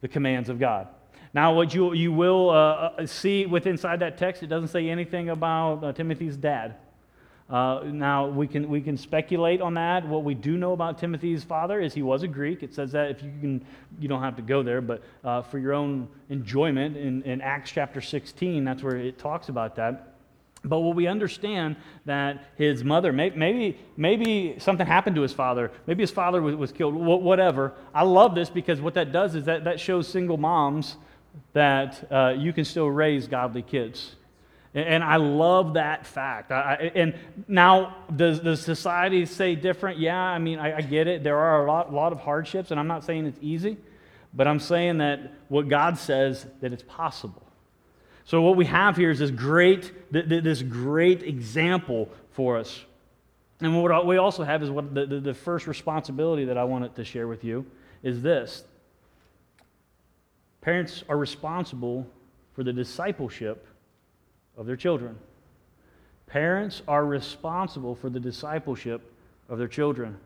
the 0.01 0.09
commands 0.09 0.49
of 0.49 0.59
God. 0.59 0.89
Now, 1.33 1.55
what 1.55 1.73
you, 1.75 1.93
you 1.93 2.13
will 2.13 2.51
uh, 2.51 2.55
uh, 2.55 3.07
see 3.07 3.47
with 3.47 3.67
inside 3.67 4.01
that 4.01 4.19
text, 4.19 4.43
it 4.43 4.49
doesn't 4.49 4.69
say 4.69 4.89
anything 4.89 5.31
about 5.31 5.85
uh, 5.85 5.93
Timothy's 5.93 6.37
dad. 6.37 6.75
Uh, 7.49 7.83
now, 7.85 8.27
we 8.27 8.47
can, 8.47 8.69
we 8.69 8.81
can 8.81 8.97
speculate 8.97 9.61
on 9.61 9.75
that. 9.75 10.07
What 10.07 10.25
we 10.25 10.35
do 10.35 10.57
know 10.57 10.73
about 10.73 10.99
Timothy's 10.99 11.45
father 11.45 11.81
is 11.81 11.95
he 11.95 12.03
was 12.03 12.23
a 12.23 12.29
Greek. 12.29 12.63
It 12.63 12.75
says 12.75 12.93
that 12.93 13.11
if 13.11 13.23
you 13.23 13.31
can, 13.41 13.65
you 13.99 14.09
don't 14.09 14.23
have 14.23 14.37
to 14.37 14.43
go 14.43 14.63
there, 14.63 14.81
but 14.81 15.03
uh, 15.25 15.43
for 15.43 15.59
your 15.59 15.73
own 15.73 16.09
enjoyment, 16.31 16.97
in, 16.97 17.23
in 17.23 17.41
Acts 17.41 17.71
chapter 17.71 18.01
16, 18.01 18.65
that's 18.65 18.83
where 18.83 18.97
it 18.97 19.19
talks 19.19 19.49
about 19.49 19.77
that. 19.77 20.15
But 20.65 20.81
what 20.81 20.95
we 20.95 21.07
understand 21.07 21.77
that 22.05 22.45
his 22.57 22.85
mother, 22.85 23.13
maybe, 23.13 23.79
maybe 23.97 24.57
something 24.59 24.87
happened 24.87 25.17
to 25.17 25.23
his 25.23 25.33
father. 25.33 25.73
Maybe 25.87 26.03
his 26.03 26.11
father 26.11 26.43
was, 26.43 26.55
was 26.55 26.71
killed, 26.71 26.95
whatever. 26.95 27.73
I 27.95 28.03
love 28.03 28.35
this 28.35 28.51
because 28.51 28.81
what 28.81 28.95
that 28.95 29.11
does 29.11 29.35
is 29.35 29.45
that, 29.45 29.65
that 29.65 29.81
shows 29.81 30.07
single 30.07 30.37
moms 30.37 30.97
that 31.53 32.11
uh, 32.11 32.35
you 32.37 32.53
can 32.53 32.65
still 32.65 32.89
raise 32.89 33.27
godly 33.27 33.63
kids. 33.63 34.17
And 34.73 35.03
I 35.03 35.17
love 35.17 35.75
that 35.75 36.07
fact. 36.07 36.53
I, 36.53 36.93
and 36.95 37.15
now, 37.49 37.97
does, 38.15 38.39
does 38.39 38.61
society 38.61 39.27
say 39.27 39.57
different? 39.57 39.99
Yeah, 39.99 40.17
I 40.17 40.39
mean, 40.39 40.61
I, 40.61 40.77
I 40.77 40.81
get 40.81 41.09
it. 41.09 41.25
There 41.25 41.39
are 41.39 41.67
a 41.67 41.69
lot, 41.69 41.93
lot 41.93 42.13
of 42.13 42.21
hardships, 42.21 42.71
and 42.71 42.79
I'm 42.79 42.87
not 42.87 43.05
saying 43.05 43.27
it's 43.27 43.39
easy, 43.43 43.79
but 44.33 44.47
I'm 44.47 44.61
saying 44.61 44.99
that 44.99 45.33
what 45.49 45.69
God 45.69 45.99
says, 45.99 46.47
that 46.61 46.73
it's 46.73 46.85
possible. 46.85 47.43
So 48.25 48.43
what 48.43 48.55
we 48.57 48.67
have 48.67 48.97
here 48.97 49.11
is 49.11 49.19
this 49.19 49.33
great, 49.33 50.13
this 50.13 50.63
great 50.63 51.25
example 51.25 52.09
for 52.31 52.57
us. 52.57 52.85
And 53.61 53.83
what 53.83 54.07
we 54.07 54.19
also 54.19 54.45
have 54.45 54.63
is 54.63 54.71
what 54.71 54.95
the, 54.95 55.05
the 55.05 55.35
first 55.35 55.67
responsibility 55.67 56.45
that 56.45 56.57
I 56.57 56.63
wanted 56.63 56.95
to 56.95 57.05
share 57.05 57.27
with 57.27 57.43
you 57.43 57.67
is 58.05 58.23
this 58.23 58.63
Parents 60.61 61.05
are 61.09 61.17
responsible 61.17 62.07
for 62.55 62.63
the 62.63 62.73
discipleship 62.73 63.67
of 64.57 64.67
their 64.67 64.77
children. 64.77 65.17
Parents 66.27 66.83
are 66.87 67.05
responsible 67.05 67.95
for 67.95 68.11
the 68.11 68.21
discipleship 68.21 69.13
of 69.49 69.59
their 69.59 69.69
children. 69.69 70.19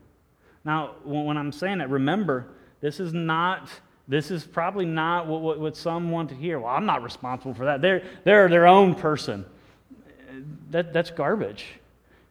Now, 0.63 0.95
when 1.03 1.37
I'm 1.37 1.51
saying 1.51 1.77
that, 1.79 1.89
remember, 1.89 2.47
this 2.81 2.99
is 2.99 3.13
not, 3.13 3.69
this 4.07 4.29
is 4.29 4.43
probably 4.43 4.85
not 4.85 5.27
what, 5.27 5.41
what, 5.41 5.59
what 5.59 5.77
some 5.77 6.11
want 6.11 6.29
to 6.29 6.35
hear. 6.35 6.59
Well, 6.59 6.71
I'm 6.71 6.85
not 6.85 7.01
responsible 7.01 7.53
for 7.53 7.65
that. 7.65 7.81
They're, 7.81 8.03
they're 8.23 8.49
their 8.49 8.67
own 8.67 8.95
person. 8.95 9.45
That, 10.71 10.91
that's 10.91 11.11
garbage. 11.11 11.65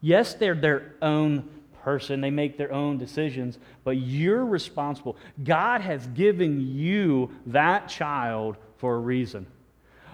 Yes, 0.01 0.35
they're 0.35 0.55
their 0.55 0.95
own 1.01 1.49
person, 1.85 2.20
they 2.20 2.31
make 2.31 2.57
their 2.57 2.73
own 2.73 2.99
decisions, 2.99 3.59
but 3.85 3.99
you're 3.99 4.44
responsible. 4.44 5.16
God 5.42 5.83
has 5.83 6.07
given 6.09 6.61
you 6.61 7.31
that 7.47 7.88
child 7.88 8.57
for 8.79 8.97
a 8.97 8.99
reason. 8.99 9.47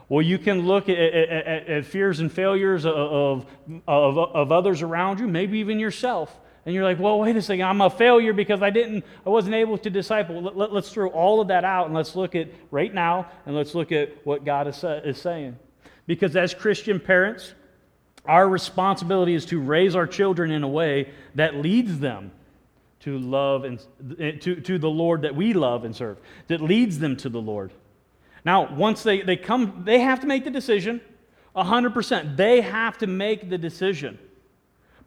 Well, 0.08 0.22
you 0.22 0.38
can 0.38 0.66
look 0.66 0.88
at, 0.88 0.98
at, 0.98 1.68
at 1.68 1.86
fears 1.86 2.18
and 2.18 2.32
failures 2.32 2.84
of, 2.84 3.46
of, 3.86 4.18
of 4.18 4.50
others 4.50 4.82
around 4.82 5.20
you, 5.20 5.28
maybe 5.28 5.60
even 5.60 5.78
yourself. 5.78 6.36
And 6.66 6.74
you're 6.74 6.84
like, 6.84 6.98
well, 6.98 7.18
wait 7.20 7.36
a 7.36 7.42
second, 7.42 7.64
I'm 7.64 7.80
a 7.80 7.88
failure 7.88 8.32
because 8.32 8.60
I 8.60 8.70
didn't, 8.70 9.04
I 9.24 9.30
wasn't 9.30 9.54
able 9.54 9.78
to 9.78 9.88
disciple. 9.88 10.42
Let, 10.42 10.68
us 10.68 10.72
let, 10.72 10.84
throw 10.84 11.08
all 11.10 11.40
of 11.40 11.48
that 11.48 11.64
out 11.64 11.86
and 11.86 11.94
let's 11.94 12.16
look 12.16 12.34
at 12.34 12.48
right 12.70 12.92
now 12.92 13.30
and 13.46 13.54
let's 13.56 13.74
look 13.74 13.92
at 13.92 14.26
what 14.26 14.44
God 14.44 14.66
is, 14.66 14.84
is 14.84 15.18
saying. 15.18 15.56
Because 16.06 16.34
as 16.34 16.54
Christian 16.54 16.98
parents, 16.98 17.54
our 18.26 18.48
responsibility 18.48 19.34
is 19.34 19.46
to 19.46 19.60
raise 19.60 19.94
our 19.94 20.06
children 20.06 20.50
in 20.50 20.62
a 20.62 20.68
way 20.68 21.10
that 21.34 21.56
leads 21.56 21.98
them 21.98 22.32
to 23.00 23.18
love 23.18 23.64
and 23.64 23.80
eh, 24.18 24.32
to, 24.32 24.60
to 24.60 24.78
the 24.78 24.90
Lord 24.90 25.22
that 25.22 25.34
we 25.34 25.54
love 25.54 25.84
and 25.84 25.96
serve, 25.96 26.18
that 26.48 26.60
leads 26.60 26.98
them 26.98 27.16
to 27.18 27.28
the 27.28 27.40
Lord. 27.40 27.72
Now, 28.44 28.74
once 28.74 29.02
they, 29.02 29.22
they 29.22 29.36
come, 29.36 29.82
they 29.84 30.00
have 30.00 30.20
to 30.20 30.26
make 30.26 30.44
the 30.44 30.50
decision 30.50 31.00
100%. 31.56 32.36
They 32.36 32.60
have 32.60 32.98
to 32.98 33.06
make 33.06 33.50
the 33.50 33.58
decision. 33.58 34.18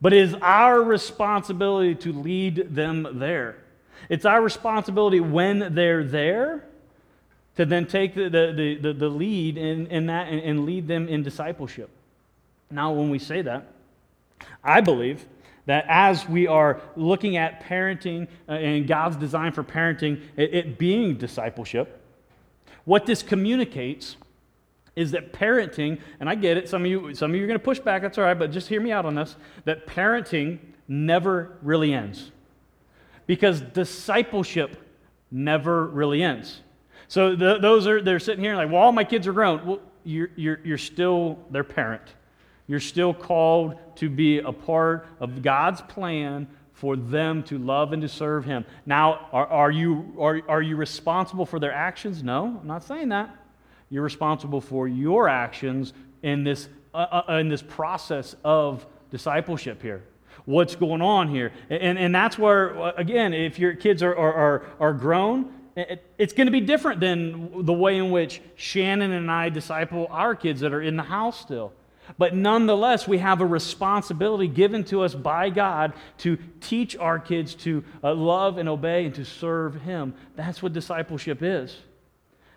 But 0.01 0.13
it 0.13 0.19
is 0.19 0.33
our 0.41 0.81
responsibility 0.83 1.95
to 1.95 2.11
lead 2.11 2.75
them 2.75 3.07
there. 3.19 3.57
It's 4.09 4.25
our 4.25 4.41
responsibility 4.41 5.19
when 5.19 5.73
they're 5.73 6.03
there 6.03 6.65
to 7.55 7.65
then 7.65 7.85
take 7.85 8.15
the, 8.15 8.29
the, 8.29 8.77
the, 8.81 8.93
the 8.93 9.07
lead 9.07 9.57
in, 9.57 9.87
in 9.87 10.07
that 10.07 10.27
and, 10.27 10.41
and 10.41 10.65
lead 10.65 10.87
them 10.87 11.07
in 11.07 11.23
discipleship. 11.23 11.89
Now, 12.73 12.91
when 12.91 13.09
we 13.09 13.19
say 13.19 13.43
that, 13.43 13.67
I 14.63 14.81
believe 14.81 15.25
that 15.65 15.85
as 15.87 16.27
we 16.27 16.47
are 16.47 16.81
looking 16.95 17.37
at 17.37 17.63
parenting 17.63 18.27
uh, 18.49 18.53
and 18.53 18.87
God's 18.87 19.15
design 19.15 19.51
for 19.51 19.63
parenting, 19.63 20.21
it, 20.35 20.77
being 20.77 21.15
discipleship, 21.15 22.01
what 22.85 23.05
this 23.05 23.21
communicates 23.21 24.17
is 24.95 25.11
that 25.11 25.33
parenting, 25.33 25.99
and 26.19 26.27
I 26.27 26.35
get 26.35 26.57
it, 26.57 26.67
some 26.67 26.83
of 26.83 26.91
you, 26.91 27.13
some 27.15 27.31
of 27.31 27.37
you 27.37 27.43
are 27.43 27.47
going 27.47 27.59
to 27.59 27.63
push 27.63 27.79
back, 27.79 28.01
that's 28.01 28.17
all 28.17 28.25
right, 28.25 28.37
but 28.37 28.51
just 28.51 28.67
hear 28.67 28.81
me 28.81 28.91
out 28.91 29.05
on 29.05 29.15
this, 29.15 29.35
that 29.65 29.87
parenting 29.87 30.59
never 30.87 31.57
really 31.61 31.93
ends. 31.93 32.31
Because 33.25 33.61
discipleship 33.61 34.75
never 35.31 35.85
really 35.87 36.21
ends. 36.23 36.61
So 37.07 37.35
the, 37.35 37.57
those 37.59 37.87
are, 37.87 38.01
they're 38.01 38.19
sitting 38.19 38.43
here 38.43 38.55
like, 38.55 38.69
well, 38.69 38.81
all 38.81 38.91
my 38.91 39.03
kids 39.03 39.27
are 39.27 39.33
grown. 39.33 39.65
Well, 39.65 39.79
you're, 40.03 40.29
you're, 40.35 40.59
you're 40.63 40.77
still 40.77 41.39
their 41.49 41.63
parent. 41.63 42.01
You're 42.67 42.79
still 42.79 43.13
called 43.13 43.77
to 43.97 44.09
be 44.09 44.39
a 44.39 44.51
part 44.51 45.07
of 45.19 45.41
God's 45.41 45.81
plan 45.81 46.47
for 46.73 46.95
them 46.95 47.43
to 47.43 47.57
love 47.57 47.93
and 47.93 48.01
to 48.01 48.09
serve 48.09 48.45
Him. 48.45 48.65
Now, 48.85 49.27
are, 49.31 49.47
are, 49.47 49.71
you, 49.71 50.13
are, 50.19 50.41
are 50.47 50.61
you 50.61 50.75
responsible 50.75 51.45
for 51.45 51.59
their 51.59 51.73
actions? 51.73 52.23
No, 52.23 52.57
I'm 52.61 52.67
not 52.67 52.83
saying 52.83 53.09
that. 53.09 53.35
You're 53.89 54.03
responsible 54.03 54.59
for 54.59 54.87
your 54.87 55.29
actions 55.29 55.93
in 56.23 56.43
this, 56.43 56.67
uh, 56.93 57.21
uh, 57.27 57.37
in 57.37 57.47
this 57.47 57.61
process 57.61 58.35
of 58.43 58.85
discipleship 59.11 59.81
here. 59.81 60.03
What's 60.45 60.75
going 60.75 61.01
on 61.01 61.29
here? 61.29 61.53
And, 61.69 61.97
and 61.97 62.13
that's 62.13 62.37
where, 62.37 62.77
uh, 62.77 62.93
again, 62.97 63.33
if 63.33 63.59
your 63.59 63.75
kids 63.75 64.01
are, 64.01 64.15
are, 64.15 64.33
are, 64.33 64.65
are 64.79 64.93
grown, 64.93 65.53
it's 65.75 66.33
going 66.33 66.47
to 66.47 66.51
be 66.51 66.61
different 66.61 66.99
than 66.99 67.65
the 67.65 67.73
way 67.73 67.97
in 67.97 68.11
which 68.11 68.41
Shannon 68.55 69.11
and 69.11 69.31
I 69.31 69.49
disciple 69.49 70.07
our 70.09 70.35
kids 70.35 70.61
that 70.61 70.73
are 70.73 70.81
in 70.81 70.97
the 70.97 71.03
house 71.03 71.39
still. 71.39 71.73
But 72.17 72.35
nonetheless, 72.35 73.07
we 73.07 73.17
have 73.19 73.41
a 73.41 73.45
responsibility 73.45 74.47
given 74.47 74.83
to 74.85 75.01
us 75.01 75.15
by 75.15 75.49
God 75.49 75.93
to 76.19 76.37
teach 76.61 76.95
our 76.97 77.19
kids 77.19 77.55
to 77.55 77.83
uh, 78.03 78.13
love 78.13 78.57
and 78.57 78.67
obey 78.67 79.05
and 79.05 79.15
to 79.15 79.25
serve 79.25 79.81
Him. 79.81 80.13
That's 80.35 80.61
what 80.61 80.73
discipleship 80.73 81.41
is. 81.41 81.75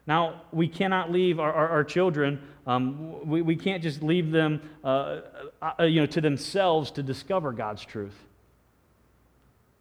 Now, 0.07 0.43
we 0.53 0.69
cannot 0.69 1.11
leave 1.11 1.41
our, 1.41 1.53
our, 1.53 1.69
our 1.69 1.85
children, 1.85 2.41
um, 2.67 3.27
we, 3.27 3.43
we 3.43 3.55
can't 3.55 3.83
just 3.83 4.03
leave 4.03 4.33
them 4.33 4.61
uh, 4.83 5.21
uh, 5.63 5.85
you 5.85 6.01
know, 6.01 6.07
to 6.07 6.21
themselves 6.21 6.91
to 6.93 7.03
discover 7.03 7.53
God's 7.53 7.85
truth. 7.85 8.17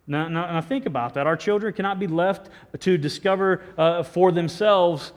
Now, 0.08 0.28
now, 0.28 0.52
now, 0.52 0.62
think 0.62 0.86
about 0.86 1.16
that. 1.16 1.26
Our 1.26 1.36
children 1.36 1.74
cannot 1.74 2.00
be 2.00 2.06
left 2.06 2.50
to 2.82 2.96
discover 2.98 3.64
uh, 3.76 4.04
for 4.04 4.32
themselves 4.32 5.14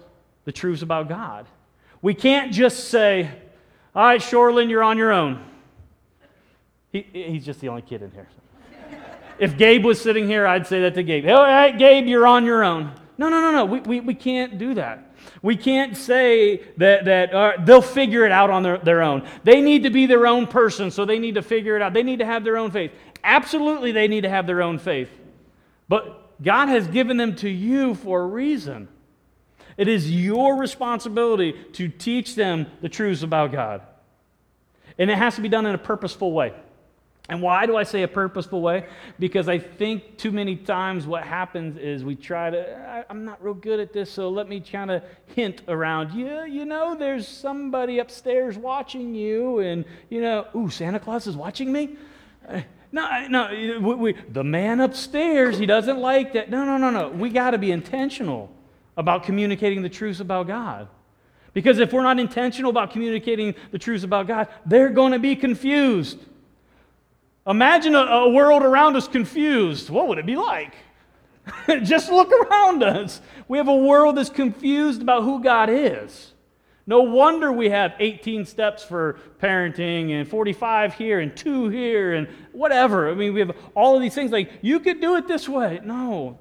the 0.46 0.52
truths 0.52 0.80
about 0.80 1.10
God. 1.10 1.46
We 2.00 2.14
can't 2.14 2.54
just 2.54 2.88
say, 2.88 3.30
all 3.98 4.04
right, 4.04 4.20
Shoreland, 4.20 4.70
you're 4.70 4.84
on 4.84 4.96
your 4.96 5.10
own. 5.10 5.44
He, 6.92 7.04
he's 7.12 7.44
just 7.44 7.60
the 7.60 7.68
only 7.68 7.82
kid 7.82 8.00
in 8.00 8.12
here. 8.12 8.28
if 9.40 9.58
Gabe 9.58 9.84
was 9.84 10.00
sitting 10.00 10.28
here, 10.28 10.46
I'd 10.46 10.68
say 10.68 10.82
that 10.82 10.94
to 10.94 11.02
Gabe. 11.02 11.26
All 11.26 11.42
right, 11.42 11.76
Gabe, 11.76 12.06
you're 12.06 12.24
on 12.24 12.44
your 12.44 12.62
own. 12.62 12.92
No, 13.18 13.28
no, 13.28 13.40
no, 13.40 13.50
no. 13.50 13.64
We, 13.64 13.80
we, 13.80 13.98
we 13.98 14.14
can't 14.14 14.56
do 14.56 14.74
that. 14.74 15.16
We 15.42 15.56
can't 15.56 15.96
say 15.96 16.58
that, 16.76 17.06
that 17.06 17.34
uh, 17.34 17.52
they'll 17.64 17.82
figure 17.82 18.24
it 18.24 18.30
out 18.30 18.50
on 18.50 18.62
their, 18.62 18.78
their 18.78 19.02
own. 19.02 19.28
They 19.42 19.60
need 19.60 19.82
to 19.82 19.90
be 19.90 20.06
their 20.06 20.28
own 20.28 20.46
person, 20.46 20.92
so 20.92 21.04
they 21.04 21.18
need 21.18 21.34
to 21.34 21.42
figure 21.42 21.74
it 21.74 21.82
out. 21.82 21.92
They 21.92 22.04
need 22.04 22.20
to 22.20 22.24
have 22.24 22.44
their 22.44 22.56
own 22.56 22.70
faith. 22.70 22.92
Absolutely, 23.24 23.90
they 23.90 24.06
need 24.06 24.20
to 24.20 24.30
have 24.30 24.46
their 24.46 24.62
own 24.62 24.78
faith. 24.78 25.10
But 25.88 26.40
God 26.40 26.68
has 26.68 26.86
given 26.86 27.16
them 27.16 27.34
to 27.34 27.48
you 27.48 27.96
for 27.96 28.20
a 28.20 28.26
reason. 28.26 28.86
It 29.76 29.88
is 29.88 30.10
your 30.10 30.56
responsibility 30.56 31.54
to 31.72 31.88
teach 31.88 32.34
them 32.34 32.66
the 32.80 32.88
truths 32.88 33.24
about 33.24 33.50
God. 33.50 33.82
And 34.98 35.10
it 35.10 35.18
has 35.18 35.36
to 35.36 35.40
be 35.40 35.48
done 35.48 35.66
in 35.66 35.74
a 35.74 35.78
purposeful 35.78 36.32
way. 36.32 36.52
And 37.30 37.42
why 37.42 37.66
do 37.66 37.76
I 37.76 37.82
say 37.82 38.02
a 38.04 38.08
purposeful 38.08 38.62
way? 38.62 38.86
Because 39.18 39.50
I 39.50 39.58
think 39.58 40.16
too 40.16 40.32
many 40.32 40.56
times 40.56 41.06
what 41.06 41.24
happens 41.24 41.76
is 41.76 42.02
we 42.02 42.16
try 42.16 42.48
to, 42.48 43.04
I'm 43.10 43.26
not 43.26 43.42
real 43.44 43.52
good 43.52 43.80
at 43.80 43.92
this, 43.92 44.10
so 44.10 44.30
let 44.30 44.48
me 44.48 44.60
kind 44.60 44.90
of 44.90 45.02
hint 45.36 45.60
around. 45.68 46.18
Yeah, 46.18 46.46
you 46.46 46.64
know, 46.64 46.94
there's 46.94 47.28
somebody 47.28 47.98
upstairs 47.98 48.56
watching 48.56 49.14
you, 49.14 49.58
and, 49.58 49.84
you 50.08 50.22
know, 50.22 50.46
ooh, 50.56 50.70
Santa 50.70 50.98
Claus 50.98 51.26
is 51.26 51.36
watching 51.36 51.70
me? 51.70 51.96
Eh, 52.48 52.62
no, 52.92 53.26
no, 53.28 53.50
we, 53.52 53.94
we, 53.94 54.12
the 54.30 54.44
man 54.44 54.80
upstairs, 54.80 55.58
he 55.58 55.66
doesn't 55.66 55.98
like 55.98 56.32
that. 56.32 56.48
No, 56.48 56.64
no, 56.64 56.78
no, 56.78 56.88
no. 56.88 57.10
We 57.10 57.28
got 57.28 57.50
to 57.50 57.58
be 57.58 57.72
intentional 57.72 58.50
about 58.96 59.24
communicating 59.24 59.82
the 59.82 59.90
truths 59.90 60.20
about 60.20 60.46
God. 60.46 60.88
Because 61.58 61.80
if 61.80 61.92
we're 61.92 62.04
not 62.04 62.20
intentional 62.20 62.70
about 62.70 62.92
communicating 62.92 63.52
the 63.72 63.80
truths 63.80 64.04
about 64.04 64.28
God, 64.28 64.46
they're 64.64 64.90
going 64.90 65.10
to 65.10 65.18
be 65.18 65.34
confused. 65.34 66.16
Imagine 67.48 67.96
a, 67.96 67.98
a 67.98 68.28
world 68.28 68.62
around 68.62 68.94
us 68.94 69.08
confused. 69.08 69.90
What 69.90 70.06
would 70.06 70.18
it 70.18 70.24
be 70.24 70.36
like? 70.36 70.72
Just 71.82 72.12
look 72.12 72.30
around 72.30 72.84
us. 72.84 73.20
We 73.48 73.58
have 73.58 73.66
a 73.66 73.74
world 73.74 74.18
that's 74.18 74.30
confused 74.30 75.02
about 75.02 75.24
who 75.24 75.42
God 75.42 75.68
is. 75.68 76.32
No 76.86 77.00
wonder 77.00 77.50
we 77.50 77.70
have 77.70 77.94
18 77.98 78.46
steps 78.46 78.84
for 78.84 79.18
parenting 79.42 80.12
and 80.12 80.28
45 80.28 80.94
here 80.94 81.18
and 81.18 81.36
two 81.36 81.70
here 81.70 82.14
and 82.14 82.28
whatever. 82.52 83.10
I 83.10 83.14
mean, 83.14 83.34
we 83.34 83.40
have 83.40 83.56
all 83.74 83.96
of 83.96 84.00
these 84.00 84.14
things 84.14 84.30
like, 84.30 84.52
you 84.62 84.78
could 84.78 85.00
do 85.00 85.16
it 85.16 85.26
this 85.26 85.48
way. 85.48 85.80
No. 85.82 86.38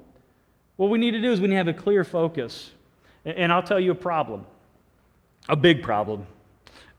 What 0.76 0.90
we 0.90 0.98
need 0.98 1.10
to 1.10 1.20
do 1.20 1.32
is 1.32 1.40
we 1.40 1.48
need 1.48 1.54
to 1.54 1.58
have 1.58 1.66
a 1.66 1.74
clear 1.74 2.04
focus. 2.04 2.70
And 3.24 3.52
I'll 3.52 3.64
tell 3.64 3.80
you 3.80 3.90
a 3.90 3.96
problem, 3.96 4.46
a 5.48 5.56
big 5.56 5.82
problem. 5.82 6.26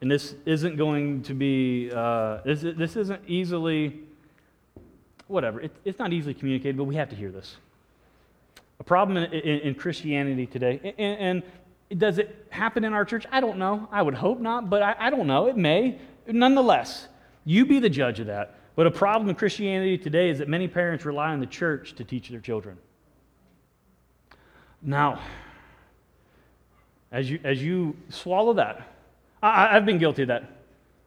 And 0.01 0.09
this 0.09 0.35
isn't 0.45 0.77
going 0.77 1.23
to 1.23 1.33
be, 1.33 1.91
uh, 1.93 2.39
this, 2.45 2.61
this 2.61 2.95
isn't 2.95 3.21
easily, 3.27 3.99
whatever, 5.27 5.59
it, 5.61 5.71
it's 5.83 5.99
not 5.99 6.13
easily 6.13 6.33
communicated, 6.33 6.77
but 6.77 6.85
we 6.85 6.95
have 6.95 7.09
to 7.09 7.15
hear 7.15 7.31
this. 7.31 7.57
A 8.79 8.83
problem 8.83 9.17
in, 9.17 9.33
in, 9.33 9.59
in 9.59 9.75
Christianity 9.75 10.45
today, 10.45 10.93
and, 10.97 11.43
and 11.91 11.99
does 11.99 12.17
it 12.17 12.47
happen 12.49 12.85
in 12.85 12.93
our 12.93 13.03
church? 13.03 13.25
I 13.31 13.41
don't 13.41 13.57
know. 13.57 13.89
I 13.91 14.01
would 14.01 14.13
hope 14.13 14.39
not, 14.39 14.69
but 14.69 14.81
I, 14.81 14.95
I 14.97 15.09
don't 15.09 15.27
know. 15.27 15.47
It 15.47 15.57
may. 15.57 15.99
Nonetheless, 16.27 17.07
you 17.45 17.65
be 17.65 17.79
the 17.79 17.89
judge 17.89 18.19
of 18.19 18.27
that. 18.27 18.55
But 18.75 18.87
a 18.87 18.91
problem 18.91 19.29
in 19.29 19.35
Christianity 19.35 19.97
today 19.97 20.29
is 20.29 20.37
that 20.39 20.47
many 20.47 20.67
parents 20.67 21.03
rely 21.03 21.33
on 21.33 21.41
the 21.41 21.45
church 21.45 21.95
to 21.95 22.05
teach 22.05 22.29
their 22.29 22.39
children. 22.39 22.77
Now, 24.81 25.19
as 27.11 27.29
you, 27.29 27.39
as 27.43 27.61
you 27.61 27.95
swallow 28.09 28.53
that, 28.53 28.87
I, 29.41 29.73
have 29.73 29.85
been 29.85 29.97
guilty 29.97 30.23
of 30.23 30.27
that. 30.29 30.43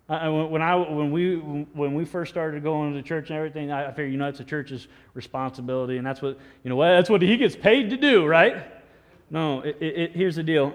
I, 0.09 0.29
when, 0.29 0.61
I, 0.61 0.75
when, 0.75 1.11
we, 1.11 1.37
when 1.37 1.95
we 1.95 2.05
first 2.05 2.31
started 2.31 2.63
going 2.63 2.95
to 2.95 3.03
church 3.03 3.31
and 3.31 3.37
everything, 3.39 3.71
I, 3.71 3.87
I 3.87 3.91
figured, 3.91 4.13
you 4.13 4.19
know, 4.19 4.29
it's 4.29 4.39
the 4.39 4.45
church's 4.45 4.89
responsibility, 5.15 5.97
and 5.97 6.07
that's 6.07 6.21
what, 6.21 6.39
you 6.65 6.71
know, 6.71 6.81
that's 6.81 7.09
what 7.09 7.23
he 7.23 7.37
gets 7.37 7.57
paid 7.57 7.91
to 7.91 7.97
do, 7.97 8.27
right? 8.27 8.67
No, 9.31 9.61
it, 9.61 9.77
it, 9.81 10.13
here's 10.13 10.37
the 10.37 10.43
deal 10.43 10.75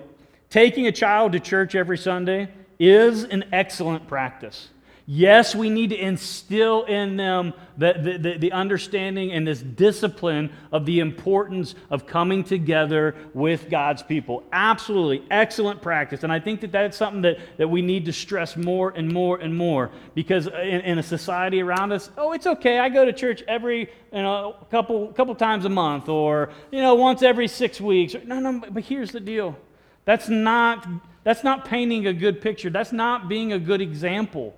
taking 0.50 0.88
a 0.88 0.92
child 0.92 1.34
to 1.34 1.40
church 1.40 1.76
every 1.76 1.98
Sunday 1.98 2.50
is 2.80 3.24
an 3.26 3.44
excellent 3.52 4.08
practice. 4.08 4.70
Yes, 5.10 5.56
we 5.56 5.70
need 5.70 5.92
to 5.92 5.96
instill 5.96 6.84
in 6.84 7.16
them 7.16 7.54
the, 7.78 8.18
the, 8.22 8.38
the, 8.38 8.52
understanding 8.52 9.32
and 9.32 9.48
this 9.48 9.62
discipline 9.62 10.52
of 10.74 10.86
the 10.86 11.00
importance 11.00 11.76
of 11.90 12.06
coming 12.06 12.44
together 12.44 13.16
with 13.34 13.70
God's 13.70 14.04
people. 14.04 14.44
Absolutely, 14.52 15.26
excellent 15.32 15.82
practice. 15.82 16.24
And 16.24 16.34
I 16.34 16.42
think 16.42 16.60
that 16.60 16.74
that's 16.74 16.98
something 16.98 17.22
that, 17.22 17.38
that 17.56 17.70
we 17.70 17.82
need 17.82 18.04
to 18.04 18.12
stress 18.12 18.58
more 18.58 18.90
and 18.98 19.10
more 19.10 19.38
and 19.38 19.56
more 19.56 19.92
because 20.14 20.48
in, 20.48 20.82
in 20.82 21.00
a 21.00 21.04
society 21.04 21.62
around 21.62 21.94
us, 21.94 22.10
oh, 22.18 22.34
it's 22.34 22.46
okay. 22.46 22.80
I 22.80 22.90
go 22.90 23.06
to 23.06 23.14
church 23.14 23.42
every 23.48 23.90
you 24.12 24.22
know, 24.22 24.58
couple, 24.70 25.08
couple 25.14 25.36
times 25.36 25.64
a 25.64 25.70
month 25.70 26.10
or 26.10 26.50
you 26.70 26.82
know, 26.82 26.96
once 26.96 27.24
every 27.24 27.48
six 27.48 27.80
weeks. 27.80 28.14
No, 28.26 28.42
no, 28.42 28.62
but 28.70 28.84
here's 28.84 29.12
the 29.12 29.22
deal 29.22 29.56
that's 30.04 30.28
not, 30.28 30.86
that's 31.24 31.46
not 31.46 31.64
painting 31.64 32.08
a 32.08 32.14
good 32.14 32.42
picture, 32.42 32.70
that's 32.70 32.92
not 32.92 33.30
being 33.30 33.54
a 33.54 33.60
good 33.60 33.80
example. 33.80 34.54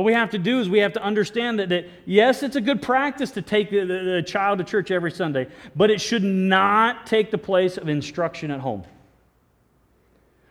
What 0.00 0.06
we 0.06 0.14
have 0.14 0.30
to 0.30 0.38
do 0.38 0.60
is 0.60 0.70
we 0.70 0.78
have 0.78 0.94
to 0.94 1.02
understand 1.02 1.58
that, 1.58 1.68
that 1.68 1.86
yes, 2.06 2.42
it's 2.42 2.56
a 2.56 2.60
good 2.62 2.80
practice 2.80 3.32
to 3.32 3.42
take 3.42 3.68
the, 3.68 3.80
the, 3.80 3.98
the, 4.16 4.22
child 4.22 4.56
to 4.56 4.64
church 4.64 4.90
every 4.90 5.10
Sunday, 5.10 5.46
but 5.76 5.90
it 5.90 6.00
should 6.00 6.24
not 6.24 7.06
take 7.06 7.30
the 7.30 7.36
place 7.36 7.76
of 7.76 7.86
instruction 7.86 8.50
at 8.50 8.60
home. 8.60 8.82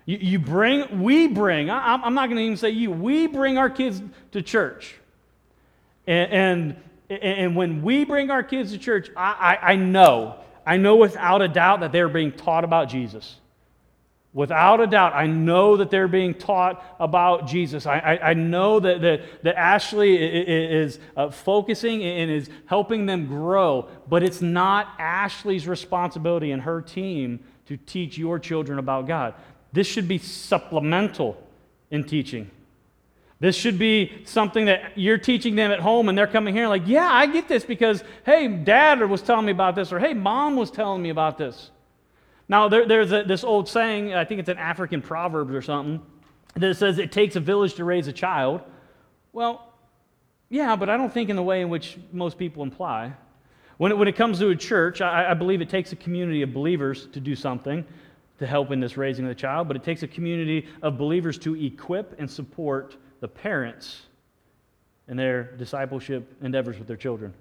You, 0.06 0.20
you 0.22 0.38
bring, 0.38 1.02
we 1.02 1.26
bring, 1.26 1.72
I, 1.72 1.96
am 1.96 2.14
not 2.14 2.28
going 2.28 2.38
to 2.38 2.44
even 2.44 2.58
say 2.58 2.70
you, 2.70 2.92
we 2.92 3.26
bring 3.26 3.58
our 3.58 3.72
kids 3.72 4.04
to 4.34 4.44
church. 4.44 4.94
And, 6.06 6.76
and, 7.10 7.24
and 7.24 7.56
when 7.56 7.82
we 7.82 8.06
bring 8.06 8.30
our 8.30 8.44
kids 8.44 8.72
to 8.74 8.78
church, 8.78 9.10
I, 9.18 9.58
I, 9.64 9.72
I 9.72 9.76
know, 9.78 10.36
I 10.64 10.78
know 10.78 10.96
without 10.96 11.42
a 11.42 11.48
doubt 11.48 11.80
that 11.80 11.92
they're 11.92 12.08
being 12.08 12.34
taught 12.34 12.64
about 12.64 12.88
Jesus. 12.88 13.38
Without 14.32 14.80
a 14.80 14.86
doubt, 14.86 15.14
I 15.16 15.26
know 15.26 15.78
that 15.78 15.90
they're 15.90 16.08
being 16.08 16.36
taught 16.36 16.84
about 17.00 17.48
Jesus. 17.48 17.88
I, 17.88 17.98
I, 17.98 18.30
I 18.30 18.34
know 18.36 18.80
that, 18.80 19.02
that, 19.02 19.44
that 19.44 19.58
Ashley 19.58 20.18
is 20.18 21.00
uh, 21.18 21.32
focusing 21.32 22.04
and 22.04 22.30
is 22.30 22.48
helping 22.68 23.08
them 23.08 23.26
grow, 23.26 23.88
but 24.08 24.22
it's 24.22 24.42
not 24.42 24.90
Ashley's 25.00 25.68
responsibility 25.68 26.52
and 26.52 26.62
her 26.62 26.80
team 26.80 27.40
to 27.66 27.78
teach 27.78 28.20
your 28.20 28.38
children 28.38 28.78
about 28.78 29.08
God. 29.08 29.34
This 29.74 29.88
should 29.88 30.08
be 30.08 30.20
supplemental 30.20 31.42
in 31.90 32.04
teaching. 32.04 32.52
This 33.40 33.56
should 33.56 33.80
be 33.80 34.22
something 34.26 34.66
that 34.66 34.96
you're 34.96 35.18
teaching 35.18 35.56
them 35.56 35.72
at 35.72 35.80
home 35.80 36.08
and 36.08 36.18
they're 36.18 36.28
coming 36.28 36.54
here 36.54 36.68
like, 36.68 36.84
yeah, 36.86 37.08
I 37.10 37.26
get 37.26 37.48
this 37.48 37.64
because, 37.64 38.04
hey, 38.26 38.48
dad 38.48 39.02
was 39.02 39.22
telling 39.24 39.46
me 39.46 39.54
about 39.54 39.76
this, 39.76 39.92
or 39.92 40.00
hey, 40.00 40.14
mom 40.14 40.56
was 40.56 40.70
telling 40.70 41.02
me 41.02 41.10
about 41.10 41.38
this. 41.38 41.72
Now, 42.50 42.68
there, 42.68 42.86
there's 42.88 43.12
a, 43.12 43.24
this 43.24 43.44
old 43.44 43.70
saying, 43.70 44.16
I 44.16 44.26
think 44.26 44.40
it's 44.40 44.50
an 44.50 44.58
African 44.58 45.02
proverb 45.02 45.52
or 45.52 45.62
something, 45.62 46.02
that 46.56 46.76
says 46.76 46.98
it 46.98 47.12
takes 47.12 47.36
a 47.36 47.40
village 47.40 47.76
to 47.76 47.86
raise 47.86 48.08
a 48.08 48.14
child. 48.14 48.62
Well, 49.32 49.72
yeah, 50.50 50.76
but 50.76 50.90
I 50.90 50.98
don't 50.98 51.14
think 51.14 51.30
in 51.30 51.36
the 51.36 51.44
way 51.44 51.62
in 51.62 51.70
which 51.70 52.00
most 52.12 52.40
people 52.40 52.64
imply. 52.64 53.14
When 53.78 53.92
it, 53.92 53.98
when 53.98 54.08
it 54.08 54.16
comes 54.16 54.40
to 54.40 54.50
a 54.50 54.56
church, 54.56 55.00
I, 55.00 55.30
I 55.30 55.34
believe 55.36 55.62
it 55.62 55.70
takes 55.70 55.92
a 55.92 55.96
community 55.96 56.42
of 56.42 56.52
believers 56.52 57.08
to 57.14 57.20
do 57.20 57.36
something 57.36 57.86
to 58.40 58.48
help 58.48 58.72
in 58.72 58.80
this 58.80 58.98
raising 58.98 59.26
of 59.26 59.30
the 59.30 59.36
child, 59.36 59.68
but 59.68 59.78
it 59.78 59.84
takes 59.84 60.02
a 60.02 60.08
community 60.08 60.68
of 60.82 60.98
believers 60.98 61.38
to 61.40 61.56
equip 61.56 62.20
and 62.20 62.30
support 62.30 62.98
the 63.20 63.28
parents 63.28 64.02
in 65.08 65.18
their 65.18 65.44
discipleship 65.58 66.36
endeavors 66.42 66.80
with 66.80 66.88
their 66.88 66.98
children. 66.98 67.34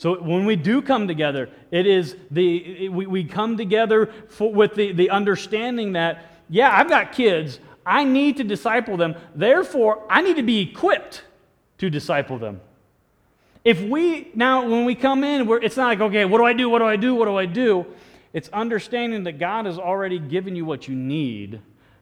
So 0.00 0.18
when 0.18 0.46
we 0.46 0.56
do 0.56 0.80
come 0.80 1.06
together, 1.06 1.50
it 1.70 1.86
is 1.86 2.16
the 2.30 2.88
we, 2.88 3.04
we 3.04 3.22
come 3.22 3.58
together 3.58 4.10
for, 4.30 4.50
with 4.50 4.74
the, 4.74 4.92
the 4.92 5.10
understanding 5.10 5.92
that, 5.92 6.24
yeah, 6.48 6.74
I've 6.74 6.88
got 6.88 7.12
kids. 7.12 7.60
I 7.84 8.04
need 8.04 8.38
to 8.38 8.44
disciple 8.44 8.96
them. 8.96 9.14
Therefore, 9.34 10.02
I 10.08 10.22
need 10.22 10.36
to 10.36 10.42
be 10.42 10.60
equipped 10.60 11.24
to 11.76 11.90
disciple 11.90 12.38
them. 12.38 12.62
If 13.62 13.82
we 13.82 14.30
now 14.34 14.66
when 14.66 14.86
we 14.86 14.94
come 14.94 15.22
in, 15.22 15.46
it's 15.62 15.76
not 15.76 15.88
like, 15.88 16.00
okay, 16.00 16.24
what 16.24 16.38
do 16.38 16.46
I 16.46 16.54
do? 16.54 16.70
What 16.70 16.78
do 16.78 16.86
I 16.86 16.96
do? 16.96 17.14
What 17.14 17.26
do 17.26 17.36
I 17.36 17.44
do? 17.44 17.84
It's 18.32 18.48
understanding 18.54 19.24
that 19.24 19.38
God 19.38 19.66
has 19.66 19.78
already 19.78 20.18
given 20.18 20.56
you 20.56 20.64
what 20.64 20.88
you 20.88 20.94
need 20.94 21.60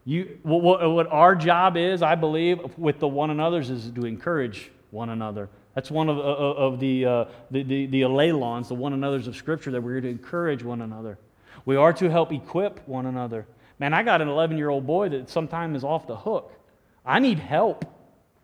you, 0.08 0.38
what, 0.42 0.90
what 0.90 1.06
our 1.08 1.34
job 1.34 1.76
is, 1.76 2.00
I 2.00 2.14
believe, 2.14 2.78
with 2.78 2.98
the 2.98 3.08
one 3.08 3.28
another's 3.28 3.68
is 3.68 3.90
to 3.90 4.06
encourage 4.06 4.70
one 4.90 5.10
another. 5.10 5.50
That's 5.78 5.92
one 5.92 6.08
of, 6.08 6.18
of, 6.18 6.56
of 6.56 6.80
the, 6.80 7.06
uh, 7.06 7.24
the, 7.52 7.62
the, 7.62 7.86
the 7.86 8.02
the 8.02 8.74
one 8.74 8.92
another's 8.94 9.28
of 9.28 9.36
Scripture, 9.36 9.70
that 9.70 9.80
we're 9.80 10.00
to 10.00 10.08
encourage 10.08 10.64
one 10.64 10.82
another. 10.82 11.20
We 11.66 11.76
are 11.76 11.92
to 11.92 12.10
help 12.10 12.32
equip 12.32 12.80
one 12.88 13.06
another. 13.06 13.46
Man, 13.78 13.94
I 13.94 14.02
got 14.02 14.20
an 14.20 14.26
11 14.26 14.58
year 14.58 14.70
old 14.70 14.88
boy 14.88 15.08
that 15.10 15.30
sometimes 15.30 15.76
is 15.76 15.84
off 15.84 16.08
the 16.08 16.16
hook. 16.16 16.52
I 17.06 17.20
need 17.20 17.38
help 17.38 17.84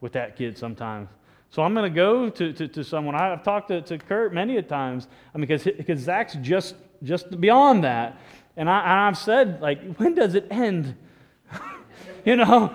with 0.01 0.13
that 0.13 0.37
kid 0.37 0.57
sometimes. 0.57 1.09
So 1.51 1.65
I'm 1.65 1.75
going 1.75 1.93
to 1.93 1.97
go 1.97 2.31
to, 2.31 2.53
to, 2.53 2.69
to 2.69 2.85
someone. 2.85 3.17
I've 3.17 3.43
talked 3.43 3.67
to, 3.67 3.83
to 3.83 3.99
Kurt 3.99 4.33
many 4.33 4.59
a 4.59 4.63
times 4.63 5.09
I 5.35 5.39
mean, 5.39 5.49
because, 5.49 5.65
because 5.65 5.99
Zach's 5.99 6.37
just, 6.41 6.77
just 7.03 7.41
beyond 7.41 7.83
that. 7.83 8.17
And, 8.57 8.71
I, 8.71 8.79
and 8.79 9.01
I've 9.01 9.19
said, 9.19 9.61
like, 9.61 9.83
when 9.97 10.15
does 10.15 10.37
it 10.37 10.47
end? 10.53 10.95
you 12.25 12.37
know, 12.37 12.73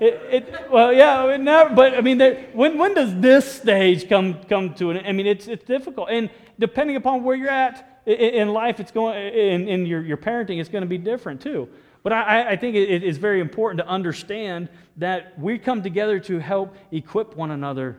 it, 0.00 0.14
it, 0.30 0.70
well, 0.70 0.92
yeah, 0.92 1.26
it 1.26 1.40
never, 1.40 1.74
but 1.74 1.94
I 1.94 2.00
mean, 2.00 2.18
there, 2.18 2.46
when, 2.54 2.78
when 2.78 2.94
does 2.94 3.14
this 3.20 3.50
stage 3.50 4.08
come, 4.08 4.42
come 4.44 4.74
to 4.74 4.90
an 4.90 5.04
I 5.04 5.12
mean, 5.12 5.26
it's, 5.26 5.46
it's 5.46 5.64
difficult. 5.64 6.08
And 6.10 6.30
depending 6.58 6.96
upon 6.96 7.22
where 7.22 7.36
you're 7.36 7.50
at 7.50 8.02
in, 8.06 8.14
in 8.14 8.48
life, 8.52 8.80
it's 8.80 8.90
going, 8.90 9.16
in, 9.16 9.68
in 9.68 9.86
your, 9.86 10.02
your 10.02 10.16
parenting, 10.16 10.58
it's 10.58 10.70
going 10.70 10.82
to 10.82 10.88
be 10.88 10.98
different 10.98 11.40
too. 11.40 11.68
But 12.02 12.14
I, 12.14 12.52
I 12.52 12.56
think 12.56 12.76
it 12.76 13.02
is 13.02 13.18
very 13.18 13.40
important 13.40 13.78
to 13.80 13.86
understand 13.86 14.70
that 14.96 15.38
we 15.38 15.58
come 15.58 15.82
together 15.82 16.18
to 16.20 16.38
help 16.38 16.74
equip 16.90 17.36
one 17.36 17.50
another 17.50 17.98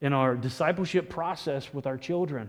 in 0.00 0.12
our 0.12 0.36
discipleship 0.36 1.08
process 1.08 1.74
with 1.74 1.86
our 1.86 1.98
children. 1.98 2.48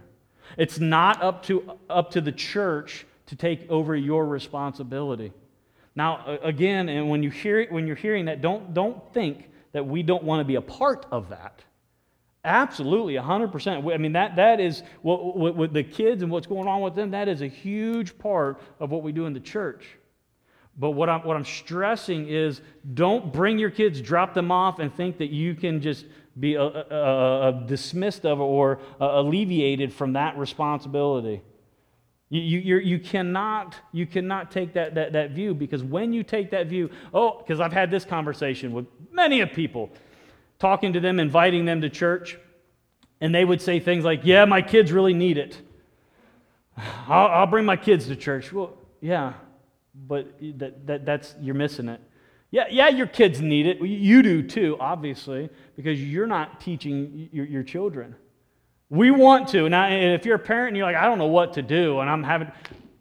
It's 0.58 0.80
not 0.80 1.24
up 1.24 1.44
to, 1.44 1.80
up 1.90 2.12
to 2.12 2.22
the 2.22 2.32
church 2.32 3.06
to 3.28 3.36
take 3.36 3.70
over 3.70 3.96
your 3.96 4.26
responsibility. 4.26 5.34
Now, 5.96 6.40
again, 6.42 6.88
and 6.90 7.10
when, 7.10 7.22
you 7.22 7.30
hear, 7.30 7.60
it, 7.60 7.72
when 7.72 7.86
you're 7.86 7.96
hearing 7.96 8.26
that, 8.26 8.42
don't, 8.42 8.74
don't 8.74 9.14
think 9.14 9.50
that 9.74 9.86
we 9.86 10.04
don't 10.04 10.24
want 10.24 10.40
to 10.40 10.46
be 10.46 10.56
a 10.56 10.62
part 10.62 11.06
of 11.12 11.30
that. 11.30 11.64
Absolutely, 12.44 13.16
100%. 13.16 13.94
I 13.94 13.98
mean, 13.98 14.14
that, 14.14 14.38
that 14.38 14.60
is 14.60 14.84
what, 15.02 15.38
what, 15.38 15.56
what, 15.56 15.74
the 15.74 15.84
kids 15.84 16.24
and 16.24 16.32
what's 16.32 16.48
going 16.48 16.68
on 16.68 16.82
with 16.82 16.96
them, 16.96 17.12
that 17.12 17.28
is 17.28 17.42
a 17.42 17.48
huge 17.48 18.18
part 18.18 18.62
of 18.80 18.90
what 18.90 19.04
we 19.04 19.12
do 19.12 19.26
in 19.26 19.34
the 19.34 19.40
church. 19.40 19.86
But 20.78 20.92
what 20.92 21.10
I'm, 21.10 21.22
what 21.22 21.36
I'm 21.36 21.46
stressing 21.46 22.28
is 22.28 22.62
don't 22.94 23.32
bring 23.32 23.60
your 23.60 23.70
kids, 23.70 24.02
drop 24.02 24.34
them 24.34 24.52
off, 24.52 24.80
and 24.80 24.94
think 24.96 25.18
that 25.20 25.30
you 25.30 25.54
can 25.54 25.82
just 25.82 26.06
be 26.40 26.58
uh, 26.58 26.64
uh, 26.64 26.94
uh, 26.94 27.52
dismissed 27.66 28.26
of 28.26 28.40
or 28.40 28.80
alleviated 29.00 29.94
from 29.94 30.14
that 30.14 30.38
responsibility. 30.38 31.42
You, 32.32 32.60
you, 32.60 32.78
you, 32.78 32.98
cannot, 32.98 33.76
you 33.92 34.08
cannot 34.08 34.52
take 34.52 34.72
that, 34.74 34.96
that, 34.96 35.12
that 35.12 35.32
view 35.32 35.54
because 35.54 35.84
when 35.84 36.14
you 36.14 36.24
take 36.24 36.52
that 36.52 36.68
view, 36.68 36.90
oh, 37.14 37.38
because 37.38 37.60
I've 37.60 37.74
had 37.74 37.92
this 37.92 38.06
conversation 38.06 38.72
with 38.72 38.86
many 39.12 39.42
of 39.42 39.52
people, 39.52 39.90
talking 40.58 40.94
to 40.94 41.02
them, 41.02 41.20
inviting 41.20 41.66
them 41.66 41.82
to 41.82 41.90
church, 41.90 42.38
and 43.20 43.36
they 43.36 43.44
would 43.44 43.62
say 43.62 43.82
things 43.82 44.06
like, 44.06 44.22
Yeah, 44.24 44.46
my 44.46 44.62
kids 44.62 44.94
really 44.94 45.14
need 45.14 45.38
it. 45.38 45.62
I'll, 46.78 47.28
I'll 47.28 47.48
bring 47.48 47.66
my 47.66 47.76
kids 47.76 48.08
to 48.08 48.16
church. 48.16 48.54
Well, 48.54 48.78
yeah, 49.02 49.34
but 49.94 50.34
that, 50.40 50.88
that, 50.88 51.06
that's, 51.06 51.36
you're 51.42 51.54
missing 51.54 51.90
it. 51.90 52.00
Yeah, 52.50 52.68
yeah, 52.70 52.88
your 52.88 53.08
kids 53.08 53.42
need 53.42 53.66
it. 53.66 53.82
You 53.82 54.24
do 54.24 54.42
too, 54.42 54.78
obviously, 54.80 55.50
because 55.76 56.02
you're 56.02 56.28
not 56.28 56.62
teaching 56.62 57.28
your, 57.34 57.46
your 57.46 57.64
children. 57.64 58.16
We 58.92 59.10
want 59.10 59.48
to. 59.50 59.70
Now, 59.70 59.90
if 59.90 60.26
you're 60.26 60.36
a 60.36 60.40
parent 60.40 60.68
and 60.68 60.78
you're 60.78 60.86
like, 60.86 60.98
I 60.98 61.06
don't 61.06 61.18
know 61.18 61.28
what 61.28 61.54
to 61.54 61.62
do, 61.62 62.02
and 62.02 62.10
I'm 62.10 62.24
having, 62.24 62.52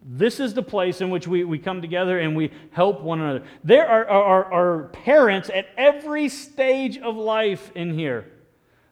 this 0.01 0.39
is 0.39 0.53
the 0.53 0.63
place 0.63 1.01
in 1.01 1.09
which 1.09 1.27
we, 1.27 1.43
we 1.43 1.59
come 1.59 1.81
together 1.81 2.17
and 2.17 2.33
we 2.33 2.49
help 2.71 3.01
one 3.01 3.19
another. 3.19 3.43
There 3.65 3.85
are, 3.85 4.07
are, 4.07 4.53
are 4.53 4.83
parents 4.85 5.49
at 5.53 5.67
every 5.77 6.29
stage 6.29 6.97
of 6.97 7.17
life 7.17 7.73
in 7.75 7.93
here. 7.93 8.31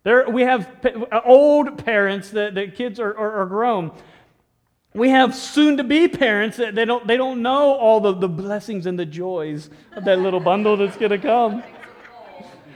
There, 0.03 0.29
we 0.29 0.41
have 0.41 0.69
uh, 0.83 1.21
old 1.23 1.85
parents 1.85 2.31
that, 2.31 2.55
that 2.55 2.75
kids 2.75 2.99
are, 2.99 3.17
are, 3.17 3.43
are 3.43 3.45
grown. 3.45 3.93
We 4.93 5.09
have 5.11 5.33
soon 5.33 5.77
to 5.77 5.85
be 5.85 6.09
parents 6.09 6.57
that 6.57 6.75
they 6.75 6.83
don't, 6.83 7.07
they 7.07 7.15
don't 7.15 7.41
know 7.41 7.75
all 7.75 8.01
the, 8.01 8.13
the 8.13 8.27
blessings 8.27 8.87
and 8.87 8.99
the 8.99 9.05
joys 9.05 9.69
of 9.93 10.03
that 10.03 10.19
little 10.19 10.41
bundle 10.41 10.75
that's 10.75 10.97
going 10.97 11.11
to 11.11 11.17
come. 11.17 11.63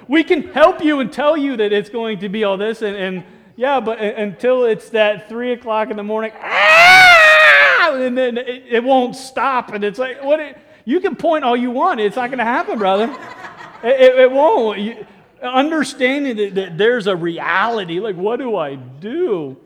We 0.08 0.24
can 0.24 0.44
help 0.54 0.82
you 0.82 1.02
and 1.02 1.12
tell 1.12 1.36
you 1.36 1.58
that 1.58 1.74
it's 1.74 1.90
going 1.90 2.20
to 2.20 2.30
be 2.30 2.46
all 2.46 2.56
this, 2.56 2.82
and, 2.82 2.96
and 2.96 3.24
yeah, 3.56 3.80
but 3.80 4.00
until 4.00 4.66
it's 4.66 4.90
that 4.90 5.30
three 5.30 5.54
o'clock 5.54 5.90
in 5.90 5.98
the 5.98 6.04
morning, 6.04 6.32
ah! 6.36 7.94
and 7.94 8.18
then 8.18 8.38
it, 8.38 8.66
it 8.68 8.84
won't 8.84 9.16
stop. 9.16 9.74
And 9.74 9.84
it's 9.84 10.00
like, 10.00 10.24
what? 10.24 10.40
It, 10.40 10.58
you 10.86 11.00
can 11.00 11.16
point 11.16 11.44
all 11.44 11.56
you 11.56 11.72
want. 11.72 12.00
It's 12.00 12.16
not 12.16 12.28
going 12.28 12.40
to 12.40 12.44
happen, 12.44 12.78
brother. 12.78 13.06
it, 13.84 14.02
it, 14.02 14.20
it, 14.20 14.32
won't. 14.32 14.80
You, 14.80 15.06
understanding 15.42 16.36
that, 16.38 16.56
that 16.56 16.78
there's 16.78 17.08
a 17.08 17.16
reality, 17.16 18.00
like, 18.00 18.16
what 18.16 18.40
do 18.40 18.56
I 18.56 18.76
do? 18.76 19.58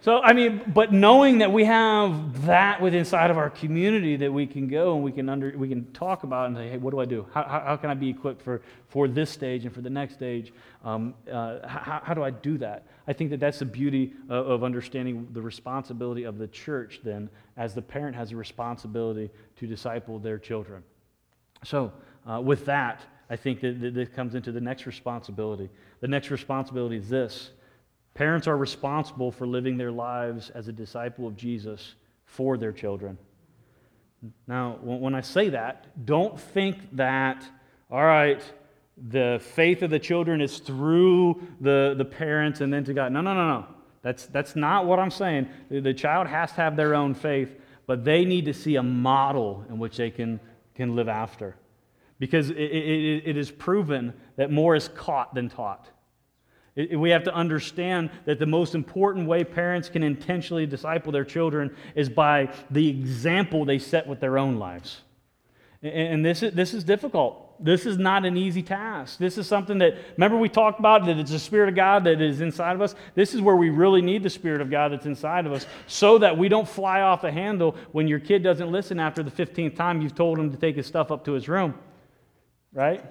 So, 0.00 0.20
I 0.20 0.34
mean, 0.34 0.60
but 0.66 0.92
knowing 0.92 1.38
that 1.38 1.50
we 1.50 1.64
have 1.64 2.44
that 2.44 2.82
within 2.82 3.00
inside 3.00 3.30
of 3.30 3.38
our 3.38 3.48
community 3.48 4.16
that 4.16 4.30
we 4.30 4.46
can 4.46 4.68
go 4.68 4.96
and 4.96 5.02
we 5.02 5.12
can, 5.12 5.30
under, 5.30 5.54
we 5.56 5.66
can 5.66 5.90
talk 5.92 6.24
about 6.24 6.48
and 6.48 6.56
say, 6.56 6.68
hey, 6.68 6.76
what 6.76 6.90
do 6.90 7.00
I 7.00 7.06
do? 7.06 7.26
How, 7.32 7.42
how, 7.44 7.60
how 7.60 7.76
can 7.78 7.88
I 7.88 7.94
be 7.94 8.10
equipped 8.10 8.42
for, 8.42 8.60
for 8.88 9.08
this 9.08 9.30
stage 9.30 9.64
and 9.64 9.74
for 9.74 9.80
the 9.80 9.88
next 9.88 10.14
stage? 10.14 10.52
Um, 10.84 11.14
uh, 11.30 11.66
how, 11.66 12.02
how 12.04 12.12
do 12.12 12.22
I 12.22 12.28
do 12.28 12.58
that? 12.58 12.86
I 13.06 13.12
think 13.12 13.30
that 13.30 13.40
that's 13.40 13.58
the 13.58 13.64
beauty 13.64 14.12
of, 14.28 14.46
of 14.46 14.64
understanding 14.64 15.28
the 15.32 15.42
responsibility 15.42 16.24
of 16.24 16.38
the 16.38 16.48
church 16.48 17.00
then, 17.04 17.28
as 17.56 17.74
the 17.74 17.82
parent 17.82 18.16
has 18.16 18.32
a 18.32 18.36
responsibility 18.36 19.30
to 19.56 19.66
disciple 19.66 20.18
their 20.18 20.38
children. 20.38 20.82
So, 21.64 21.92
uh, 22.26 22.40
with 22.40 22.64
that, 22.66 23.02
I 23.28 23.36
think 23.36 23.60
that, 23.60 23.80
that 23.80 23.94
this 23.94 24.08
comes 24.08 24.34
into 24.34 24.52
the 24.52 24.60
next 24.60 24.86
responsibility. 24.86 25.70
The 26.00 26.08
next 26.08 26.30
responsibility 26.30 26.96
is 26.96 27.08
this 27.08 27.50
Parents 28.14 28.46
are 28.46 28.56
responsible 28.56 29.32
for 29.32 29.44
living 29.46 29.76
their 29.76 29.90
lives 29.90 30.50
as 30.50 30.68
a 30.68 30.72
disciple 30.72 31.26
of 31.26 31.36
Jesus 31.36 31.96
for 32.24 32.56
their 32.56 32.72
children. 32.72 33.18
Now, 34.46 34.78
when 34.82 35.14
I 35.14 35.20
say 35.20 35.50
that, 35.50 36.06
don't 36.06 36.38
think 36.38 36.78
that, 36.96 37.44
all 37.90 38.04
right, 38.04 38.40
the 38.96 39.40
faith 39.54 39.82
of 39.82 39.90
the 39.90 39.98
children 39.98 40.40
is 40.40 40.58
through 40.58 41.42
the, 41.60 41.94
the 41.96 42.04
parents 42.04 42.60
and 42.60 42.72
then 42.72 42.84
to 42.84 42.94
God. 42.94 43.12
No, 43.12 43.20
no, 43.20 43.34
no, 43.34 43.48
no. 43.48 43.66
That's, 44.02 44.26
that's 44.26 44.54
not 44.54 44.86
what 44.86 44.98
I'm 44.98 45.10
saying. 45.10 45.48
The 45.70 45.94
child 45.94 46.26
has 46.26 46.50
to 46.50 46.56
have 46.56 46.76
their 46.76 46.94
own 46.94 47.14
faith, 47.14 47.50
but 47.86 48.04
they 48.04 48.24
need 48.24 48.44
to 48.44 48.54
see 48.54 48.76
a 48.76 48.82
model 48.82 49.64
in 49.68 49.78
which 49.78 49.96
they 49.96 50.10
can, 50.10 50.40
can 50.74 50.94
live 50.94 51.08
after. 51.08 51.56
Because 52.18 52.50
it, 52.50 52.56
it, 52.56 53.22
it 53.26 53.36
is 53.36 53.50
proven 53.50 54.12
that 54.36 54.50
more 54.50 54.76
is 54.76 54.88
caught 54.88 55.34
than 55.34 55.48
taught. 55.48 55.88
We 56.76 57.10
have 57.10 57.24
to 57.24 57.34
understand 57.34 58.10
that 58.24 58.38
the 58.38 58.46
most 58.46 58.74
important 58.74 59.28
way 59.28 59.44
parents 59.44 59.88
can 59.88 60.02
intentionally 60.02 60.66
disciple 60.66 61.12
their 61.12 61.24
children 61.24 61.74
is 61.94 62.08
by 62.08 62.52
the 62.70 62.88
example 62.88 63.64
they 63.64 63.78
set 63.78 64.06
with 64.06 64.20
their 64.20 64.38
own 64.38 64.56
lives. 64.56 65.00
And 65.82 66.24
this 66.24 66.42
is, 66.42 66.52
this 66.52 66.74
is 66.74 66.82
difficult. 66.82 67.43
This 67.60 67.86
is 67.86 67.98
not 67.98 68.24
an 68.24 68.36
easy 68.36 68.62
task. 68.62 69.18
This 69.18 69.38
is 69.38 69.46
something 69.46 69.78
that, 69.78 69.94
remember, 70.16 70.36
we 70.36 70.48
talked 70.48 70.80
about 70.80 71.06
that 71.06 71.18
it's 71.18 71.30
the 71.30 71.38
Spirit 71.38 71.68
of 71.68 71.76
God 71.76 72.04
that 72.04 72.20
is 72.20 72.40
inside 72.40 72.74
of 72.74 72.82
us. 72.82 72.94
This 73.14 73.32
is 73.34 73.40
where 73.40 73.56
we 73.56 73.70
really 73.70 74.02
need 74.02 74.22
the 74.22 74.30
Spirit 74.30 74.60
of 74.60 74.70
God 74.70 74.92
that's 74.92 75.06
inside 75.06 75.46
of 75.46 75.52
us 75.52 75.66
so 75.86 76.18
that 76.18 76.36
we 76.36 76.48
don't 76.48 76.68
fly 76.68 77.02
off 77.02 77.22
the 77.22 77.30
handle 77.30 77.76
when 77.92 78.08
your 78.08 78.18
kid 78.18 78.42
doesn't 78.42 78.72
listen 78.72 78.98
after 78.98 79.22
the 79.22 79.30
15th 79.30 79.76
time 79.76 80.02
you've 80.02 80.14
told 80.14 80.38
him 80.38 80.50
to 80.50 80.56
take 80.56 80.76
his 80.76 80.86
stuff 80.86 81.10
up 81.10 81.24
to 81.26 81.32
his 81.32 81.48
room. 81.48 81.74
Right? 82.72 83.04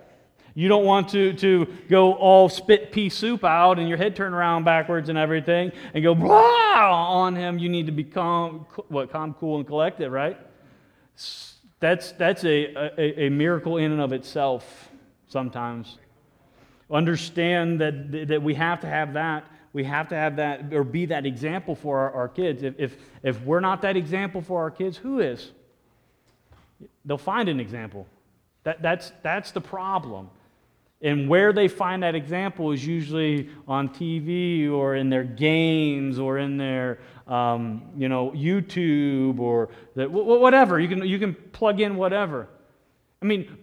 You 0.56 0.68
don't 0.68 0.86
want 0.86 1.10
to, 1.10 1.34
to 1.34 1.66
go 1.90 2.14
all 2.14 2.48
spit 2.50 2.92
pea 2.92 3.10
soup 3.10 3.44
out 3.44 3.80
and 3.80 3.90
your 3.90 3.98
head 3.98 4.16
turn 4.16 4.34
around 4.34 4.66
backwards 4.66 5.10
and 5.10 5.18
everything 5.18 5.72
and 5.94 6.04
go 6.04 6.14
blah 6.14 7.22
on 7.24 7.36
him. 7.36 7.58
You 7.58 7.70
need 7.70 7.88
to 7.88 7.92
be 7.92 8.04
calm, 8.04 8.68
what, 8.90 9.12
calm, 9.12 9.34
cool, 9.34 9.58
and 9.58 9.66
collected, 9.66 10.12
right? 10.12 10.38
That's, 11.84 12.14
that's 12.14 12.46
a, 12.46 12.74
a, 12.98 13.26
a 13.26 13.30
miracle 13.30 13.76
in 13.76 13.92
and 13.92 14.00
of 14.00 14.14
itself 14.14 14.90
sometimes. 15.28 15.98
Understand 16.90 17.82
that, 17.82 18.30
that 18.30 18.42
we 18.42 18.54
have 18.54 18.80
to 18.80 18.88
have 18.88 19.16
that. 19.16 19.52
We 19.74 19.84
have 19.84 20.08
to 20.08 20.16
have 20.16 20.38
that 20.38 20.74
or 20.74 20.86
be 20.86 21.08
that 21.08 21.26
example 21.26 21.76
for 21.76 22.00
our, 22.00 22.12
our 22.14 22.28
kids. 22.30 22.64
If, 22.64 22.76
if, 22.80 22.96
if 23.22 23.42
we're 23.42 23.60
not 23.60 23.82
that 23.82 23.98
example 23.98 24.42
for 24.42 24.62
our 24.62 24.72
kids, 24.72 24.96
who 24.96 25.20
is? 25.20 25.52
They'll 27.04 27.18
find 27.18 27.50
an 27.50 27.60
example. 27.60 28.08
That, 28.64 28.82
that's, 28.82 29.12
that's 29.22 29.52
the 29.52 29.60
problem. 29.60 30.30
And 31.04 31.28
where 31.28 31.52
they 31.52 31.68
find 31.68 32.02
that 32.04 32.16
example 32.16 32.72
is 32.72 32.88
usually 32.88 33.50
on 33.68 33.90
TV 33.90 34.72
or 34.72 34.96
in 34.96 35.10
their 35.10 35.26
games 35.26 36.18
or 36.18 36.38
in 36.38 36.56
their, 36.56 37.00
um, 37.28 37.84
you 37.98 38.08
know, 38.08 38.32
YouTube 38.32 39.38
or 39.38 39.68
the, 39.96 40.10
whatever. 40.10 40.80
You 40.80 40.88
can, 40.88 41.06
you 41.06 41.20
can 41.20 41.36
plug 41.52 41.82
in 41.82 41.98
whatever. 41.98 42.48
I 43.22 43.26
mean, 43.26 43.58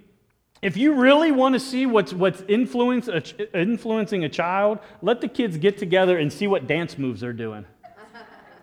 if 0.60 0.76
you 0.76 0.92
really 0.92 1.32
want 1.32 1.54
to 1.54 1.60
see 1.60 1.86
what's, 1.86 2.12
what's 2.12 2.42
influence, 2.46 3.08
influencing 3.54 4.24
a 4.24 4.28
child, 4.28 4.78
let 5.00 5.22
the 5.22 5.28
kids 5.28 5.56
get 5.56 5.78
together 5.78 6.18
and 6.18 6.30
see 6.30 6.46
what 6.46 6.66
dance 6.66 6.98
moves 6.98 7.22
they're 7.22 7.32
doing. 7.32 7.64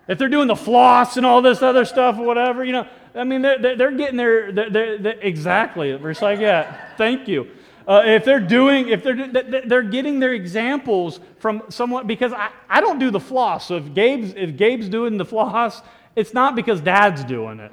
if 0.07 0.19
they're 0.19 0.29
doing 0.29 0.47
the 0.47 0.55
floss 0.55 1.17
and 1.17 1.25
all 1.25 1.41
this 1.41 1.63
other 1.63 1.83
stuff 1.83 2.19
or 2.19 2.25
whatever, 2.27 2.63
you 2.63 2.73
know, 2.73 2.87
I 3.15 3.23
mean, 3.23 3.41
they're, 3.41 3.75
they're 3.75 3.91
getting 3.91 4.17
their, 4.17 4.51
they're, 4.51 4.99
they're, 4.99 5.19
exactly, 5.19 5.89
it's 5.89 6.21
like, 6.21 6.39
yeah, 6.39 6.95
thank 6.97 7.27
you. 7.27 7.47
Uh, 7.87 8.03
if 8.05 8.25
they're 8.25 8.41
doing, 8.41 8.89
if 8.89 9.01
they're, 9.01 9.27
they're 9.65 9.81
getting 9.81 10.19
their 10.19 10.33
examples 10.33 11.21
from 11.39 11.63
someone, 11.69 12.05
because 12.05 12.33
I, 12.33 12.49
I 12.69 12.81
don't 12.81 12.99
do 12.99 13.11
the 13.11 13.19
floss. 13.19 13.65
So 13.67 13.77
if 13.77 13.93
Gabe's, 13.93 14.33
if 14.35 14.57
Gabe's 14.57 14.89
doing 14.89 15.17
the 15.17 15.23
floss, 15.23 15.81
it's 16.13 16.33
not 16.33 16.53
because 16.53 16.81
dad's 16.81 17.23
doing 17.23 17.61
it, 17.61 17.71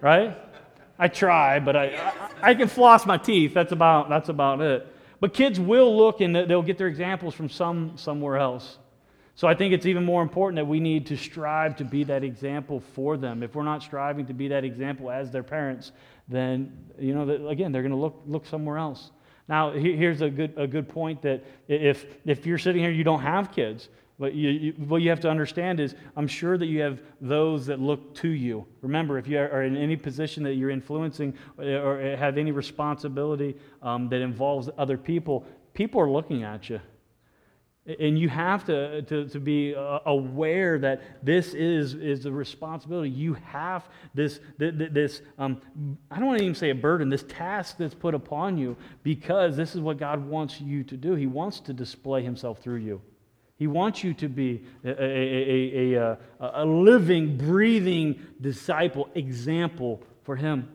right? 0.00 0.36
I 0.98 1.06
try, 1.06 1.60
but 1.60 1.76
I, 1.76 1.84
I, 1.84 2.50
I 2.50 2.54
can 2.54 2.66
floss 2.66 3.06
my 3.06 3.16
teeth. 3.16 3.54
That's 3.54 3.70
about, 3.70 4.08
that's 4.08 4.28
about 4.28 4.60
it. 4.60 4.88
But 5.20 5.34
kids 5.34 5.60
will 5.60 5.96
look 5.96 6.20
and 6.20 6.34
they'll 6.34 6.62
get 6.62 6.76
their 6.76 6.88
examples 6.88 7.32
from 7.32 7.48
some, 7.48 7.92
somewhere 7.96 8.38
else. 8.38 8.78
So 9.36 9.46
I 9.46 9.54
think 9.54 9.72
it's 9.72 9.86
even 9.86 10.04
more 10.04 10.20
important 10.22 10.56
that 10.56 10.66
we 10.66 10.80
need 10.80 11.06
to 11.06 11.16
strive 11.16 11.76
to 11.76 11.84
be 11.84 12.04
that 12.04 12.24
example 12.24 12.80
for 12.80 13.16
them. 13.16 13.42
If 13.42 13.54
we're 13.54 13.62
not 13.62 13.82
striving 13.82 14.26
to 14.26 14.34
be 14.34 14.48
that 14.48 14.64
example 14.64 15.10
as 15.10 15.30
their 15.30 15.44
parents, 15.44 15.92
then, 16.28 16.76
you 16.98 17.14
know, 17.14 17.48
again, 17.48 17.72
they're 17.72 17.82
going 17.82 17.92
to 17.92 17.98
look, 17.98 18.22
look 18.26 18.46
somewhere 18.46 18.78
else. 18.78 19.10
Now, 19.48 19.72
here's 19.72 20.20
a 20.20 20.30
good, 20.30 20.54
a 20.56 20.66
good 20.66 20.88
point 20.88 21.20
that 21.22 21.44
if, 21.68 22.06
if 22.24 22.46
you're 22.46 22.58
sitting 22.58 22.80
here, 22.80 22.90
you 22.90 23.04
don't 23.04 23.20
have 23.20 23.52
kids, 23.52 23.88
but 24.18 24.34
you, 24.34 24.50
you, 24.50 24.72
what 24.72 25.02
you 25.02 25.10
have 25.10 25.20
to 25.20 25.30
understand 25.30 25.80
is 25.80 25.96
I'm 26.16 26.28
sure 26.28 26.56
that 26.56 26.66
you 26.66 26.80
have 26.80 27.00
those 27.20 27.66
that 27.66 27.80
look 27.80 28.14
to 28.16 28.28
you. 28.28 28.64
Remember, 28.80 29.18
if 29.18 29.26
you 29.26 29.38
are 29.38 29.64
in 29.64 29.76
any 29.76 29.96
position 29.96 30.42
that 30.44 30.54
you're 30.54 30.70
influencing 30.70 31.34
or 31.58 31.98
have 32.16 32.38
any 32.38 32.52
responsibility 32.52 33.56
um, 33.82 34.08
that 34.10 34.20
involves 34.20 34.70
other 34.78 34.96
people, 34.96 35.44
people 35.74 36.00
are 36.00 36.10
looking 36.10 36.44
at 36.44 36.70
you. 36.70 36.80
And 37.84 38.16
you 38.16 38.28
have 38.28 38.64
to, 38.66 39.02
to, 39.02 39.28
to 39.28 39.40
be 39.40 39.74
uh, 39.74 39.98
aware 40.06 40.78
that 40.78 41.02
this 41.24 41.52
is, 41.52 41.94
is 41.94 42.26
a 42.26 42.30
responsibility. 42.30 43.10
You 43.10 43.34
have 43.44 43.88
this, 44.14 44.38
this 44.56 45.20
um, 45.36 45.60
I 46.08 46.20
don't 46.20 46.26
want 46.26 46.38
to 46.38 46.44
even 46.44 46.54
say 46.54 46.70
a 46.70 46.76
burden, 46.76 47.08
this 47.08 47.24
task 47.24 47.78
that's 47.78 47.94
put 47.94 48.14
upon 48.14 48.56
you 48.56 48.76
because 49.02 49.56
this 49.56 49.74
is 49.74 49.80
what 49.80 49.98
God 49.98 50.24
wants 50.24 50.60
you 50.60 50.84
to 50.84 50.96
do. 50.96 51.16
He 51.16 51.26
wants 51.26 51.58
to 51.60 51.72
display 51.72 52.22
Himself 52.22 52.60
through 52.60 52.76
you. 52.76 53.02
He 53.56 53.66
wants 53.66 54.04
you 54.04 54.14
to 54.14 54.28
be 54.28 54.62
a, 54.84 54.90
a, 54.90 55.94
a, 55.94 56.18
a, 56.40 56.64
living, 56.64 57.36
breathing 57.36 58.20
disciple, 58.40 59.08
example 59.16 60.02
for 60.22 60.36
Him. 60.36 60.68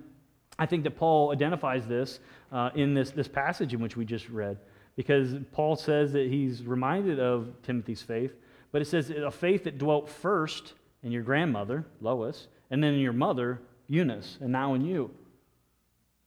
I 0.60 0.66
think 0.66 0.84
that 0.84 0.98
Paul 0.98 1.32
identifies 1.32 1.88
this 1.88 2.20
uh, 2.52 2.72
in 2.76 2.94
this, 2.94 3.12
this 3.12 3.30
passage 3.30 3.74
in 3.74 3.80
which 3.80 3.96
we 3.96 4.04
just 4.04 4.28
read 4.28 4.58
because 4.98 5.36
Paul 5.54 5.78
says 5.78 6.12
that 6.14 6.28
he's 6.28 6.64
reminded 6.64 7.20
of 7.20 7.54
Timothy's 7.62 8.02
faith, 8.02 8.34
but 8.74 8.82
it 8.82 8.86
says 8.86 9.10
a 9.12 9.32
faith 9.32 9.64
that 9.64 9.78
dwelt 9.78 10.10
first 10.10 10.74
in 11.04 11.12
your 11.12 11.22
grandmother, 11.22 11.86
Lois, 12.02 12.48
and 12.72 12.84
then 12.84 12.96
in 12.96 13.00
your 13.00 13.14
mother, 13.14 13.62
Eunice, 13.88 14.38
and 14.42 14.52
now 14.52 14.74
in 14.74 14.82
you. 14.82 15.12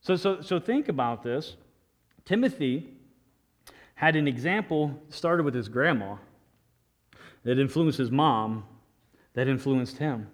So, 0.00 0.16
so, 0.16 0.40
so 0.40 0.58
think 0.58 0.88
about 0.88 1.22
this. 1.22 1.56
Timothy 2.24 2.88
had 3.96 4.16
an 4.16 4.26
example 4.26 4.98
started 5.10 5.42
with 5.42 5.54
his 5.54 5.68
grandma 5.68 6.16
that 7.42 7.58
influenced 7.58 7.98
his 7.98 8.10
mom, 8.10 8.64
that 9.34 9.48
influenced 9.48 9.98
him. 9.98 10.28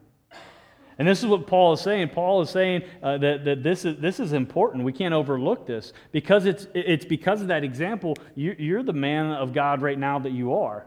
And 0.98 1.06
this 1.06 1.22
is 1.22 1.26
what 1.26 1.46
Paul 1.46 1.74
is 1.74 1.80
saying. 1.80 2.08
Paul 2.08 2.40
is 2.40 2.50
saying 2.50 2.82
uh, 3.02 3.18
that, 3.18 3.44
that 3.44 3.62
this, 3.62 3.84
is, 3.84 3.98
this 3.98 4.18
is 4.18 4.32
important. 4.32 4.84
We 4.84 4.92
can't 4.92 5.12
overlook 5.12 5.66
this. 5.66 5.92
Because 6.10 6.46
it's, 6.46 6.66
it's 6.74 7.04
because 7.04 7.42
of 7.42 7.48
that 7.48 7.64
example, 7.64 8.16
you, 8.34 8.56
you're 8.58 8.82
the 8.82 8.94
man 8.94 9.26
of 9.26 9.52
God 9.52 9.82
right 9.82 9.98
now 9.98 10.18
that 10.18 10.32
you 10.32 10.54
are. 10.54 10.86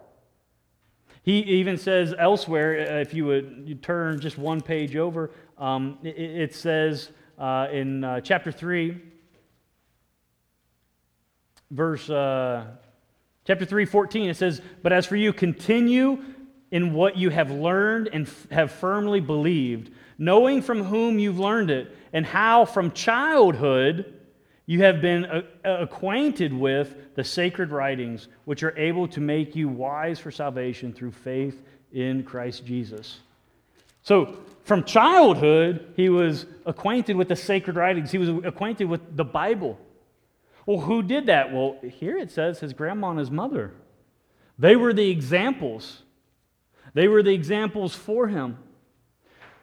He 1.21 1.39
even 1.41 1.77
says 1.77 2.15
elsewhere, 2.17 2.87
uh, 2.91 3.01
if 3.01 3.13
you 3.13 3.25
would 3.25 3.63
you 3.65 3.75
turn 3.75 4.19
just 4.19 4.37
one 4.37 4.61
page 4.61 4.95
over, 4.95 5.29
um, 5.59 5.99
it, 6.01 6.17
it, 6.17 6.55
says 6.55 7.11
uh, 7.37 7.67
in 7.71 8.03
uh, 8.03 8.21
chapter 8.21 8.51
3, 8.51 8.99
verse, 11.69 12.09
uh, 12.09 12.65
chapter 13.45 13.65
3, 13.65 13.85
14, 13.85 14.29
it 14.29 14.37
says, 14.37 14.61
But 14.81 14.91
as 14.91 15.05
for 15.05 15.17
you, 15.17 15.33
continue 15.33 16.23
in 16.71 16.93
what 16.93 17.17
you 17.17 17.29
have 17.29 17.51
learned 17.51 18.09
and 18.11 18.27
f- 18.27 18.49
have 18.51 18.71
firmly 18.71 19.19
believed, 19.19 19.91
knowing 20.19 20.61
from 20.61 20.83
whom 20.83 21.17
you've 21.17 21.39
learned 21.39 21.71
it, 21.71 21.95
and 22.13 22.23
how 22.23 22.65
from 22.65 22.91
childhood 22.91 24.13
you 24.67 24.83
have 24.83 25.01
been 25.01 25.25
a- 25.25 25.81
acquainted 25.81 26.53
with 26.53 27.15
the 27.15 27.23
sacred 27.23 27.71
writings, 27.71 28.27
which 28.45 28.61
are 28.61 28.77
able 28.77 29.07
to 29.07 29.19
make 29.19 29.55
you 29.55 29.67
wise 29.67 30.19
for 30.19 30.29
salvation 30.29 30.93
through 30.93 31.11
faith 31.11 31.63
in 31.91 32.23
Christ 32.23 32.63
Jesus. 32.65 33.19
So, 34.03 34.37
from 34.63 34.83
childhood, 34.83 35.93
he 35.95 36.09
was 36.09 36.45
acquainted 36.67 37.15
with 37.15 37.29
the 37.29 37.35
sacred 37.35 37.75
writings, 37.75 38.11
he 38.11 38.19
was 38.19 38.29
acquainted 38.45 38.85
with 38.85 39.17
the 39.17 39.25
Bible. 39.25 39.79
Well, 40.67 40.81
who 40.81 41.01
did 41.01 41.25
that? 41.25 41.51
Well, 41.51 41.79
here 41.81 42.15
it 42.17 42.29
says 42.29 42.59
his 42.59 42.73
grandma 42.73 43.09
and 43.09 43.19
his 43.19 43.31
mother. 43.31 43.71
They 44.59 44.75
were 44.75 44.93
the 44.93 45.09
examples 45.09 46.03
they 46.93 47.07
were 47.07 47.23
the 47.23 47.33
examples 47.33 47.95
for 47.95 48.27
him. 48.27 48.57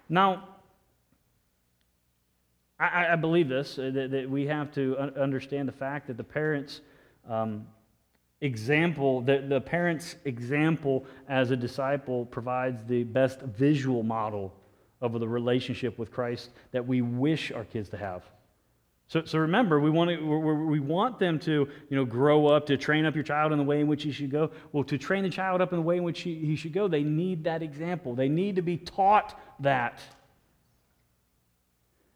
Now, 0.08 0.48
I, 2.78 3.12
I 3.12 3.16
believe 3.16 3.48
this, 3.48 3.78
uh, 3.78 3.90
that, 3.94 4.10
that, 4.10 4.30
we 4.30 4.46
have 4.46 4.72
to 4.74 4.96
understand 4.98 5.68
the 5.68 5.72
fact 5.72 6.08
that 6.08 6.16
the 6.16 6.24
parents' 6.24 6.80
um, 7.28 7.66
example, 8.40 9.22
the, 9.22 9.44
the 9.48 9.60
parents' 9.60 10.16
example 10.24 11.06
as 11.28 11.50
a 11.50 11.56
disciple 11.56 12.26
provides 12.26 12.84
the 12.86 13.04
best 13.04 13.40
visual 13.40 14.02
model 14.02 14.52
of 15.00 15.18
the 15.18 15.28
relationship 15.28 15.98
with 15.98 16.12
Christ 16.12 16.50
that 16.72 16.86
we 16.86 17.00
wish 17.00 17.50
our 17.50 17.64
kids 17.64 17.88
to 17.90 17.96
have. 17.96 18.24
So, 19.08 19.24
so 19.24 19.38
remember, 19.38 19.78
we 19.78 19.90
want, 19.90 20.10
to, 20.10 20.16
we 20.16 20.80
want 20.80 21.20
them 21.20 21.38
to 21.40 21.68
you 21.88 21.96
know, 21.96 22.04
grow 22.04 22.46
up, 22.46 22.66
to 22.66 22.76
train 22.76 23.04
up 23.04 23.14
your 23.14 23.22
child 23.22 23.52
in 23.52 23.58
the 23.58 23.64
way 23.64 23.80
in 23.80 23.86
which 23.86 24.02
he 24.02 24.10
should 24.10 24.30
go. 24.30 24.50
Well, 24.72 24.82
to 24.84 24.98
train 24.98 25.22
the 25.22 25.30
child 25.30 25.60
up 25.60 25.72
in 25.72 25.78
the 25.78 25.84
way 25.84 25.96
in 25.96 26.02
which 26.02 26.22
he, 26.22 26.34
he 26.34 26.56
should 26.56 26.72
go, 26.72 26.88
they 26.88 27.04
need 27.04 27.44
that 27.44 27.62
example. 27.62 28.16
They 28.16 28.28
need 28.28 28.56
to 28.56 28.62
be 28.62 28.76
taught 28.76 29.38
that. 29.60 30.00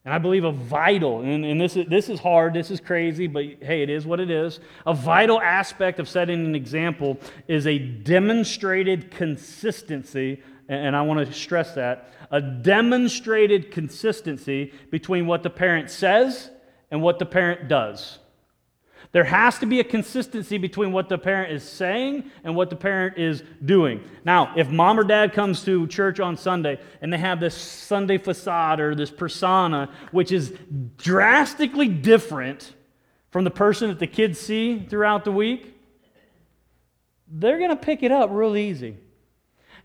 And 0.04 0.12
I 0.12 0.18
believe 0.18 0.44
a 0.44 0.50
vital, 0.50 1.20
and, 1.20 1.44
and 1.44 1.60
this, 1.60 1.76
is, 1.76 1.86
this 1.86 2.08
is 2.08 2.18
hard, 2.18 2.54
this 2.54 2.70
is 2.70 2.80
crazy, 2.80 3.26
but 3.26 3.44
hey, 3.60 3.82
it 3.82 3.90
is 3.90 4.04
what 4.04 4.18
it 4.18 4.30
is. 4.30 4.58
A 4.86 4.94
vital 4.94 5.40
aspect 5.40 6.00
of 6.00 6.08
setting 6.08 6.44
an 6.44 6.54
example 6.54 7.18
is 7.46 7.66
a 7.66 7.78
demonstrated 7.78 9.10
consistency, 9.10 10.42
and 10.68 10.96
I 10.96 11.02
want 11.02 11.24
to 11.24 11.32
stress 11.32 11.74
that 11.74 12.12
a 12.30 12.40
demonstrated 12.40 13.70
consistency 13.70 14.72
between 14.90 15.26
what 15.26 15.42
the 15.42 15.50
parent 15.50 15.90
says 15.90 16.50
and 16.90 17.02
what 17.02 17.18
the 17.18 17.26
parent 17.26 17.68
does. 17.68 18.18
There 19.12 19.24
has 19.24 19.58
to 19.58 19.66
be 19.66 19.80
a 19.80 19.84
consistency 19.84 20.56
between 20.56 20.92
what 20.92 21.08
the 21.08 21.18
parent 21.18 21.52
is 21.52 21.64
saying 21.64 22.30
and 22.44 22.54
what 22.54 22.70
the 22.70 22.76
parent 22.76 23.18
is 23.18 23.42
doing. 23.64 24.04
Now, 24.24 24.52
if 24.56 24.68
mom 24.68 25.00
or 25.00 25.04
dad 25.04 25.32
comes 25.32 25.64
to 25.64 25.88
church 25.88 26.20
on 26.20 26.36
Sunday 26.36 26.78
and 27.02 27.12
they 27.12 27.18
have 27.18 27.40
this 27.40 27.56
Sunday 27.56 28.18
facade 28.18 28.78
or 28.78 28.94
this 28.94 29.10
persona, 29.10 29.90
which 30.12 30.30
is 30.30 30.54
drastically 30.96 31.88
different 31.88 32.72
from 33.30 33.42
the 33.42 33.50
person 33.50 33.88
that 33.88 33.98
the 33.98 34.06
kids 34.06 34.38
see 34.38 34.78
throughout 34.78 35.24
the 35.24 35.32
week, 35.32 35.76
they're 37.26 37.58
going 37.58 37.70
to 37.70 37.76
pick 37.76 38.04
it 38.04 38.12
up 38.12 38.30
real 38.32 38.56
easy. 38.56 38.96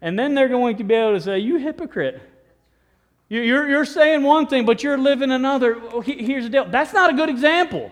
And 0.02 0.20
then 0.20 0.36
they're 0.36 0.50
going 0.50 0.78
to 0.78 0.84
be 0.84 0.94
able 0.94 1.14
to 1.14 1.22
say, 1.22 1.40
You 1.40 1.58
hypocrite. 1.58 2.22
You're, 3.28 3.68
you're 3.68 3.86
saying 3.86 4.24
one 4.24 4.48
thing, 4.48 4.66
but 4.66 4.84
you're 4.84 4.98
living 4.98 5.32
another. 5.32 5.80
Here's 6.04 6.44
the 6.46 6.50
deal 6.50 6.66
that's 6.66 6.94
not 6.94 7.10
a 7.12 7.14
good 7.14 7.30
example. 7.30 7.92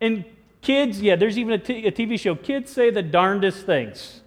And 0.00 0.24
Kids, 0.64 1.02
yeah, 1.02 1.14
there's 1.14 1.36
even 1.36 1.52
a, 1.52 1.58
t- 1.58 1.86
a 1.86 1.92
TV 1.92 2.18
show. 2.18 2.34
Kids 2.34 2.72
say 2.72 2.88
the 2.88 3.02
darndest 3.02 3.66
things. 3.66 4.22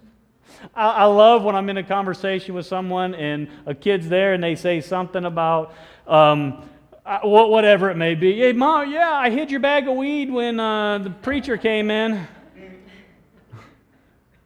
I, 0.72 0.88
I 0.90 1.04
love 1.06 1.42
when 1.42 1.56
I'm 1.56 1.68
in 1.68 1.78
a 1.78 1.82
conversation 1.82 2.54
with 2.54 2.64
someone 2.64 3.16
and 3.16 3.48
a 3.66 3.74
kid's 3.74 4.08
there 4.08 4.34
and 4.34 4.42
they 4.42 4.54
say 4.54 4.80
something 4.80 5.24
about 5.24 5.74
um, 6.06 6.62
uh, 7.04 7.18
whatever 7.24 7.90
it 7.90 7.96
may 7.96 8.14
be. 8.14 8.38
Hey, 8.38 8.52
mom, 8.52 8.88
yeah, 8.88 9.10
I 9.10 9.30
hid 9.30 9.50
your 9.50 9.58
bag 9.58 9.88
of 9.88 9.96
weed 9.96 10.30
when 10.30 10.60
uh, 10.60 10.98
the 10.98 11.10
preacher 11.10 11.56
came 11.56 11.90
in. 11.90 12.14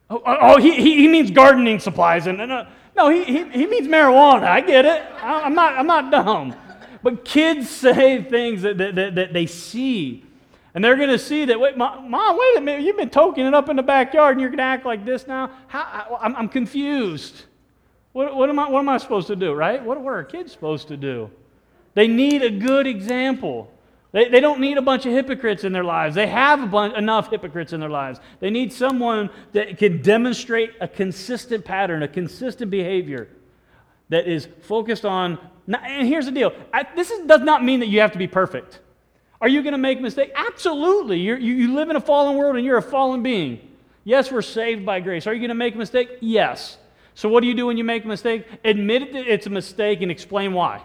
oh, 0.09 0.23
oh, 0.25 0.37
oh 0.41 0.57
he, 0.57 0.75
he, 0.75 1.09
means 1.09 1.31
gardening 1.31 1.79
supplies. 1.79 2.27
And, 2.27 2.41
uh, 2.41 2.65
no, 2.97 3.09
he, 3.09 3.25
he, 3.25 3.45
he 3.51 3.67
means 3.67 3.89
marijuana. 3.89 4.45
I 4.45 4.61
get 4.61 4.85
it. 4.85 5.03
I, 5.23 5.43
I'm 5.43 5.55
not, 5.55 5.75
I'm 5.75 5.87
not 5.87 6.11
dumb. 6.11 6.55
But 7.03 7.25
kids 7.25 7.69
say 7.85 8.23
things 8.23 8.63
that, 8.63 8.79
that, 8.79 8.95
that, 8.95 9.15
that 9.15 9.33
they 9.33 9.47
see 9.47 10.25
and 10.75 10.83
they're 10.83 10.97
going 10.97 11.11
to 11.11 11.19
see 11.19 11.45
that, 11.47 11.61
wait, 11.61 11.77
mom, 11.77 12.11
wait 12.11 12.57
a 12.57 12.61
minute, 12.61 12.83
you've 12.83 12.97
been 12.97 13.11
toking 13.11 13.47
it 13.47 13.53
up 13.53 13.69
in 13.69 13.77
the 13.77 13.83
backyard 13.83 14.33
and 14.33 14.41
you're 14.41 14.49
going 14.49 14.59
to 14.59 14.65
act 14.65 14.87
like 14.87 15.05
this 15.05 15.27
now? 15.27 15.51
How, 15.67 16.19
I'm, 16.21 16.35
I'm 16.35 16.49
confused. 16.49 17.45
What, 18.13 18.35
what, 18.35 18.49
am 18.49 18.59
I, 18.59 18.71
what 18.71 18.79
am 18.79 18.89
I 18.89 18.97
supposed 18.97 19.27
to 19.27 19.37
do, 19.37 19.53
right? 19.53 19.83
What, 19.83 20.01
what 20.01 20.13
are 20.13 20.25
kids 20.25 20.53
supposed 20.53 20.89
to 20.89 20.97
do? 20.97 21.31
They 21.95 22.09
need 22.09 22.43
a 22.43 22.51
good 22.51 22.87
example. 22.87 23.71
They, 24.13 24.29
they 24.29 24.41
don't 24.41 24.61
need 24.61 24.77
a 24.77 24.83
bunch 24.83 25.07
of 25.07 25.13
hypocrites 25.13 25.65
in 25.65 25.73
their 25.73 25.85
lives. 25.85 26.15
They 26.15 26.27
have 26.27 26.71
bunch, 26.71 26.97
enough 26.97 27.31
hypocrites 27.31 27.73
in 27.73 27.81
their 27.81 27.89
lives. 27.91 28.21
They 28.41 28.51
need 28.51 28.73
someone 28.73 29.31
that 29.53 29.79
can 29.79 30.03
demonstrate 30.03 30.73
a 30.81 30.89
consistent 30.89 31.65
pattern, 31.65 32.03
a 32.03 32.09
consistent 32.09 32.71
behavior 32.71 33.29
that 34.11 34.29
is 34.29 34.47
focused 34.61 35.07
on. 35.07 35.39
And 35.67 36.07
here's 36.07 36.27
the 36.27 36.33
deal 36.33 36.53
I, 36.73 36.87
this 36.95 37.11
is, 37.11 37.27
does 37.27 37.41
not 37.41 37.65
mean 37.65 37.81
that 37.81 37.89
you 37.89 38.01
have 38.01 38.13
to 38.13 38.19
be 38.19 38.29
perfect. 38.29 38.81
Are 39.41 39.49
you 39.49 39.63
going 39.63 39.73
to 39.73 39.79
make 39.79 40.01
mistakes? 40.01 40.31
Absolutely. 40.37 41.19
You're, 41.19 41.39
you 41.39 41.55
you 41.55 41.75
live 41.75 41.91
in 41.91 41.97
a 41.97 42.01
fallen 42.01 42.37
world 42.37 42.57
and 42.57 42.65
you're 42.65 42.77
a 42.77 42.83
fallen 42.83 43.23
being. 43.23 43.61
Yes, 44.05 44.31
we're 44.31 44.43
saved 44.43 44.85
by 44.85 45.01
grace. 45.01 45.27
Are 45.27 45.33
you 45.33 45.41
going 45.41 45.49
to 45.49 45.55
make 45.55 45.75
a 45.75 45.79
mistake? 45.79 46.11
Yes. 46.21 46.77
So, 47.15 47.29
what 47.29 47.41
do 47.41 47.47
you 47.47 47.55
do 47.55 47.67
when 47.67 47.77
you 47.77 47.85
make 47.85 48.05
a 48.05 48.09
mistake? 48.09 48.47
Admit 48.65 49.13
that 49.13 49.27
it's 49.27 49.47
a 49.47 49.51
mistake 49.51 50.03
and 50.03 50.11
explain 50.11 50.53
why. 50.53 50.83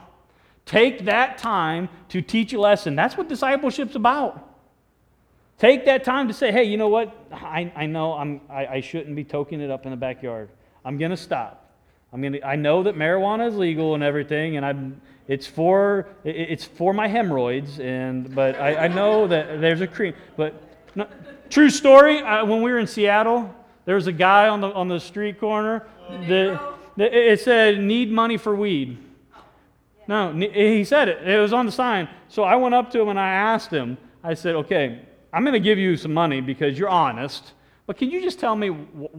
Take 0.67 1.05
that 1.05 1.37
time 1.37 1.89
to 2.09 2.21
teach 2.21 2.53
a 2.53 2.59
lesson. 2.59 2.95
That's 2.95 3.17
what 3.17 3.29
discipleship's 3.29 3.95
about. 3.95 4.43
Take 5.57 5.85
that 5.85 6.03
time 6.03 6.27
to 6.27 6.33
say, 6.33 6.51
hey, 6.51 6.65
you 6.65 6.77
know 6.77 6.89
what? 6.89 7.15
I, 7.31 7.71
I 7.75 7.85
know 7.87 8.13
I'm, 8.13 8.41
I, 8.49 8.67
I 8.67 8.81
shouldn't 8.81 9.15
be 9.15 9.23
toking 9.23 9.61
it 9.61 9.71
up 9.71 9.85
in 9.85 9.91
the 9.91 9.97
backyard. 9.97 10.49
I'm 10.85 10.97
going 10.97 11.11
to 11.11 11.17
stop. 11.17 11.71
I'm 12.13 12.21
gonna, 12.21 12.39
I 12.43 12.55
know 12.55 12.83
that 12.83 12.95
marijuana 12.95 13.47
is 13.47 13.55
legal 13.55 13.95
and 13.95 14.03
everything, 14.03 14.57
and 14.57 14.65
I'm, 14.65 15.01
it's 15.27 15.47
for, 15.47 16.07
it's 16.23 16.63
for 16.63 16.93
my 16.93 17.07
hemorrhoids, 17.07 17.79
and, 17.79 18.33
but 18.33 18.59
I, 18.59 18.85
I 18.85 18.87
know 18.87 19.27
that 19.27 19.59
there's 19.59 19.81
a 19.81 19.87
cream. 19.87 20.13
But 20.35 20.53
no, 20.95 21.07
true 21.49 21.69
story, 21.69 22.21
I, 22.21 22.43
when 22.43 22.61
we 22.61 22.71
were 22.71 22.79
in 22.79 22.87
Seattle, 22.87 23.53
there 23.85 23.95
was 23.95 24.07
a 24.07 24.13
guy 24.13 24.47
on 24.47 24.61
the, 24.61 24.71
on 24.71 24.87
the 24.87 24.99
street 24.99 25.39
corner 25.39 25.87
that, 26.09 26.61
that 26.97 27.13
it 27.13 27.39
said, 27.41 27.79
need 27.79 28.11
money 28.11 28.37
for 28.37 28.55
weed. 28.55 28.97
No, 30.07 30.31
he 30.31 30.83
said 30.83 31.09
it. 31.09 31.27
It 31.27 31.39
was 31.39 31.51
on 31.51 31.65
the 31.65 31.71
sign. 31.71 32.07
So 32.29 32.43
I 32.43 32.55
went 32.55 32.73
up 32.73 32.89
to 32.91 33.01
him 33.01 33.09
and 33.09 33.19
I 33.19 33.29
asked 33.29 33.71
him, 33.71 33.97
I 34.23 34.33
said, 34.33 34.55
okay, 34.55 35.01
I'm 35.33 35.43
going 35.43 35.53
to 35.53 35.59
give 35.59 35.77
you 35.77 35.97
some 35.97 36.13
money 36.13 36.41
because 36.41 36.79
you're 36.79 36.89
honest. 36.89 37.53
But 37.85 37.97
can 37.97 38.09
you 38.09 38.21
just 38.21 38.39
tell 38.39 38.55
me, 38.55 38.75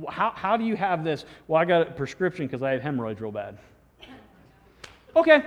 how, 0.08 0.30
how 0.30 0.56
do 0.56 0.64
you 0.64 0.76
have 0.76 1.04
this? 1.04 1.24
Well, 1.46 1.60
I 1.60 1.64
got 1.64 1.88
a 1.88 1.90
prescription 1.90 2.46
because 2.46 2.62
I 2.62 2.72
have 2.72 2.82
hemorrhoids 2.82 3.20
real 3.20 3.32
bad. 3.32 3.58
Okay. 5.16 5.42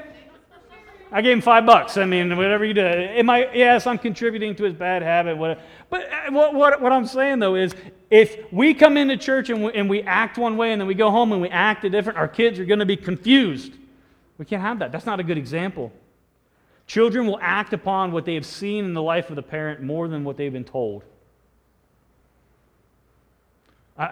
I 1.12 1.22
gave 1.22 1.34
him 1.34 1.42
five 1.42 1.66
bucks. 1.66 1.98
I 1.98 2.06
mean, 2.06 2.36
whatever 2.38 2.64
you 2.64 2.74
do. 2.74 2.82
Am 2.82 3.30
I, 3.30 3.50
yes, 3.54 3.86
I'm 3.86 3.98
contributing 3.98 4.56
to 4.56 4.64
his 4.64 4.74
bad 4.74 5.02
habit. 5.02 5.38
Whatever. 5.38 5.62
But 5.90 6.04
uh, 6.04 6.32
what, 6.32 6.54
what, 6.54 6.82
what 6.82 6.92
I'm 6.92 7.06
saying, 7.06 7.40
though, 7.40 7.56
is 7.56 7.76
if 8.10 8.52
we 8.52 8.74
come 8.74 8.96
into 8.96 9.18
church 9.18 9.50
and 9.50 9.66
we, 9.66 9.74
and 9.74 9.90
we 9.90 10.04
act 10.04 10.38
one 10.38 10.56
way 10.56 10.72
and 10.72 10.80
then 10.80 10.88
we 10.88 10.94
go 10.94 11.12
home 11.12 11.32
and 11.34 11.42
we 11.42 11.50
act 11.50 11.84
a 11.84 11.90
different, 11.90 12.18
our 12.18 12.28
kids 12.28 12.60
are 12.60 12.66
going 12.66 12.80
to 12.80 12.86
be 12.86 12.96
confused. 12.96 13.74
We 14.42 14.46
can't 14.46 14.64
have 14.64 14.80
that. 14.80 14.92
That's 14.92 15.06
not 15.06 15.20
a 15.20 15.24
good 15.24 15.38
example. 15.38 15.92
Children 16.88 17.28
will 17.28 17.38
act 17.44 17.74
upon 17.74 18.12
what 18.12 18.26
they 18.26 18.34
have 18.34 18.46
seen 18.48 18.86
in 18.86 18.96
the 18.96 19.02
life 19.04 19.30
of 19.30 19.36
the 19.36 19.44
parent 19.44 19.84
more 19.84 20.08
than 20.08 20.24
what 20.24 20.36
they've 20.36 20.52
been 20.52 20.64
told. 20.64 21.04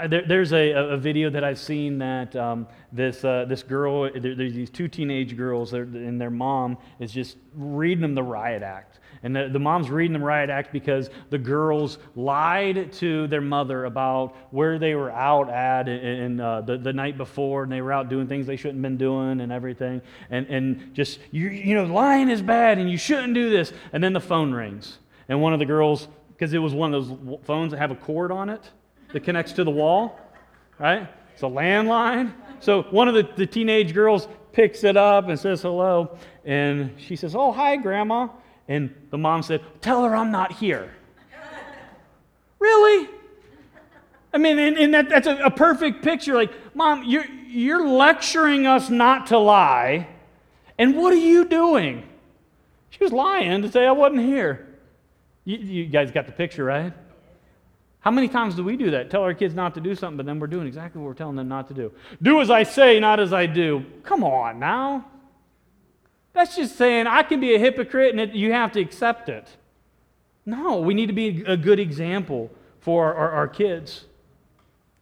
There, 0.07 0.21
there's 0.27 0.53
a, 0.53 0.69
a, 0.69 0.97
video 0.97 1.31
that 1.31 1.43
I've 1.43 1.57
seen 1.57 1.97
that 1.97 2.35
um, 2.35 2.67
this, 2.91 3.25
uh, 3.25 3.45
this 3.49 3.63
girl, 3.63 4.03
there, 4.03 4.35
there's 4.35 4.53
these 4.53 4.69
two 4.69 4.87
teenage 4.87 5.35
girls, 5.35 5.73
and 5.73 6.21
their 6.21 6.29
mom 6.29 6.77
is 6.99 7.11
just 7.11 7.37
reading 7.55 8.03
them 8.03 8.13
the 8.13 8.21
riot 8.21 8.61
act. 8.61 8.99
And 9.23 9.35
the, 9.35 9.49
the 9.49 9.59
mom's 9.59 9.89
reading 9.89 10.13
the 10.13 10.23
riot 10.23 10.49
act 10.49 10.71
because 10.71 11.09
the 11.29 11.37
girls 11.37 11.97
lied 12.15 12.93
to 12.93 13.27
their 13.27 13.41
mother 13.41 13.85
about 13.85 14.35
where 14.51 14.79
they 14.79 14.95
were 14.95 15.11
out 15.11 15.49
at 15.49 15.89
in, 15.89 16.39
uh, 16.39 16.61
the, 16.61 16.77
the 16.77 16.93
night 16.93 17.17
before, 17.17 17.63
and 17.63 17.71
they 17.71 17.81
were 17.81 17.91
out 17.91 18.09
doing 18.09 18.27
things 18.27 18.47
they 18.47 18.55
shouldn't 18.55 18.77
have 18.77 18.83
been 18.83 18.97
doing 18.97 19.41
and 19.41 19.51
everything. 19.51 20.01
And, 20.29 20.47
and 20.47 20.93
just, 20.93 21.19
you, 21.31 21.49
you 21.49 21.75
know, 21.75 21.85
lying 21.85 22.29
is 22.29 22.41
bad, 22.41 22.77
and 22.77 22.89
you 22.89 22.97
shouldn't 22.97 23.33
do 23.33 23.49
this. 23.49 23.73
And 23.91 24.03
then 24.03 24.13
the 24.13 24.21
phone 24.21 24.53
rings. 24.53 24.99
And 25.27 25.41
one 25.41 25.53
of 25.53 25.59
the 25.59 25.65
girls, 25.65 26.07
because 26.29 26.53
it 26.53 26.59
was 26.59 26.73
one 26.73 26.93
of 26.93 27.07
those 27.07 27.39
phones 27.43 27.71
that 27.71 27.77
have 27.77 27.91
a 27.91 27.95
cord 27.95 28.31
on 28.31 28.49
it, 28.49 28.69
that 29.11 29.23
connects 29.23 29.51
to 29.53 29.63
the 29.63 29.71
wall, 29.71 30.17
right? 30.79 31.09
It's 31.33 31.43
a 31.43 31.47
landline. 31.47 32.33
So 32.59 32.83
one 32.83 33.07
of 33.07 33.15
the, 33.15 33.27
the 33.35 33.45
teenage 33.45 33.93
girls 33.93 34.27
picks 34.51 34.83
it 34.83 34.97
up 34.97 35.29
and 35.29 35.39
says 35.39 35.61
hello. 35.61 36.17
And 36.45 36.93
she 36.97 37.15
says, 37.15 37.35
Oh, 37.35 37.51
hi, 37.51 37.75
Grandma. 37.77 38.27
And 38.69 38.93
the 39.09 39.17
mom 39.17 39.41
said, 39.43 39.61
Tell 39.81 40.03
her 40.03 40.15
I'm 40.15 40.31
not 40.31 40.53
here. 40.53 40.93
really? 42.59 43.09
I 44.31 44.37
mean, 44.37 44.59
and, 44.59 44.77
and 44.77 44.93
that, 44.93 45.09
that's 45.09 45.25
a, 45.27 45.37
a, 45.37 45.49
perfect 45.49 46.03
picture. 46.03 46.35
Like, 46.35 46.53
Mom, 46.75 47.03
you're, 47.03 47.25
you're 47.47 47.87
lecturing 47.87 48.67
us 48.67 48.91
not 48.91 49.27
to 49.27 49.39
lie. 49.39 50.07
And 50.77 50.95
what 50.95 51.11
are 51.11 51.17
you 51.17 51.45
doing? 51.45 52.07
She 52.91 53.03
was 53.03 53.11
lying 53.11 53.63
to 53.63 53.71
say 53.71 53.87
I 53.87 53.91
wasn't 53.91 54.21
here. 54.21 54.67
You, 55.45 55.57
you 55.57 55.85
guys 55.87 56.11
got 56.11 56.27
the 56.27 56.31
picture, 56.31 56.63
right? 56.63 56.93
How 58.01 58.11
many 58.11 58.27
times 58.27 58.53
do 58.55 58.63
we 58.63 58.77
do 58.77 58.91
that? 58.91 59.09
Tell 59.09 59.23
our 59.23 59.33
kids 59.33 59.55
not 59.55 59.73
to 59.73 59.81
do 59.81 59.95
something, 59.95 60.15
but 60.15 60.27
then 60.27 60.39
we're 60.39 60.47
doing 60.47 60.67
exactly 60.67 61.01
what 61.01 61.07
we're 61.07 61.13
telling 61.15 61.35
them 61.35 61.47
not 61.47 61.67
to 61.69 61.73
do. 61.73 61.91
Do 62.21 62.39
as 62.39 62.51
I 62.51 62.63
say, 62.63 62.99
not 62.99 63.19
as 63.19 63.33
I 63.33 63.47
do. 63.47 63.83
Come 64.03 64.23
on 64.23 64.59
now. 64.59 65.05
That's 66.33 66.55
just 66.55 66.75
saying 66.77 67.07
I 67.07 67.23
can 67.23 67.39
be 67.39 67.55
a 67.55 67.59
hypocrite 67.59 68.11
and 68.11 68.19
it, 68.19 68.31
you 68.33 68.51
have 68.53 68.71
to 68.73 68.79
accept 68.79 69.29
it. 69.29 69.47
No, 70.45 70.79
we 70.79 70.93
need 70.93 71.07
to 71.07 71.13
be 71.13 71.43
a 71.45 71.57
good 71.57 71.79
example 71.79 72.49
for 72.79 73.05
our, 73.05 73.15
our, 73.15 73.31
our 73.31 73.47
kids. 73.47 74.05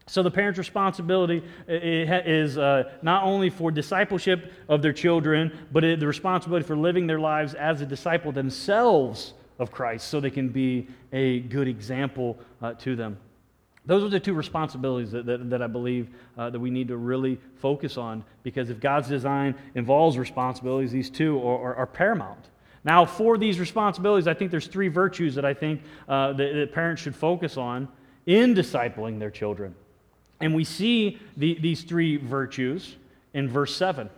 So 0.07 0.23
the 0.23 0.31
parent's 0.31 0.57
responsibility 0.57 1.43
is 1.67 2.57
uh, 2.57 2.91
not 3.01 3.23
only 3.23 3.49
for 3.49 3.71
discipleship 3.71 4.53
of 4.69 4.81
their 4.81 4.93
children, 4.93 5.67
but 5.71 5.81
the 5.81 6.07
responsibility 6.07 6.65
for 6.65 6.77
living 6.77 7.07
their 7.07 7.19
lives 7.19 7.53
as 7.53 7.81
a 7.81 7.85
disciple 7.85 8.31
themselves 8.31 9.33
of 9.59 9.69
Christ 9.69 10.07
so 10.07 10.21
they 10.21 10.29
can 10.29 10.47
be 10.47 10.87
a 11.11 11.41
good 11.41 11.67
example 11.67 12.39
uh, 12.61 12.73
to 12.75 12.95
them. 12.95 13.17
Those 13.87 14.03
are 14.03 14.09
the 14.09 14.19
two 14.19 14.33
responsibilities 14.33 15.11
that, 15.11 15.25
that, 15.25 15.49
that 15.49 15.61
I 15.61 15.67
believe 15.67 16.09
uh, 16.37 16.49
that 16.49 16.59
we 16.59 16.69
need 16.69 16.89
to 16.89 16.97
really 16.97 17.39
focus 17.55 17.97
on 17.97 18.23
because 18.43 18.69
if 18.69 18.81
God's 18.81 19.07
design 19.07 19.55
involves 19.75 20.17
responsibilities, 20.17 20.91
these 20.91 21.09
two 21.09 21.41
are, 21.41 21.69
are, 21.69 21.75
are 21.75 21.87
paramount. 21.87 22.49
Now, 22.83 23.05
for 23.05 23.37
these 23.37 23.59
responsibilities, 23.59 24.27
I 24.27 24.33
think 24.33 24.51
there's 24.51 24.67
three 24.67 24.89
virtues 24.89 25.35
that 25.35 25.45
I 25.45 25.53
think 25.53 25.81
uh, 26.07 26.33
that, 26.33 26.53
that, 26.53 26.71
parents 26.73 27.01
should 27.01 27.15
focus 27.15 27.55
on 27.55 27.87
in 28.25 28.53
discipling 28.53 29.19
their 29.19 29.31
children. 29.31 29.73
And 30.41 30.53
we 30.53 30.65
see 30.65 31.17
the, 31.37 31.57
these 31.59 31.83
three 31.83 32.17
virtues 32.17 32.97
in 33.33 33.49
verse 33.49 33.73
7. 33.75 34.09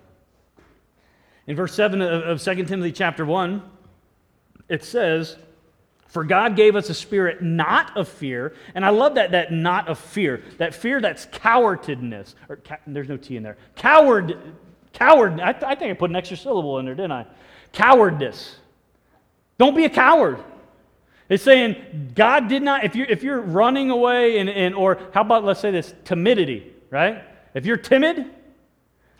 In 1.45 1.55
verse 1.55 1.73
7 1.75 2.01
of, 2.01 2.23
of 2.23 2.41
2 2.41 2.65
Timothy 2.65 2.91
chapter 2.91 3.25
1, 3.25 3.61
it 4.67 4.83
says, 4.83 5.37
For 6.09 6.23
God 6.23 6.55
gave 6.55 6.75
us 6.75 6.89
a 6.89 6.93
spirit 6.93 7.41
not 7.41 7.95
of 7.95 8.07
fear. 8.07 8.53
And 8.73 8.83
I 8.83 8.89
love 8.89 9.15
that, 9.15 9.31
that 9.31 9.51
not 9.51 9.87
of 9.87 9.99
fear. 9.99 10.43
That 10.57 10.73
fear 10.73 10.99
that's 10.99 11.27
cowardness. 11.31 12.35
Or 12.49 12.57
ca- 12.57 12.79
there's 12.87 13.07
no 13.07 13.17
T 13.17 13.37
in 13.37 13.43
there. 13.43 13.57
Coward, 13.75 14.37
coward. 14.91 15.39
I, 15.39 15.49
I 15.49 15.75
think 15.75 15.91
I 15.91 15.93
put 15.93 16.09
an 16.09 16.15
extra 16.15 16.35
syllable 16.35 16.79
in 16.79 16.85
there, 16.85 16.95
didn't 16.95 17.11
I? 17.11 17.27
Cowardice. 17.73 18.55
Don't 19.59 19.75
be 19.75 19.85
a 19.85 19.89
coward. 19.89 20.39
It's 21.29 21.43
saying 21.43 22.13
God 22.15 22.47
did 22.47 22.63
not, 22.63 22.83
if 22.83 22.95
you're, 22.95 23.05
if 23.05 23.21
you're 23.21 23.39
running 23.39 23.91
away, 23.91 24.39
and, 24.39 24.49
and, 24.49 24.73
or 24.73 24.99
how 25.13 25.21
about, 25.21 25.43
let's 25.43 25.59
say 25.59 25.69
this, 25.69 25.93
timidity, 26.05 26.73
right? 26.89 27.23
If 27.53 27.67
you're 27.67 27.77
timid, 27.77 28.25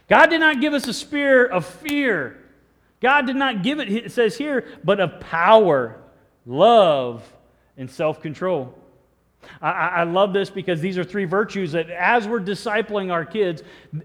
God 0.08 0.28
did 0.32 0.40
not 0.40 0.60
give 0.60 0.74
us 0.74 0.88
a 0.88 0.94
spirit 0.94 1.52
of 1.52 1.68
fear, 1.68 2.44
God 3.00 3.28
did 3.28 3.36
not 3.36 3.62
give 3.62 3.80
it, 3.80 3.90
it 3.90 4.12
says 4.12 4.38
here, 4.38 4.66
but 4.84 5.00
of 5.00 5.20
power, 5.20 6.02
love, 6.46 7.24
and 7.78 7.90
self 7.90 8.22
control. 8.22 8.78
I, 9.62 9.72
I, 9.72 10.04
love 10.04 10.34
this 10.34 10.50
because 10.50 10.82
these 10.82 10.98
are 10.98 11.04
three 11.04 11.24
virtues 11.24 11.72
that, 11.72 11.90
as 11.90 12.28
we're 12.28 12.42
discipling 12.42 13.12
our 13.12 13.24
kids, 13.24 13.64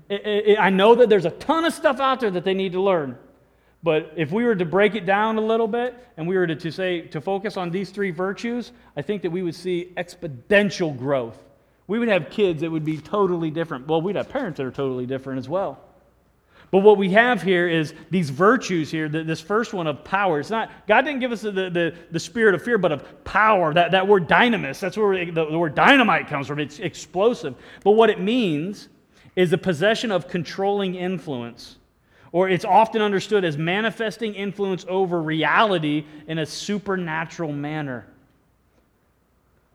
I 0.09 0.71
know 0.71 0.95
that 0.95 1.09
there's 1.09 1.25
a 1.25 1.33
ton 1.33 1.65
of 1.65 1.75
stuff 1.75 1.99
out 1.99 2.21
there 2.21 2.31
that 2.31 2.45
they 2.45 2.55
need 2.55 2.73
to 2.73 2.81
learn. 2.81 3.19
But 3.83 4.13
if 4.17 4.31
we 4.31 4.45
were 4.45 4.55
to 4.55 4.65
break 4.65 4.95
it 4.95 5.05
down 5.05 5.37
a 5.37 5.41
little 5.41 5.69
bit 5.69 5.95
and 6.17 6.27
we 6.27 6.37
were 6.37 6.47
to, 6.47 6.55
to 6.55 6.71
say 6.71 7.03
to 7.09 7.21
focus 7.21 7.57
on 7.57 7.71
these 7.71 7.91
three 7.91 8.13
virtues, 8.13 8.73
I 8.97 9.03
think 9.03 9.23
that 9.23 9.31
we 9.31 9.43
would 9.43 9.55
see 9.55 9.93
exponential 9.97 10.97
growth. 10.97 11.39
We 11.87 11.99
would 11.99 12.09
have 12.09 12.31
kids 12.31 12.63
that 12.63 12.71
would 12.71 12.85
be 12.85 12.97
totally 12.97 13.51
different. 13.51 13.87
Well, 13.87 14.01
we'd 14.01 14.17
have 14.17 14.31
parents 14.31 14.57
that 14.57 14.67
are 14.67 14.71
totally 14.71 15.05
different 15.05 15.39
as 15.39 15.49
well. 15.49 15.81
But 16.75 16.81
what 16.81 16.99
we 16.99 17.11
have 17.11 17.41
here 17.41 17.69
is 17.69 17.95
these 18.11 18.31
virtues 18.31 18.91
here, 18.91 19.09
this 19.09 19.41
first 19.41 19.73
one 19.73 19.87
of 19.87 20.03
power. 20.03 20.41
It's 20.41 20.51
not, 20.51 20.73
God 20.89 21.03
didn't 21.03 21.21
give 21.21 21.31
us 21.31 21.43
the, 21.43 21.53
the, 21.53 21.95
the 22.11 22.19
spirit 22.19 22.53
of 22.53 22.65
fear, 22.65 22.79
but 22.79 22.91
of 22.91 23.23
power. 23.23 23.73
That, 23.73 23.93
that 23.93 24.09
word 24.09 24.27
dynamis, 24.27 24.81
that's 24.81 24.97
where 24.97 25.25
the, 25.25 25.31
the 25.31 25.57
word 25.57 25.77
dynamite 25.77 26.27
comes 26.27 26.49
from. 26.49 26.59
It's 26.59 26.81
explosive. 26.81 27.55
But 27.85 27.93
what 27.93 28.11
it 28.11 28.19
means 28.19 28.89
is 29.37 29.53
the 29.53 29.59
possession 29.59 30.11
of 30.11 30.27
controlling 30.27 30.97
influence. 30.97 31.77
Or 32.33 32.49
it's 32.49 32.65
often 32.65 33.01
understood 33.01 33.45
as 33.45 33.57
manifesting 33.57 34.35
influence 34.35 34.85
over 34.89 35.23
reality 35.23 36.05
in 36.27 36.41
a 36.41 36.45
supernatural 36.45 37.53
manner. 37.53 38.05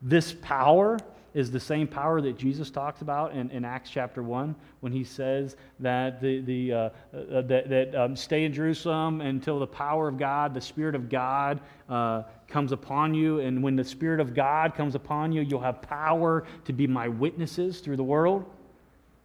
This 0.02 0.34
power 0.34 0.98
is 1.34 1.50
the 1.50 1.60
same 1.60 1.86
power 1.86 2.20
that 2.20 2.36
Jesus 2.36 2.70
talks 2.70 3.02
about 3.02 3.32
in, 3.32 3.50
in 3.50 3.64
Acts 3.64 3.90
chapter 3.90 4.22
1 4.22 4.54
when 4.80 4.92
he 4.92 5.04
says 5.04 5.56
that, 5.78 6.20
the, 6.20 6.40
the, 6.40 6.72
uh, 6.72 6.76
uh, 6.76 7.42
that, 7.42 7.68
that 7.68 7.94
um, 7.94 8.16
stay 8.16 8.44
in 8.44 8.52
Jerusalem 8.52 9.20
until 9.20 9.58
the 9.58 9.66
power 9.66 10.08
of 10.08 10.18
God, 10.18 10.54
the 10.54 10.60
Spirit 10.60 10.94
of 10.94 11.08
God, 11.08 11.60
uh, 11.88 12.22
comes 12.48 12.72
upon 12.72 13.14
you. 13.14 13.40
And 13.40 13.62
when 13.62 13.76
the 13.76 13.84
Spirit 13.84 14.20
of 14.20 14.34
God 14.34 14.74
comes 14.74 14.94
upon 14.94 15.32
you, 15.32 15.42
you'll 15.42 15.60
have 15.60 15.82
power 15.82 16.44
to 16.64 16.72
be 16.72 16.86
my 16.86 17.08
witnesses 17.08 17.80
through 17.80 17.96
the 17.96 18.04
world. 18.04 18.44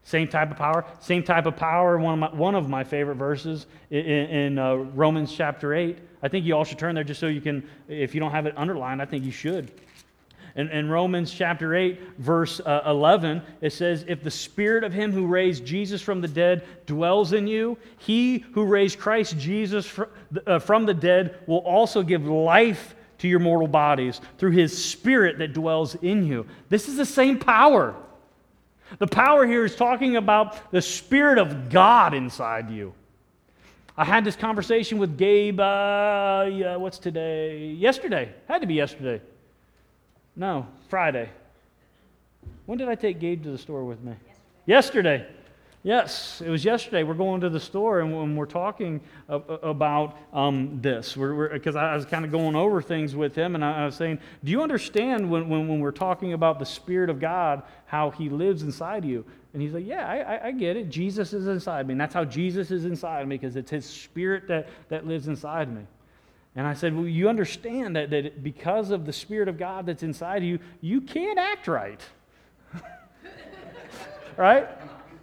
Same 0.03 0.27
type 0.27 0.51
of 0.51 0.57
power. 0.57 0.85
Same 0.99 1.23
type 1.23 1.47
of 1.47 1.55
power. 1.55 1.97
One 1.97 2.13
of 2.13 2.31
my, 2.31 2.37
one 2.37 2.53
of 2.53 2.69
my 2.69 2.83
favorite 2.83 3.15
verses 3.15 3.65
in, 3.89 4.05
in 4.05 4.59
uh, 4.59 4.75
Romans 4.75 5.33
chapter 5.33 5.73
8. 5.73 5.97
I 6.21 6.27
think 6.27 6.45
you 6.45 6.55
all 6.55 6.63
should 6.63 6.77
turn 6.77 6.93
there 6.93 7.03
just 7.03 7.19
so 7.19 7.25
you 7.25 7.41
can, 7.41 7.67
if 7.87 8.13
you 8.13 8.19
don't 8.19 8.31
have 8.31 8.45
it 8.45 8.53
underlined, 8.55 9.01
I 9.01 9.05
think 9.05 9.25
you 9.25 9.31
should. 9.31 9.71
In, 10.55 10.69
in 10.69 10.89
Romans 10.89 11.33
chapter 11.33 11.75
8, 11.75 11.99
verse 12.17 12.61
uh, 12.61 12.83
11, 12.85 13.41
it 13.59 13.73
says, 13.73 14.05
If 14.07 14.23
the 14.23 14.31
spirit 14.31 14.85
of 14.85 14.93
him 14.93 15.11
who 15.11 15.27
raised 15.27 15.65
Jesus 15.65 16.01
from 16.01 16.21
the 16.21 16.29
dead 16.29 16.63
dwells 16.85 17.33
in 17.33 17.45
you, 17.45 17.77
he 17.97 18.39
who 18.53 18.63
raised 18.63 18.97
Christ 18.97 19.37
Jesus 19.37 19.85
fr- 19.85 20.03
uh, 20.47 20.59
from 20.59 20.85
the 20.85 20.93
dead 20.93 21.39
will 21.45 21.59
also 21.59 22.03
give 22.03 22.25
life 22.25 22.95
to 23.17 23.27
your 23.27 23.39
mortal 23.39 23.67
bodies 23.67 24.21
through 24.37 24.51
his 24.51 24.85
spirit 24.85 25.39
that 25.39 25.51
dwells 25.51 25.95
in 25.95 26.25
you. 26.25 26.45
This 26.69 26.87
is 26.87 26.95
the 26.95 27.05
same 27.05 27.37
power. 27.37 27.93
The 28.99 29.07
power 29.07 29.45
here 29.45 29.65
is 29.65 29.75
talking 29.75 30.15
about 30.15 30.71
the 30.71 30.81
spirit 30.81 31.37
of 31.37 31.69
God 31.69 32.13
inside 32.13 32.69
you. 32.69 32.93
I 33.97 34.05
had 34.05 34.23
this 34.23 34.35
conversation 34.37 34.99
with 34.99 35.17
Gabe, 35.17 35.59
uh, 35.59 36.49
yeah, 36.49 36.75
what's 36.77 36.99
today? 36.99 37.67
Yesterday. 37.67 38.33
Had 38.47 38.61
to 38.61 38.67
be 38.67 38.73
yesterday. 38.75 39.21
No, 40.35 40.67
Friday. 40.89 41.29
When 42.65 42.77
did 42.77 42.89
I 42.89 42.95
take 42.95 43.19
Gabe 43.19 43.43
to 43.43 43.51
the 43.51 43.57
store 43.57 43.85
with 43.85 44.01
me? 44.03 44.13
Yesterday. 44.65 45.17
yesterday. 45.19 45.35
Yes, 45.85 46.41
it 46.43 46.49
was 46.49 46.65
yesterday. 46.65 47.03
We're 47.03 47.13
going 47.13 47.41
to 47.41 47.49
the 47.49 47.59
store 47.59 47.99
and 47.99 48.35
we're 48.35 48.47
talking 48.47 49.01
about 49.29 50.17
um, 50.33 50.79
this. 50.81 51.13
Because 51.13 51.75
I 51.75 51.95
was 51.95 52.05
kind 52.05 52.25
of 52.25 52.31
going 52.31 52.55
over 52.55 52.81
things 52.81 53.15
with 53.15 53.35
him 53.35 53.53
and 53.53 53.63
I 53.63 53.85
was 53.85 53.93
saying, 53.93 54.17
Do 54.43 54.51
you 54.51 54.63
understand 54.63 55.29
when, 55.29 55.47
when, 55.47 55.67
when, 55.67 55.79
we're 55.79 55.91
talking 55.91 56.33
about 56.33 56.57
the 56.57 56.65
Spirit 56.65 57.11
of 57.11 57.19
God, 57.19 57.61
how 57.85 58.09
He 58.09 58.29
lives 58.29 58.63
inside 58.63 59.05
you? 59.05 59.23
And 59.53 59.61
he's 59.61 59.73
like, 59.73 59.85
Yeah, 59.85 60.07
I, 60.07 60.47
I 60.47 60.51
get 60.53 60.75
it. 60.75 60.89
Jesus 60.89 61.33
is 61.33 61.45
inside 61.45 61.85
me. 61.85 61.91
And 61.91 62.01
that's 62.01 62.15
how 62.15 62.25
Jesus 62.25 62.71
is 62.71 62.85
inside 62.85 63.27
me 63.27 63.37
because 63.37 63.55
it's 63.55 63.69
His 63.69 63.85
Spirit 63.85 64.47
that, 64.47 64.67
that 64.89 65.05
lives 65.05 65.27
inside 65.27 65.71
me. 65.71 65.83
And 66.55 66.65
I 66.65 66.73
said, 66.73 66.95
Well, 66.95 67.05
you 67.05 67.27
understand 67.27 67.95
that, 67.95 68.09
that 68.11 68.43
because 68.43 68.91
of 68.91 69.05
the 69.05 69.13
Spirit 69.13 69.47
of 69.47 69.57
God 69.57 69.85
that's 69.85 70.03
inside 70.03 70.37
of 70.37 70.43
you, 70.43 70.59
you 70.81 71.01
can't 71.01 71.37
act 71.37 71.67
right. 71.67 72.01
right? 74.37 74.67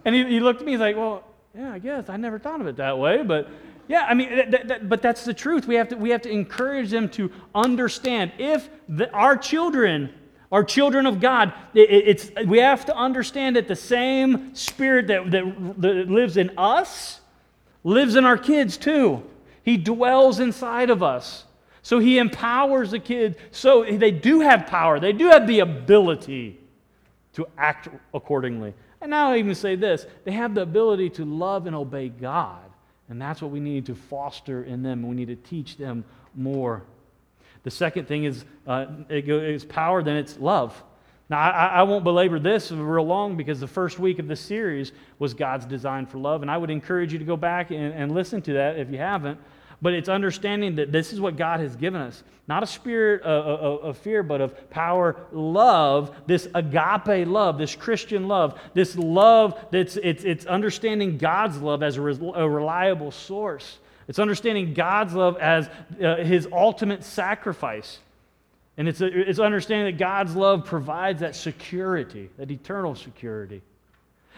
And 0.05 0.13
he, 0.13 0.25
he 0.25 0.39
looked 0.39 0.59
at 0.59 0.65
me, 0.65 0.73
he's 0.73 0.81
like, 0.81 0.95
Well, 0.95 1.23
yeah, 1.55 1.73
I 1.73 1.79
guess. 1.79 2.09
I 2.09 2.17
never 2.17 2.39
thought 2.39 2.61
of 2.61 2.67
it 2.67 2.77
that 2.77 2.97
way. 2.97 3.23
But 3.23 3.49
yeah, 3.87 4.05
I 4.07 4.13
mean, 4.13 4.49
that, 4.49 4.67
that, 4.67 4.89
but 4.89 5.01
that's 5.01 5.25
the 5.25 5.33
truth. 5.33 5.67
We 5.67 5.75
have, 5.75 5.89
to, 5.89 5.95
we 5.95 6.09
have 6.11 6.21
to 6.23 6.29
encourage 6.29 6.89
them 6.89 7.09
to 7.09 7.31
understand. 7.53 8.31
If 8.37 8.69
the, 8.87 9.11
our 9.11 9.35
children 9.35 10.13
are 10.51 10.63
children 10.63 11.05
of 11.05 11.19
God, 11.19 11.51
it, 11.73 11.89
it's, 11.89 12.31
we 12.45 12.59
have 12.59 12.85
to 12.85 12.95
understand 12.95 13.55
that 13.55 13.67
the 13.67 13.75
same 13.75 14.55
Spirit 14.55 15.07
that, 15.07 15.31
that, 15.31 15.81
that 15.81 16.09
lives 16.09 16.37
in 16.37 16.51
us 16.57 17.21
lives 17.83 18.15
in 18.15 18.23
our 18.23 18.37
kids 18.37 18.77
too. 18.77 19.21
He 19.63 19.77
dwells 19.77 20.39
inside 20.39 20.89
of 20.89 21.01
us. 21.01 21.45
So 21.81 21.99
he 21.99 22.17
empowers 22.17 22.91
the 22.91 22.99
kids. 22.99 23.37
So 23.51 23.83
they 23.83 24.11
do 24.11 24.39
have 24.39 24.67
power, 24.67 24.99
they 24.99 25.13
do 25.13 25.27
have 25.27 25.47
the 25.47 25.59
ability 25.59 26.59
to 27.33 27.47
act 27.57 27.89
accordingly. 28.13 28.73
And 29.01 29.09
now 29.09 29.31
I 29.31 29.37
even 29.37 29.55
say 29.55 29.75
this 29.75 30.05
they 30.23 30.31
have 30.31 30.55
the 30.55 30.61
ability 30.61 31.09
to 31.11 31.25
love 31.25 31.67
and 31.67 31.75
obey 31.75 32.09
God. 32.09 32.61
And 33.09 33.21
that's 33.21 33.41
what 33.41 33.51
we 33.51 33.59
need 33.59 33.85
to 33.87 33.95
foster 33.95 34.63
in 34.63 34.81
them. 34.81 35.07
We 35.07 35.15
need 35.15 35.27
to 35.27 35.35
teach 35.35 35.77
them 35.77 36.05
more. 36.33 36.83
The 37.63 37.71
second 37.71 38.07
thing 38.07 38.23
is 38.23 38.45
uh, 38.65 38.85
it's 39.09 39.65
power, 39.65 40.03
then 40.03 40.15
it's 40.17 40.37
love. 40.39 40.81
Now, 41.29 41.39
I, 41.39 41.67
I, 41.67 41.83
won't 41.83 42.03
belabor 42.03 42.37
this 42.37 42.71
real 42.71 43.05
long 43.05 43.37
because 43.37 43.59
the 43.59 43.67
first 43.67 43.97
week 43.97 44.19
of 44.19 44.27
the 44.27 44.35
series 44.35 44.91
was 45.19 45.33
God's 45.33 45.65
design 45.65 46.05
for 46.05 46.17
love. 46.17 46.41
And 46.41 46.51
I 46.51 46.57
would 46.57 46.69
encourage 46.69 47.13
you 47.13 47.19
to 47.19 47.25
go 47.25 47.37
back 47.37 47.71
and, 47.71 47.93
and 47.93 48.11
listen 48.11 48.41
to 48.43 48.53
that 48.53 48.77
if 48.77 48.89
you 48.89 48.97
haven't. 48.97 49.39
But 49.83 49.93
it's 49.93 50.07
understanding 50.07 50.77
that 50.77 50.93
this 50.93 51.11
is 51.11 51.19
what 51.19 51.35
God 51.35 51.59
has 51.59 51.75
given 51.75 51.99
us. 51.99 52.23
Not 52.47 52.63
a 52.63 52.65
spirit 52.65 53.21
of, 53.23 53.45
of, 53.45 53.83
of, 53.83 53.97
fear, 53.97 54.23
but 54.23 54.39
of 54.39 54.69
power, 54.69 55.17
love, 55.33 56.15
this 56.25 56.47
agape 56.55 57.27
love, 57.27 57.57
this 57.57 57.75
Christian 57.75 58.29
love, 58.29 58.57
this 58.73 58.95
love 58.95 59.59
that's 59.71 59.97
it's, 59.97 60.23
it's 60.23 60.45
understanding 60.45 61.17
God's 61.17 61.57
love 61.57 61.83
as 61.83 61.97
a, 61.97 62.01
a 62.01 62.49
reliable 62.49 63.11
source. 63.11 63.77
It's 64.07 64.19
understanding 64.19 64.73
God's 64.73 65.15
love 65.15 65.35
as 65.37 65.69
uh, 66.01 66.15
his 66.15 66.47
ultimate 66.49 67.03
sacrifice. 67.03 67.99
And 68.77 68.87
it's, 68.87 69.01
a, 69.01 69.07
it's 69.07 69.39
understanding 69.39 69.93
that 69.93 69.99
God's 69.99 70.33
love 70.33 70.63
provides 70.63 71.19
that 71.19 71.35
security, 71.35 72.29
that 72.37 72.49
eternal 72.49 72.95
security. 72.95 73.61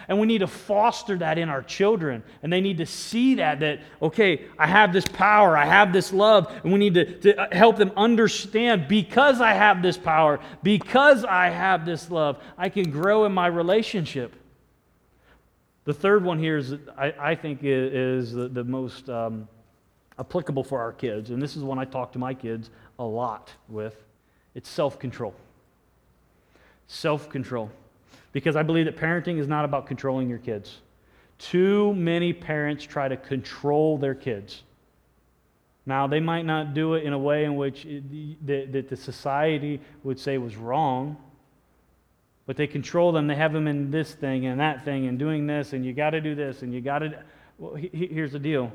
And 0.08 0.20
we 0.20 0.28
need 0.28 0.40
to 0.40 0.48
foster 0.48 1.18
that 1.18 1.38
in 1.38 1.50
our 1.50 1.64
children. 1.64 2.24
And 2.44 2.52
they 2.52 2.62
need 2.62 2.78
to 2.78 2.86
see 2.86 3.36
that, 3.36 3.60
that, 3.62 3.82
okay, 4.02 4.46
I 4.58 4.68
have 4.68 4.94
this 4.94 5.06
power, 5.06 5.58
I 5.58 5.66
have 5.66 5.92
this 5.92 6.14
love. 6.14 6.52
And 6.64 6.72
we 6.72 6.80
need 6.80 6.94
to, 6.94 7.20
to 7.22 7.48
help 7.52 7.78
them 7.78 7.92
understand 7.98 8.88
because 8.88 9.42
I 9.42 9.54
have 9.54 9.82
this 9.82 9.98
power, 9.98 10.40
because 10.64 11.26
I 11.26 11.50
have 11.50 11.86
this 11.86 12.12
love, 12.12 12.42
I 12.58 12.70
can 12.70 12.92
grow 12.92 13.26
in 13.26 13.32
my 13.32 13.48
relationship. 13.48 14.34
The 15.86 15.94
third 15.94 16.24
one 16.24 16.40
here 16.40 16.58
is, 16.58 16.74
I, 16.98 17.14
I 17.20 17.36
think, 17.36 17.60
is, 17.62 18.34
the, 18.34 18.48
the 18.48 18.64
most 18.64 19.10
um, 19.10 19.48
applicable 20.20 20.64
for 20.64 20.80
our 20.80 20.92
kids. 20.94 21.30
And 21.30 21.42
this 21.42 21.56
is 21.56 21.64
one 21.64 21.80
I 21.80 21.86
talk 21.86 22.12
to 22.14 22.20
my 22.20 22.34
kids 22.34 22.70
a 23.00 23.04
lot 23.04 23.52
with 23.68 23.96
it's 24.56 24.70
self 24.70 24.98
control. 24.98 25.34
Self 26.88 27.30
control 27.30 27.70
because 28.36 28.58
I 28.58 28.64
believe 28.64 28.84
that 28.84 28.98
parenting 28.98 29.40
is 29.40 29.48
not 29.48 29.64
about 29.64 29.88
controlling 29.88 30.28
your 30.28 30.40
kids. 30.40 30.80
Too 31.38 31.96
many 31.96 32.34
parents 32.34 32.84
try 32.84 33.08
to 33.08 33.16
control 33.16 33.98
their 33.98 34.14
kids. 34.14 34.64
Now, 35.86 36.06
they 36.08 36.20
might 36.20 36.46
not 36.46 36.74
do 36.74 36.96
it 36.96 37.06
in 37.06 37.14
a 37.14 37.18
way 37.18 37.46
in 37.46 37.56
which 37.56 37.88
that, 38.46 38.74
that 38.74 38.90
the 38.90 38.98
society 38.98 39.80
would 40.04 40.20
say 40.20 40.38
was 40.38 40.58
wrong, 40.58 41.16
but 42.46 42.58
they 42.58 42.68
control 42.68 43.14
them. 43.14 43.28
They 43.28 43.36
have 43.36 43.54
them 43.54 43.70
in 43.70 43.90
this 43.90 44.14
thing 44.14 44.48
and 44.48 44.60
that 44.60 44.84
thing 44.84 45.08
and 45.08 45.18
doing 45.18 45.48
this, 45.48 45.72
and 45.72 45.86
you 45.86 45.94
got 45.94 46.10
to 46.10 46.20
do 46.20 46.36
this, 46.36 46.62
and 46.62 46.74
you 46.74 46.82
got 46.82 47.00
to. 47.00 47.24
Well, 47.58 47.76
he, 47.76 47.90
here's 48.12 48.34
the 48.34 48.40
deal 48.40 48.70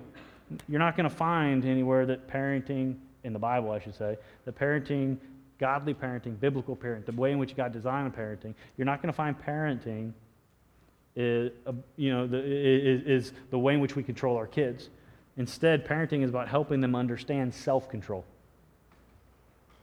you're 0.71 0.79
not 0.79 0.97
going 0.97 1.09
to 1.09 1.15
find 1.15 1.67
anywhere 1.67 2.07
that 2.07 2.27
parenting, 2.29 2.97
in 3.25 3.35
the 3.35 3.39
Bible, 3.39 3.73
I 3.73 3.79
should 3.79 3.95
say, 3.95 4.17
that 4.47 4.59
parenting 4.59 5.19
godly 5.61 5.95
parenting, 5.95 6.41
biblical 6.41 6.75
parenting, 6.75 7.05
the 7.05 7.13
way 7.13 7.31
in 7.31 7.39
which 7.39 7.55
God 7.55 7.73
designed 7.73 8.17
parenting, 8.17 8.55
you're 8.77 8.87
not 8.87 9.03
going 9.03 9.13
to 9.13 9.17
find 9.17 9.39
parenting 9.39 10.13
is, 11.15 11.53
uh, 11.67 11.73
you 11.97 12.11
know, 12.11 12.27
the, 12.27 12.39
is, 12.39 13.03
is 13.03 13.33
the 13.51 13.59
way 13.59 13.75
in 13.75 13.81
which 13.81 13.95
we 13.95 14.03
control 14.03 14.37
our 14.37 14.47
kids. 14.47 14.89
Instead, 15.37 15.87
parenting 15.87 16.23
is 16.23 16.31
about 16.31 16.49
helping 16.49 16.81
them 16.81 16.97
understand 16.97 17.55
self 17.55 17.89
control. 17.89 18.25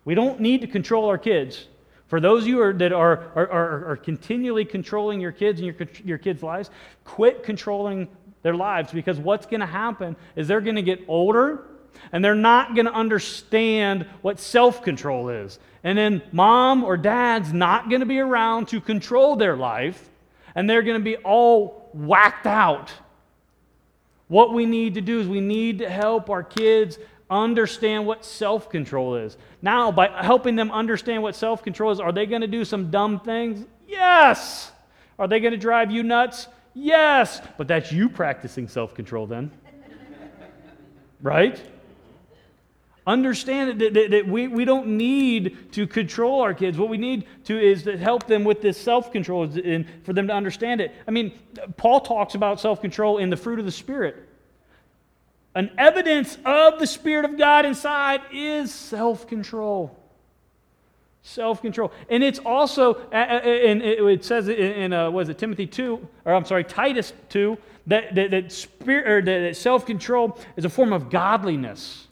We 0.03 0.15
don't 0.15 0.39
need 0.39 0.61
to 0.61 0.67
control 0.67 1.05
our 1.05 1.17
kids. 1.17 1.67
For 2.07 2.19
those 2.19 2.43
of 2.43 2.47
you 2.47 2.61
are, 2.61 2.73
that 2.73 2.93
are, 2.93 3.31
are, 3.35 3.49
are, 3.49 3.91
are 3.91 3.97
continually 3.97 4.65
controlling 4.65 5.19
your 5.19 5.33
kids 5.33 5.59
and 5.59 5.65
your, 5.67 5.87
your 6.05 6.17
kids' 6.17 6.41
lives, 6.41 6.69
quit 7.03 7.43
controlling 7.43 8.07
their 8.41 8.55
lives 8.55 8.93
because 8.93 9.19
what's 9.19 9.45
going 9.45 9.59
to 9.59 9.65
happen 9.65 10.15
is 10.37 10.47
they're 10.47 10.61
going 10.61 10.77
to 10.77 10.81
get 10.81 11.01
older 11.07 11.65
and 12.11 12.23
they're 12.23 12.35
not 12.35 12.75
going 12.75 12.85
to 12.85 12.93
understand 12.93 14.05
what 14.21 14.39
self 14.39 14.83
control 14.83 15.29
is. 15.29 15.59
And 15.83 15.97
then 15.97 16.21
mom 16.31 16.83
or 16.83 16.97
dad's 16.97 17.53
not 17.53 17.89
going 17.89 18.01
to 18.01 18.05
be 18.05 18.19
around 18.19 18.67
to 18.69 18.81
control 18.81 19.35
their 19.35 19.55
life, 19.55 20.09
and 20.55 20.69
they're 20.69 20.83
going 20.83 20.99
to 20.99 21.03
be 21.03 21.17
all 21.17 21.89
whacked 21.93 22.47
out. 22.47 22.91
What 24.27 24.53
we 24.53 24.65
need 24.65 24.95
to 24.95 25.01
do 25.01 25.19
is 25.19 25.27
we 25.27 25.41
need 25.41 25.79
to 25.79 25.89
help 25.89 26.29
our 26.29 26.43
kids 26.43 26.99
understand 27.29 28.05
what 28.05 28.25
self 28.25 28.69
control 28.69 29.15
is. 29.15 29.37
Now, 29.61 29.91
by 29.91 30.07
helping 30.23 30.55
them 30.55 30.71
understand 30.71 31.23
what 31.23 31.35
self 31.35 31.63
control 31.63 31.91
is, 31.91 31.99
are 31.99 32.11
they 32.11 32.25
going 32.25 32.41
to 32.41 32.47
do 32.47 32.65
some 32.65 32.89
dumb 32.91 33.19
things? 33.19 33.65
Yes. 33.87 34.71
Are 35.19 35.27
they 35.27 35.39
going 35.39 35.51
to 35.51 35.57
drive 35.57 35.91
you 35.91 36.03
nuts? 36.03 36.47
Yes. 36.73 37.41
But 37.57 37.67
that's 37.67 37.91
you 37.91 38.09
practicing 38.09 38.67
self 38.67 38.93
control 38.93 39.27
then. 39.27 39.51
right? 41.21 41.59
Understand 43.07 43.79
that, 43.79 43.93
that, 43.93 44.11
that, 44.11 44.27
we, 44.27 44.49
we 44.49 44.65
don't 44.65 44.85
need 44.97 45.71
to 45.71 45.87
control 45.87 46.41
our 46.41 46.53
kids. 46.53 46.77
What 46.77 46.89
we 46.89 46.97
need 46.97 47.25
to 47.45 47.57
is 47.57 47.83
to 47.83 47.97
help 47.97 48.27
them 48.27 48.43
with 48.43 48.61
this 48.61 48.77
self 48.77 49.13
control 49.13 49.43
and 49.43 49.85
for 50.03 50.11
them 50.11 50.27
to 50.27 50.33
understand 50.33 50.81
it. 50.81 50.93
I 51.07 51.11
mean, 51.11 51.31
Paul 51.77 52.01
talks 52.01 52.35
about 52.35 52.59
self 52.59 52.81
control 52.81 53.17
in 53.17 53.29
the 53.29 53.37
fruit 53.37 53.59
of 53.59 53.65
the 53.65 53.71
Spirit. 53.71 54.27
An 55.55 55.71
evidence 55.77 56.37
of 56.43 56.79
the 56.79 56.85
Spirit 56.85 57.23
of 57.23 57.37
God 57.37 57.65
inside 57.65 58.21
is 58.33 58.73
self 58.73 59.25
control. 59.25 59.97
Self 61.21 61.61
control. 61.61 61.93
And 62.09 62.21
it's 62.21 62.39
also, 62.39 62.95
and 63.13 63.81
it 63.81 64.25
says 64.25 64.49
in, 64.49 64.91
uh, 64.91 65.09
was 65.11 65.29
it 65.29 65.37
Timothy 65.37 65.65
2, 65.65 66.05
or 66.25 66.33
I'm 66.33 66.43
sorry, 66.43 66.65
Titus 66.65 67.13
2, 67.29 67.57
that, 67.87 68.15
that, 68.15 68.31
that, 68.31 68.51
spirit, 68.51 69.07
or 69.07 69.21
that 69.21 69.55
self 69.55 69.85
control 69.85 70.37
is 70.57 70.65
a 70.65 70.69
form 70.69 70.91
of 70.91 71.09
godliness. 71.09 72.06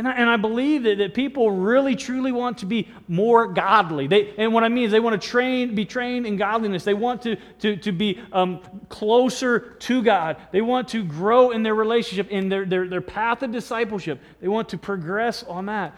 And 0.00 0.08
I, 0.08 0.12
and 0.12 0.30
I 0.30 0.38
believe 0.38 0.84
that, 0.84 0.96
that 0.96 1.12
people 1.12 1.50
really 1.50 1.94
truly 1.94 2.32
want 2.32 2.56
to 2.58 2.64
be 2.64 2.88
more 3.06 3.46
godly. 3.46 4.06
They, 4.06 4.32
and 4.38 4.54
what 4.54 4.64
I 4.64 4.70
mean 4.70 4.84
is 4.84 4.92
they 4.92 4.98
want 4.98 5.20
to 5.20 5.28
train, 5.28 5.74
be 5.74 5.84
trained 5.84 6.24
in 6.24 6.38
godliness. 6.38 6.84
They 6.84 6.94
want 6.94 7.20
to, 7.20 7.36
to, 7.58 7.76
to 7.76 7.92
be 7.92 8.18
um, 8.32 8.62
closer 8.88 9.58
to 9.58 10.02
God. 10.02 10.38
They 10.52 10.62
want 10.62 10.88
to 10.88 11.04
grow 11.04 11.50
in 11.50 11.62
their 11.62 11.74
relationship, 11.74 12.30
in 12.30 12.48
their, 12.48 12.64
their, 12.64 12.88
their 12.88 13.02
path 13.02 13.42
of 13.42 13.52
discipleship. 13.52 14.22
They 14.40 14.48
want 14.48 14.70
to 14.70 14.78
progress 14.78 15.42
on 15.42 15.66
that. 15.66 15.94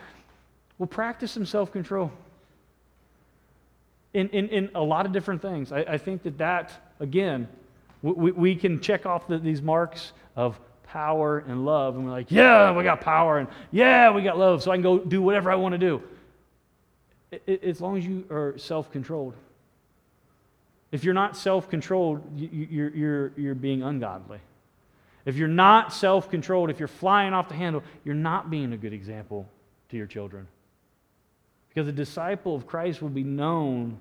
Well, 0.79 0.89
practice 0.89 1.31
some 1.31 1.47
self 1.47 1.71
control 1.71 2.11
in, 4.15 4.29
in, 4.31 4.49
in 4.49 4.71
a 4.75 4.83
lot 4.83 5.07
of 5.07 5.13
different 5.13 5.41
things. 5.41 5.71
I, 5.71 5.83
I 5.83 5.99
think 5.99 6.25
that 6.25 6.39
that, 6.39 6.73
again, 6.99 7.47
we, 8.03 8.33
we 8.33 8.57
can 8.57 8.81
check 8.81 9.07
off 9.07 9.29
the, 9.29 9.39
these 9.39 9.63
marks 9.63 10.13
of 10.35 10.59
power 10.93 11.39
and 11.39 11.65
love. 11.65 11.97
And 11.97 12.05
we're 12.05 12.11
like, 12.11 12.31
yeah, 12.31 12.71
we 12.77 12.85
got 12.85 13.01
power 13.01 13.39
and 13.39 13.49
yeah, 13.71 14.11
we 14.11 14.23
got 14.23 14.39
love, 14.39 14.63
so 14.63 14.71
I 14.71 14.77
can 14.77 14.83
go 14.83 14.99
do 14.99 15.23
whatever 15.23 15.51
I 15.51 15.55
want 15.55 15.73
to 15.73 15.79
do. 15.79 16.03
It, 17.31 17.43
it, 17.47 17.65
as 17.65 17.81
long 17.81 17.97
as 17.97 18.07
you 18.07 18.27
are 18.31 18.59
self 18.59 18.93
controlled. 18.93 19.35
If 20.91 21.03
you're 21.03 21.15
not 21.15 21.35
self 21.35 21.71
controlled, 21.71 22.21
you, 22.39 22.67
you're, 22.71 22.91
you're, 22.91 23.33
you're 23.39 23.55
being 23.55 23.83
ungodly. 23.83 24.41
If 25.25 25.37
you're 25.37 25.49
not 25.49 25.95
self 25.95 26.29
controlled, 26.31 26.69
if 26.69 26.79
you're 26.79 26.89
flying 26.89 27.33
off 27.33 27.49
the 27.49 27.55
handle, 27.55 27.83
you're 28.05 28.15
not 28.15 28.51
being 28.51 28.75
a 28.75 28.77
good 28.77 28.93
example 28.93 29.49
to 29.89 29.97
your 29.97 30.07
children. 30.07 30.47
Because 31.71 31.89
a 31.89 31.93
disciple 31.93 32.55
of 32.55 32.67
Christ 32.67 33.01
will 33.01 33.09
be 33.09 33.25
known 33.25 33.97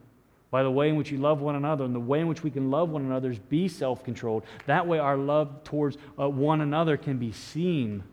by 0.52 0.64
the 0.64 0.70
way 0.70 0.90
in 0.90 0.98
which 0.98 1.10
you 1.10 1.18
love 1.18 1.42
one 1.42 1.56
another 1.56 1.86
and 1.86 1.96
the 1.96 2.00
way 2.00 2.20
in 2.20 2.28
which 2.28 2.44
we 2.44 2.52
can 2.52 2.70
love 2.70 2.90
one 2.90 3.04
another 3.04 3.32
is 3.32 3.40
be 3.40 3.68
self 3.68 4.04
controlled. 4.04 4.44
That 4.68 4.86
way, 4.86 5.00
our 5.00 5.18
love 5.18 5.64
towards 5.64 5.98
uh, 6.20 6.30
one 6.30 6.62
another 6.62 6.98
can 6.98 7.18
be 7.18 7.32
seen. 7.32 8.04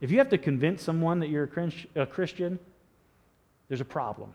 If 0.00 0.10
you 0.10 0.18
have 0.18 0.28
to 0.30 0.38
convince 0.38 0.82
someone 0.82 1.20
that 1.20 1.28
you're 1.28 1.50
a 1.96 2.06
Christian, 2.06 2.58
there's 3.68 3.80
a 3.80 3.84
problem. 3.84 4.30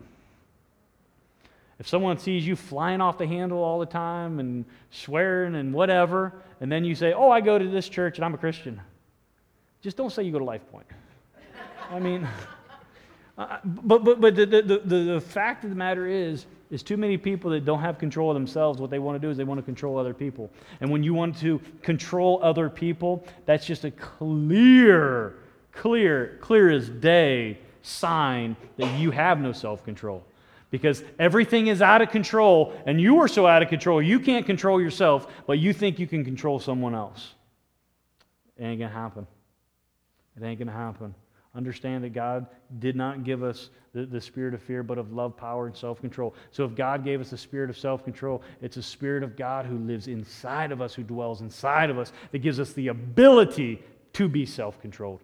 If 1.78 1.88
someone 1.88 2.18
sees 2.18 2.46
you 2.46 2.54
flying 2.54 3.00
off 3.00 3.16
the 3.18 3.26
handle 3.26 3.58
all 3.58 3.80
the 3.80 3.86
time 3.86 4.38
and 4.38 4.64
swearing 4.90 5.56
and 5.56 5.72
whatever, 5.72 6.34
and 6.60 6.70
then 6.70 6.84
you 6.84 6.94
say, 6.94 7.12
Oh, 7.12 7.30
I 7.30 7.40
go 7.40 7.58
to 7.58 7.68
this 7.68 7.88
church 7.88 8.18
and 8.18 8.24
I'm 8.24 8.34
a 8.34 8.38
Christian, 8.38 8.80
just 9.80 9.96
don't 9.96 10.10
say 10.10 10.22
you 10.22 10.32
go 10.32 10.38
to 10.38 10.44
Life 10.44 10.70
Point. 10.70 10.86
I 11.90 11.98
mean, 11.98 12.28
uh, 13.38 13.58
but, 13.64 14.04
but, 14.04 14.20
but 14.20 14.36
the, 14.36 14.46
the, 14.46 14.82
the, 14.84 14.96
the 15.14 15.20
fact 15.20 15.64
of 15.64 15.70
the 15.70 15.76
matter 15.76 16.06
is, 16.06 16.46
is 16.72 16.82
too 16.82 16.96
many 16.96 17.18
people 17.18 17.50
that 17.50 17.66
don't 17.66 17.80
have 17.80 17.98
control 17.98 18.30
of 18.30 18.34
themselves. 18.34 18.80
What 18.80 18.88
they 18.88 18.98
want 18.98 19.20
to 19.20 19.24
do 19.24 19.30
is 19.30 19.36
they 19.36 19.44
want 19.44 19.58
to 19.58 19.62
control 19.62 19.98
other 19.98 20.14
people. 20.14 20.50
And 20.80 20.90
when 20.90 21.02
you 21.02 21.12
want 21.12 21.36
to 21.40 21.60
control 21.82 22.40
other 22.42 22.70
people, 22.70 23.24
that's 23.44 23.66
just 23.66 23.84
a 23.84 23.90
clear, 23.90 25.34
clear, 25.70 26.38
clear 26.40 26.70
as 26.70 26.88
day 26.88 27.58
sign 27.82 28.56
that 28.78 28.98
you 28.98 29.10
have 29.10 29.38
no 29.38 29.52
self 29.52 29.84
control. 29.84 30.24
Because 30.70 31.04
everything 31.18 31.66
is 31.66 31.82
out 31.82 32.00
of 32.00 32.08
control, 32.08 32.72
and 32.86 32.98
you 32.98 33.20
are 33.20 33.28
so 33.28 33.46
out 33.46 33.62
of 33.62 33.68
control, 33.68 34.00
you 34.00 34.18
can't 34.18 34.46
control 34.46 34.80
yourself, 34.80 35.30
but 35.46 35.58
you 35.58 35.74
think 35.74 35.98
you 35.98 36.06
can 36.06 36.24
control 36.24 36.58
someone 36.58 36.94
else. 36.94 37.34
It 38.56 38.64
ain't 38.64 38.80
gonna 38.80 38.90
happen. 38.90 39.26
It 40.38 40.42
ain't 40.42 40.58
gonna 40.58 40.72
happen. 40.72 41.14
Understand 41.54 42.02
that 42.04 42.14
God 42.14 42.46
did 42.78 42.96
not 42.96 43.24
give 43.24 43.42
us 43.42 43.68
the, 43.92 44.06
the 44.06 44.20
spirit 44.20 44.54
of 44.54 44.62
fear, 44.62 44.82
but 44.82 44.96
of 44.96 45.12
love, 45.12 45.36
power, 45.36 45.66
and 45.66 45.76
self 45.76 46.00
control. 46.00 46.34
So 46.50 46.64
if 46.64 46.74
God 46.74 47.04
gave 47.04 47.20
us 47.20 47.30
the 47.30 47.36
spirit 47.36 47.68
of 47.68 47.76
self 47.76 48.04
control, 48.04 48.42
it's 48.62 48.78
a 48.78 48.82
spirit 48.82 49.22
of 49.22 49.36
God 49.36 49.66
who 49.66 49.76
lives 49.78 50.08
inside 50.08 50.72
of 50.72 50.80
us, 50.80 50.94
who 50.94 51.02
dwells 51.02 51.42
inside 51.42 51.90
of 51.90 51.98
us, 51.98 52.12
that 52.30 52.38
gives 52.38 52.58
us 52.58 52.72
the 52.72 52.88
ability 52.88 53.82
to 54.14 54.28
be 54.28 54.46
self 54.46 54.80
controlled. 54.80 55.20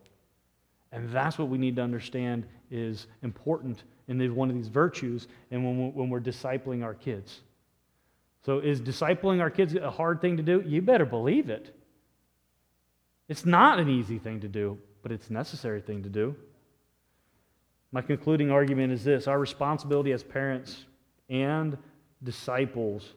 And 0.92 1.10
that's 1.10 1.38
what 1.38 1.48
we 1.48 1.58
need 1.58 1.76
to 1.76 1.82
understand 1.82 2.46
is 2.70 3.06
important 3.22 3.82
in 4.08 4.34
one 4.34 4.50
of 4.50 4.56
these 4.56 4.68
virtues 4.68 5.28
and 5.50 5.64
when, 5.64 5.94
when 5.94 6.10
we're 6.10 6.20
discipling 6.20 6.82
our 6.82 6.94
kids. 6.94 7.40
So, 8.44 8.58
is 8.58 8.80
discipling 8.80 9.40
our 9.40 9.50
kids 9.50 9.74
a 9.74 9.90
hard 9.90 10.20
thing 10.20 10.36
to 10.36 10.42
do? 10.42 10.62
You 10.66 10.82
better 10.82 11.04
believe 11.04 11.50
it. 11.50 11.74
It's 13.28 13.44
not 13.44 13.78
an 13.78 13.88
easy 13.88 14.18
thing 14.18 14.40
to 14.40 14.48
do, 14.48 14.78
but 15.02 15.12
it's 15.12 15.28
a 15.28 15.32
necessary 15.32 15.80
thing 15.80 16.02
to 16.02 16.08
do. 16.08 16.34
My 17.90 18.02
concluding 18.02 18.50
argument 18.50 18.92
is 18.92 19.04
this 19.04 19.26
our 19.26 19.38
responsibility 19.38 20.12
as 20.12 20.22
parents 20.22 20.84
and 21.28 21.78
disciples 22.22 23.14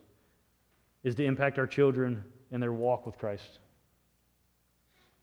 is 1.03 1.15
to 1.15 1.25
impact 1.25 1.57
our 1.59 1.67
children 1.67 2.23
in 2.51 2.59
their 2.59 2.73
walk 2.73 3.05
with 3.05 3.17
Christ. 3.17 3.59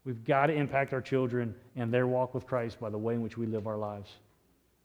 We've 0.05 0.25
got 0.25 0.47
to 0.47 0.55
impact 0.55 0.93
our 0.93 1.01
children 1.01 1.55
and 1.77 1.93
their 1.93 2.07
walk 2.07 2.35
with 2.35 2.47
Christ 2.47 2.81
by 2.81 2.91
the 2.91 2.99
way 2.99 3.15
in 3.15 3.23
which 3.23 3.37
we 3.37 3.47
live 3.47 3.67
our 3.67 3.77
lives. 3.77 4.11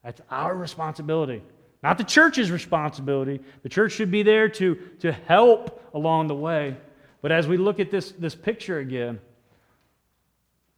That's 0.03 0.21
our 0.29 0.55
responsibility, 0.55 1.41
not 1.81 1.97
the 1.97 2.03
church's 2.03 2.51
responsibility. 2.51 3.41
The 3.63 3.69
church 3.69 3.93
should 3.93 4.11
be 4.11 4.23
there 4.23 4.49
to, 4.49 4.75
to 4.99 5.11
help 5.11 5.81
along 5.93 6.27
the 6.27 6.35
way. 6.35 6.77
But 7.21 7.31
as 7.31 7.47
we 7.47 7.57
look 7.57 7.79
at 7.79 7.89
this, 7.89 8.11
this 8.11 8.35
picture 8.35 8.79
again, 8.79 9.19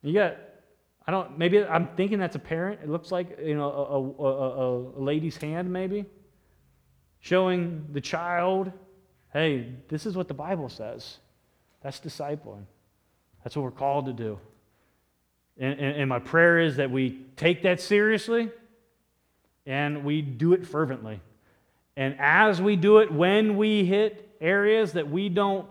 you 0.04 0.14
got 0.14 0.38
I 1.08 1.12
don't, 1.12 1.38
maybe 1.38 1.64
I'm 1.64 1.88
thinking 1.96 2.18
that's 2.18 2.36
a 2.36 2.40
parent. 2.40 2.82
It 2.84 2.90
looks 2.90 3.12
like, 3.12 3.38
you 3.44 3.56
know, 3.56 3.70
a, 3.70 4.24
a, 4.24 4.28
a, 4.28 5.00
a 5.00 5.00
lady's 5.00 5.38
hand, 5.38 5.72
maybe, 5.72 6.06
showing 7.20 7.86
the 7.92 8.02
child, 8.02 8.72
hey, 9.32 9.74
this 9.88 10.06
is 10.06 10.18
what 10.18 10.28
the 10.28 10.34
Bible 10.34 10.70
says. 10.70 11.18
That's 11.82 12.00
discipling. 12.00 12.66
That's 13.44 13.56
what 13.56 13.62
we're 13.62 13.72
called 13.72 14.08
to 14.08 14.14
do. 14.14 14.40
And, 15.58 15.80
and, 15.80 15.98
and, 15.98 16.10
my 16.10 16.20
prayer 16.20 16.60
is 16.60 16.78
that 16.78 16.92
we 16.92 17.22
take 17.38 17.62
that 17.64 17.80
seriously 17.80 18.50
and 19.66 20.04
we 20.04 20.22
do 20.22 20.54
it 20.54 20.66
fervently. 20.66 21.22
And 21.96 22.16
as 22.20 22.62
we 22.62 22.76
do 22.76 22.98
it, 22.98 23.12
when 23.12 23.56
we 23.56 23.86
hit 23.86 24.36
areas 24.42 24.94
that 24.94 25.10
we 25.10 25.30
don't 25.30 25.68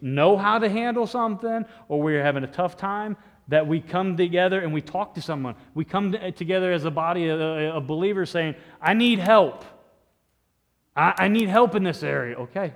know 0.00 0.36
how 0.36 0.58
to 0.58 0.68
handle 0.68 1.06
something 1.06 1.64
or 1.88 2.00
we're 2.00 2.22
having 2.22 2.44
a 2.44 2.48
tough 2.48 2.76
time, 2.76 3.16
that 3.48 3.66
we 3.66 3.80
come 3.80 4.16
together 4.16 4.60
and 4.60 4.72
we 4.72 4.80
talk 4.80 5.14
to 5.14 5.22
someone. 5.22 5.54
We 5.74 5.84
come 5.84 6.12
together 6.34 6.72
as 6.72 6.84
a 6.84 6.90
body 6.90 7.28
of 7.28 7.40
a 7.40 7.80
believers 7.80 8.30
saying, 8.30 8.56
I 8.80 8.94
need 8.94 9.18
help. 9.18 9.64
I, 10.96 11.14
I 11.18 11.28
need 11.28 11.48
help 11.48 11.74
in 11.74 11.84
this 11.84 12.02
area. 12.02 12.36
Okay, 12.36 12.72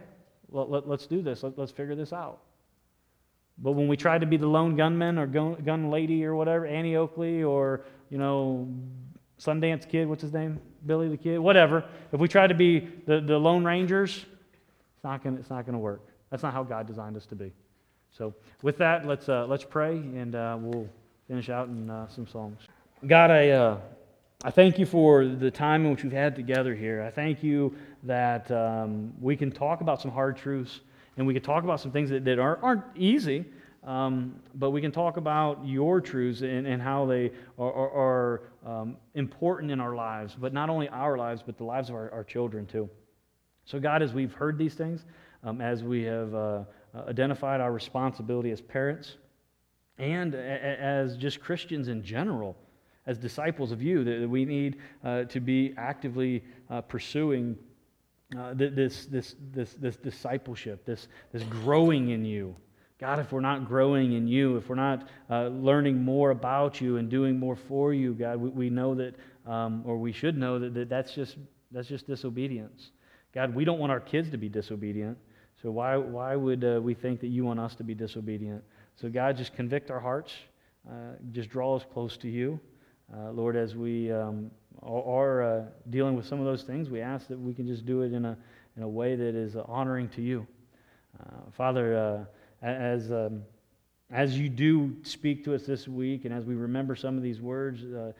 well, 0.48 0.68
let, 0.68 0.86
us 0.86 1.06
do 1.06 1.22
this. 1.22 1.42
Let, 1.42 1.58
us 1.58 1.70
figure 1.70 1.94
this 1.94 2.12
out. 2.12 2.40
But 3.58 3.72
when 3.72 3.88
we 3.88 3.96
try 3.96 4.18
to 4.18 4.26
be 4.26 4.36
the 4.36 4.46
lone 4.46 4.76
gunman 4.76 5.18
or 5.18 5.26
gun, 5.26 5.54
gun 5.64 5.90
lady 5.90 6.24
or 6.24 6.34
whatever, 6.34 6.66
Annie 6.66 6.96
Oakley 6.96 7.42
or, 7.42 7.82
you 8.08 8.18
know, 8.18 8.68
Sundance 9.38 9.88
Kid, 9.88 10.08
what's 10.08 10.22
his 10.22 10.32
name? 10.32 10.60
Billy 10.86 11.08
the 11.08 11.16
Kid, 11.16 11.38
whatever. 11.38 11.84
If 12.12 12.20
we 12.20 12.28
try 12.28 12.46
to 12.46 12.54
be 12.54 12.80
the, 13.06 13.20
the 13.20 13.38
Lone 13.38 13.64
Rangers, 13.64 14.24
it's 14.94 15.04
not 15.04 15.22
going 15.22 15.42
to 15.42 15.78
work. 15.78 16.02
That's 16.30 16.42
not 16.42 16.54
how 16.54 16.62
God 16.62 16.86
designed 16.86 17.16
us 17.16 17.26
to 17.26 17.34
be. 17.34 17.52
So, 18.12 18.34
with 18.62 18.76
that, 18.78 19.06
let's, 19.06 19.28
uh, 19.28 19.46
let's 19.46 19.64
pray 19.64 19.96
and 19.96 20.34
uh, 20.34 20.56
we'll 20.60 20.88
finish 21.28 21.48
out 21.48 21.68
in 21.68 21.88
uh, 21.88 22.08
some 22.08 22.26
songs. 22.26 22.60
God, 23.06 23.30
I, 23.30 23.50
uh, 23.50 23.78
I 24.42 24.50
thank 24.50 24.78
you 24.78 24.86
for 24.86 25.26
the 25.26 25.50
time 25.50 25.84
in 25.84 25.90
which 25.90 26.02
we've 26.02 26.12
had 26.12 26.34
together 26.34 26.74
here. 26.74 27.02
I 27.02 27.10
thank 27.10 27.42
you 27.42 27.74
that 28.02 28.50
um, 28.50 29.12
we 29.20 29.36
can 29.36 29.50
talk 29.50 29.80
about 29.80 30.00
some 30.00 30.10
hard 30.10 30.36
truths 30.36 30.80
and 31.16 31.26
we 31.26 31.34
can 31.34 31.42
talk 31.42 31.64
about 31.64 31.80
some 31.80 31.92
things 31.92 32.10
that, 32.10 32.24
that 32.24 32.38
aren't, 32.38 32.62
aren't 32.62 32.84
easy, 32.96 33.44
um, 33.84 34.34
but 34.54 34.70
we 34.70 34.80
can 34.80 34.92
talk 34.92 35.16
about 35.16 35.64
your 35.64 36.00
truths 36.00 36.40
and, 36.40 36.66
and 36.66 36.82
how 36.82 37.06
they 37.06 37.30
are, 37.58 37.72
are, 37.72 37.90
are 37.90 38.42
um, 38.80 38.96
important 39.14 39.70
in 39.70 39.80
our 39.80 39.94
lives, 39.94 40.36
but 40.38 40.52
not 40.52 40.68
only 40.68 40.88
our 40.88 41.16
lives, 41.16 41.42
but 41.44 41.56
the 41.56 41.64
lives 41.64 41.88
of 41.88 41.94
our, 41.94 42.10
our 42.12 42.24
children 42.24 42.66
too. 42.66 42.88
So, 43.66 43.78
God, 43.78 44.02
as 44.02 44.12
we've 44.12 44.32
heard 44.32 44.58
these 44.58 44.74
things, 44.74 45.04
um, 45.44 45.60
as 45.60 45.82
we 45.84 46.02
have 46.04 46.34
uh, 46.34 46.62
identified 46.94 47.60
our 47.60 47.72
responsibility 47.72 48.50
as 48.50 48.60
parents 48.60 49.16
and 49.98 50.34
as 50.34 51.16
just 51.16 51.40
Christians 51.40 51.88
in 51.88 52.02
general, 52.02 52.56
as 53.06 53.18
disciples 53.18 53.70
of 53.70 53.82
you, 53.82 54.02
that 54.04 54.28
we 54.28 54.44
need 54.44 54.78
uh, 55.04 55.24
to 55.24 55.40
be 55.40 55.74
actively 55.76 56.42
uh, 56.70 56.80
pursuing 56.80 57.56
uh, 58.38 58.54
this, 58.54 59.06
this, 59.06 59.34
this, 59.52 59.74
this 59.74 59.96
discipleship, 59.96 60.84
this, 60.84 61.08
this 61.32 61.42
growing 61.44 62.10
in 62.10 62.24
you. 62.24 62.54
God, 62.98 63.18
if 63.18 63.32
we're 63.32 63.40
not 63.40 63.66
growing 63.66 64.12
in 64.12 64.28
you, 64.28 64.56
if 64.56 64.68
we're 64.68 64.74
not 64.74 65.08
uh, 65.30 65.48
learning 65.48 66.04
more 66.04 66.30
about 66.30 66.80
you 66.80 66.98
and 66.98 67.08
doing 67.08 67.38
more 67.38 67.56
for 67.56 67.94
you, 67.94 68.12
God, 68.12 68.36
we, 68.36 68.50
we 68.50 68.70
know 68.70 68.94
that, 68.94 69.14
um, 69.46 69.82
or 69.86 69.96
we 69.96 70.12
should 70.12 70.36
know 70.36 70.58
that, 70.58 70.74
that 70.74 70.88
that's, 70.88 71.14
just, 71.14 71.36
that's 71.72 71.88
just 71.88 72.06
disobedience. 72.06 72.90
God, 73.34 73.54
we 73.54 73.64
don't 73.64 73.78
want 73.78 73.90
our 73.90 74.00
kids 74.00 74.30
to 74.30 74.36
be 74.36 74.48
disobedient. 74.48 75.16
So 75.62 75.70
why, 75.70 75.96
why 75.96 76.36
would 76.36 76.64
uh, 76.64 76.80
we 76.82 76.94
think 76.94 77.20
that 77.20 77.28
you 77.28 77.44
want 77.44 77.60
us 77.60 77.74
to 77.76 77.84
be 77.84 77.94
disobedient? 77.94 78.64
So, 78.96 79.08
God, 79.08 79.36
just 79.36 79.54
convict 79.54 79.90
our 79.90 80.00
hearts. 80.00 80.32
Uh, 80.88 81.16
just 81.32 81.50
draw 81.50 81.76
us 81.76 81.84
close 81.92 82.16
to 82.18 82.28
you. 82.28 82.58
Uh, 83.14 83.32
Lord, 83.32 83.56
as 83.56 83.76
we 83.76 84.10
um, 84.10 84.50
are 84.82 85.42
uh, 85.42 85.64
dealing 85.90 86.16
with 86.16 86.26
some 86.26 86.38
of 86.38 86.46
those 86.46 86.62
things, 86.62 86.88
we 86.88 87.00
ask 87.00 87.28
that 87.28 87.38
we 87.38 87.52
can 87.52 87.66
just 87.66 87.84
do 87.84 88.02
it 88.02 88.12
in 88.12 88.24
a, 88.24 88.38
in 88.76 88.82
a 88.82 88.88
way 88.88 89.16
that 89.16 89.34
is 89.34 89.56
honoring 89.66 90.08
to 90.10 90.22
you. 90.22 90.46
Uh, 91.18 91.50
Father, 91.52 92.26
uh, 92.62 92.66
as, 92.66 93.12
um, 93.12 93.42
as 94.10 94.38
you 94.38 94.48
do 94.48 94.96
speak 95.02 95.44
to 95.44 95.54
us 95.54 95.64
this 95.64 95.86
week 95.86 96.24
and 96.24 96.32
as 96.32 96.44
we 96.44 96.54
remember 96.54 96.96
some 96.96 97.16
of 97.16 97.22
these 97.22 97.40
words, 97.40 97.82
uh, 97.84 98.12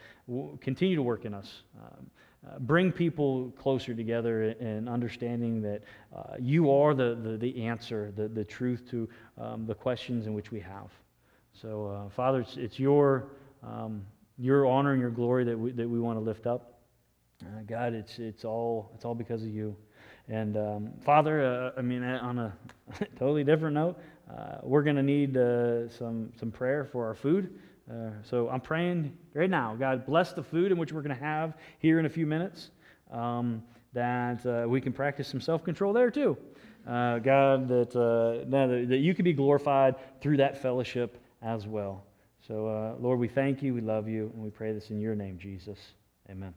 continue 0.61 0.97
to 0.97 1.03
work 1.03 1.25
in 1.25 1.33
us. 1.33 1.63
Um, 1.81 2.11
uh, 2.47 2.59
bring 2.59 2.91
people 2.91 3.53
closer 3.59 3.95
together 3.95 4.53
in 4.53 4.89
understanding 4.89 5.61
that 5.61 5.83
uh, 6.17 6.37
you 6.39 6.71
are 6.71 6.95
the, 6.95 7.15
the, 7.23 7.37
the, 7.37 7.65
answer, 7.65 8.13
the, 8.17 8.29
the 8.29 8.45
truth 8.45 8.83
to 8.91 9.07
um, 9.39 9.67
the 9.67 9.75
questions 9.75 10.27
in 10.27 10.33
which 10.33 10.51
we 10.51 10.59
have. 10.59 10.89
So, 11.61 11.89
uh, 11.89 12.09
Father, 12.17 12.41
it's, 12.41 12.57
it's 12.57 12.79
your, 12.79 13.33
um, 13.63 14.07
your 14.39 14.65
honor 14.67 14.93
and 14.93 15.01
your 15.03 15.11
glory 15.11 15.45
that 15.45 15.59
we, 15.59 15.73
that 15.73 15.87
we 15.87 16.01
want 16.01 16.19
to 16.19 16.25
lift 16.25 16.47
up. 16.47 16.81
Uh, 17.43 17.61
God, 17.67 17.93
it's, 17.93 18.19
it's, 18.19 18.47
all, 18.47 18.91
it's 18.95 19.05
all 19.05 19.15
because 19.15 19.43
of 19.43 19.49
you. 19.49 19.77
And 20.29 20.57
um, 20.57 20.91
Father, 21.05 21.73
uh, 21.77 21.79
I 21.79 21.83
mean, 21.83 22.03
on 22.03 22.39
a 22.39 22.57
totally 23.19 23.45
different 23.45 23.75
note, 23.75 23.99
uh, 24.35 24.59
we're 24.63 24.83
going 24.83 24.97
to 24.97 25.03
need 25.03 25.35
some, 25.99 26.33
some 26.39 26.51
prayer 26.51 26.89
for 26.91 27.07
our 27.07 27.15
food. 27.15 27.59
Uh, 27.91 28.11
so 28.23 28.49
I'm 28.49 28.61
praying 28.61 29.17
right 29.35 29.51
now, 29.51 29.75
God, 29.75 30.07
bless 30.07 30.33
the 30.33 30.43
food 30.43 30.71
in 30.71 30.79
which 30.79 30.93
we're 30.93 31.03
going 31.03 31.17
to 31.17 31.23
have 31.23 31.55
here 31.81 31.99
in 31.99 32.07
a 32.07 32.11
few 32.11 32.27
minutes, 32.27 32.71
um, 33.11 33.63
that 33.93 34.47
uh, 34.47 34.69
we 34.69 34.81
can 34.81 34.93
practice 34.93 35.27
some 35.27 35.41
self 35.41 35.65
control 35.65 35.93
there 35.93 36.11
too. 36.11 36.37
Uh, 36.87 37.19
God, 37.19 37.69
that, 37.69 37.95
uh, 37.97 38.49
that, 38.49 38.87
that 38.89 38.99
you 38.99 39.15
can 39.15 39.25
be 39.25 39.33
glorified 39.33 39.97
through 40.21 40.37
that 40.39 40.63
fellowship 40.63 41.23
as 41.43 41.67
well. 41.67 42.05
So, 42.47 42.69
uh, 42.69 42.95
Lord, 43.01 43.19
we 43.19 43.29
thank 43.29 43.63
you, 43.63 43.75
we 43.75 43.81
love 43.81 44.09
you, 44.09 44.31
and 44.35 44.43
we 44.43 44.51
pray 44.51 44.73
this 44.73 44.91
in 44.91 45.01
your 45.01 45.15
name, 45.15 45.39
Jesus. 45.39 45.79
Amen. 46.31 46.55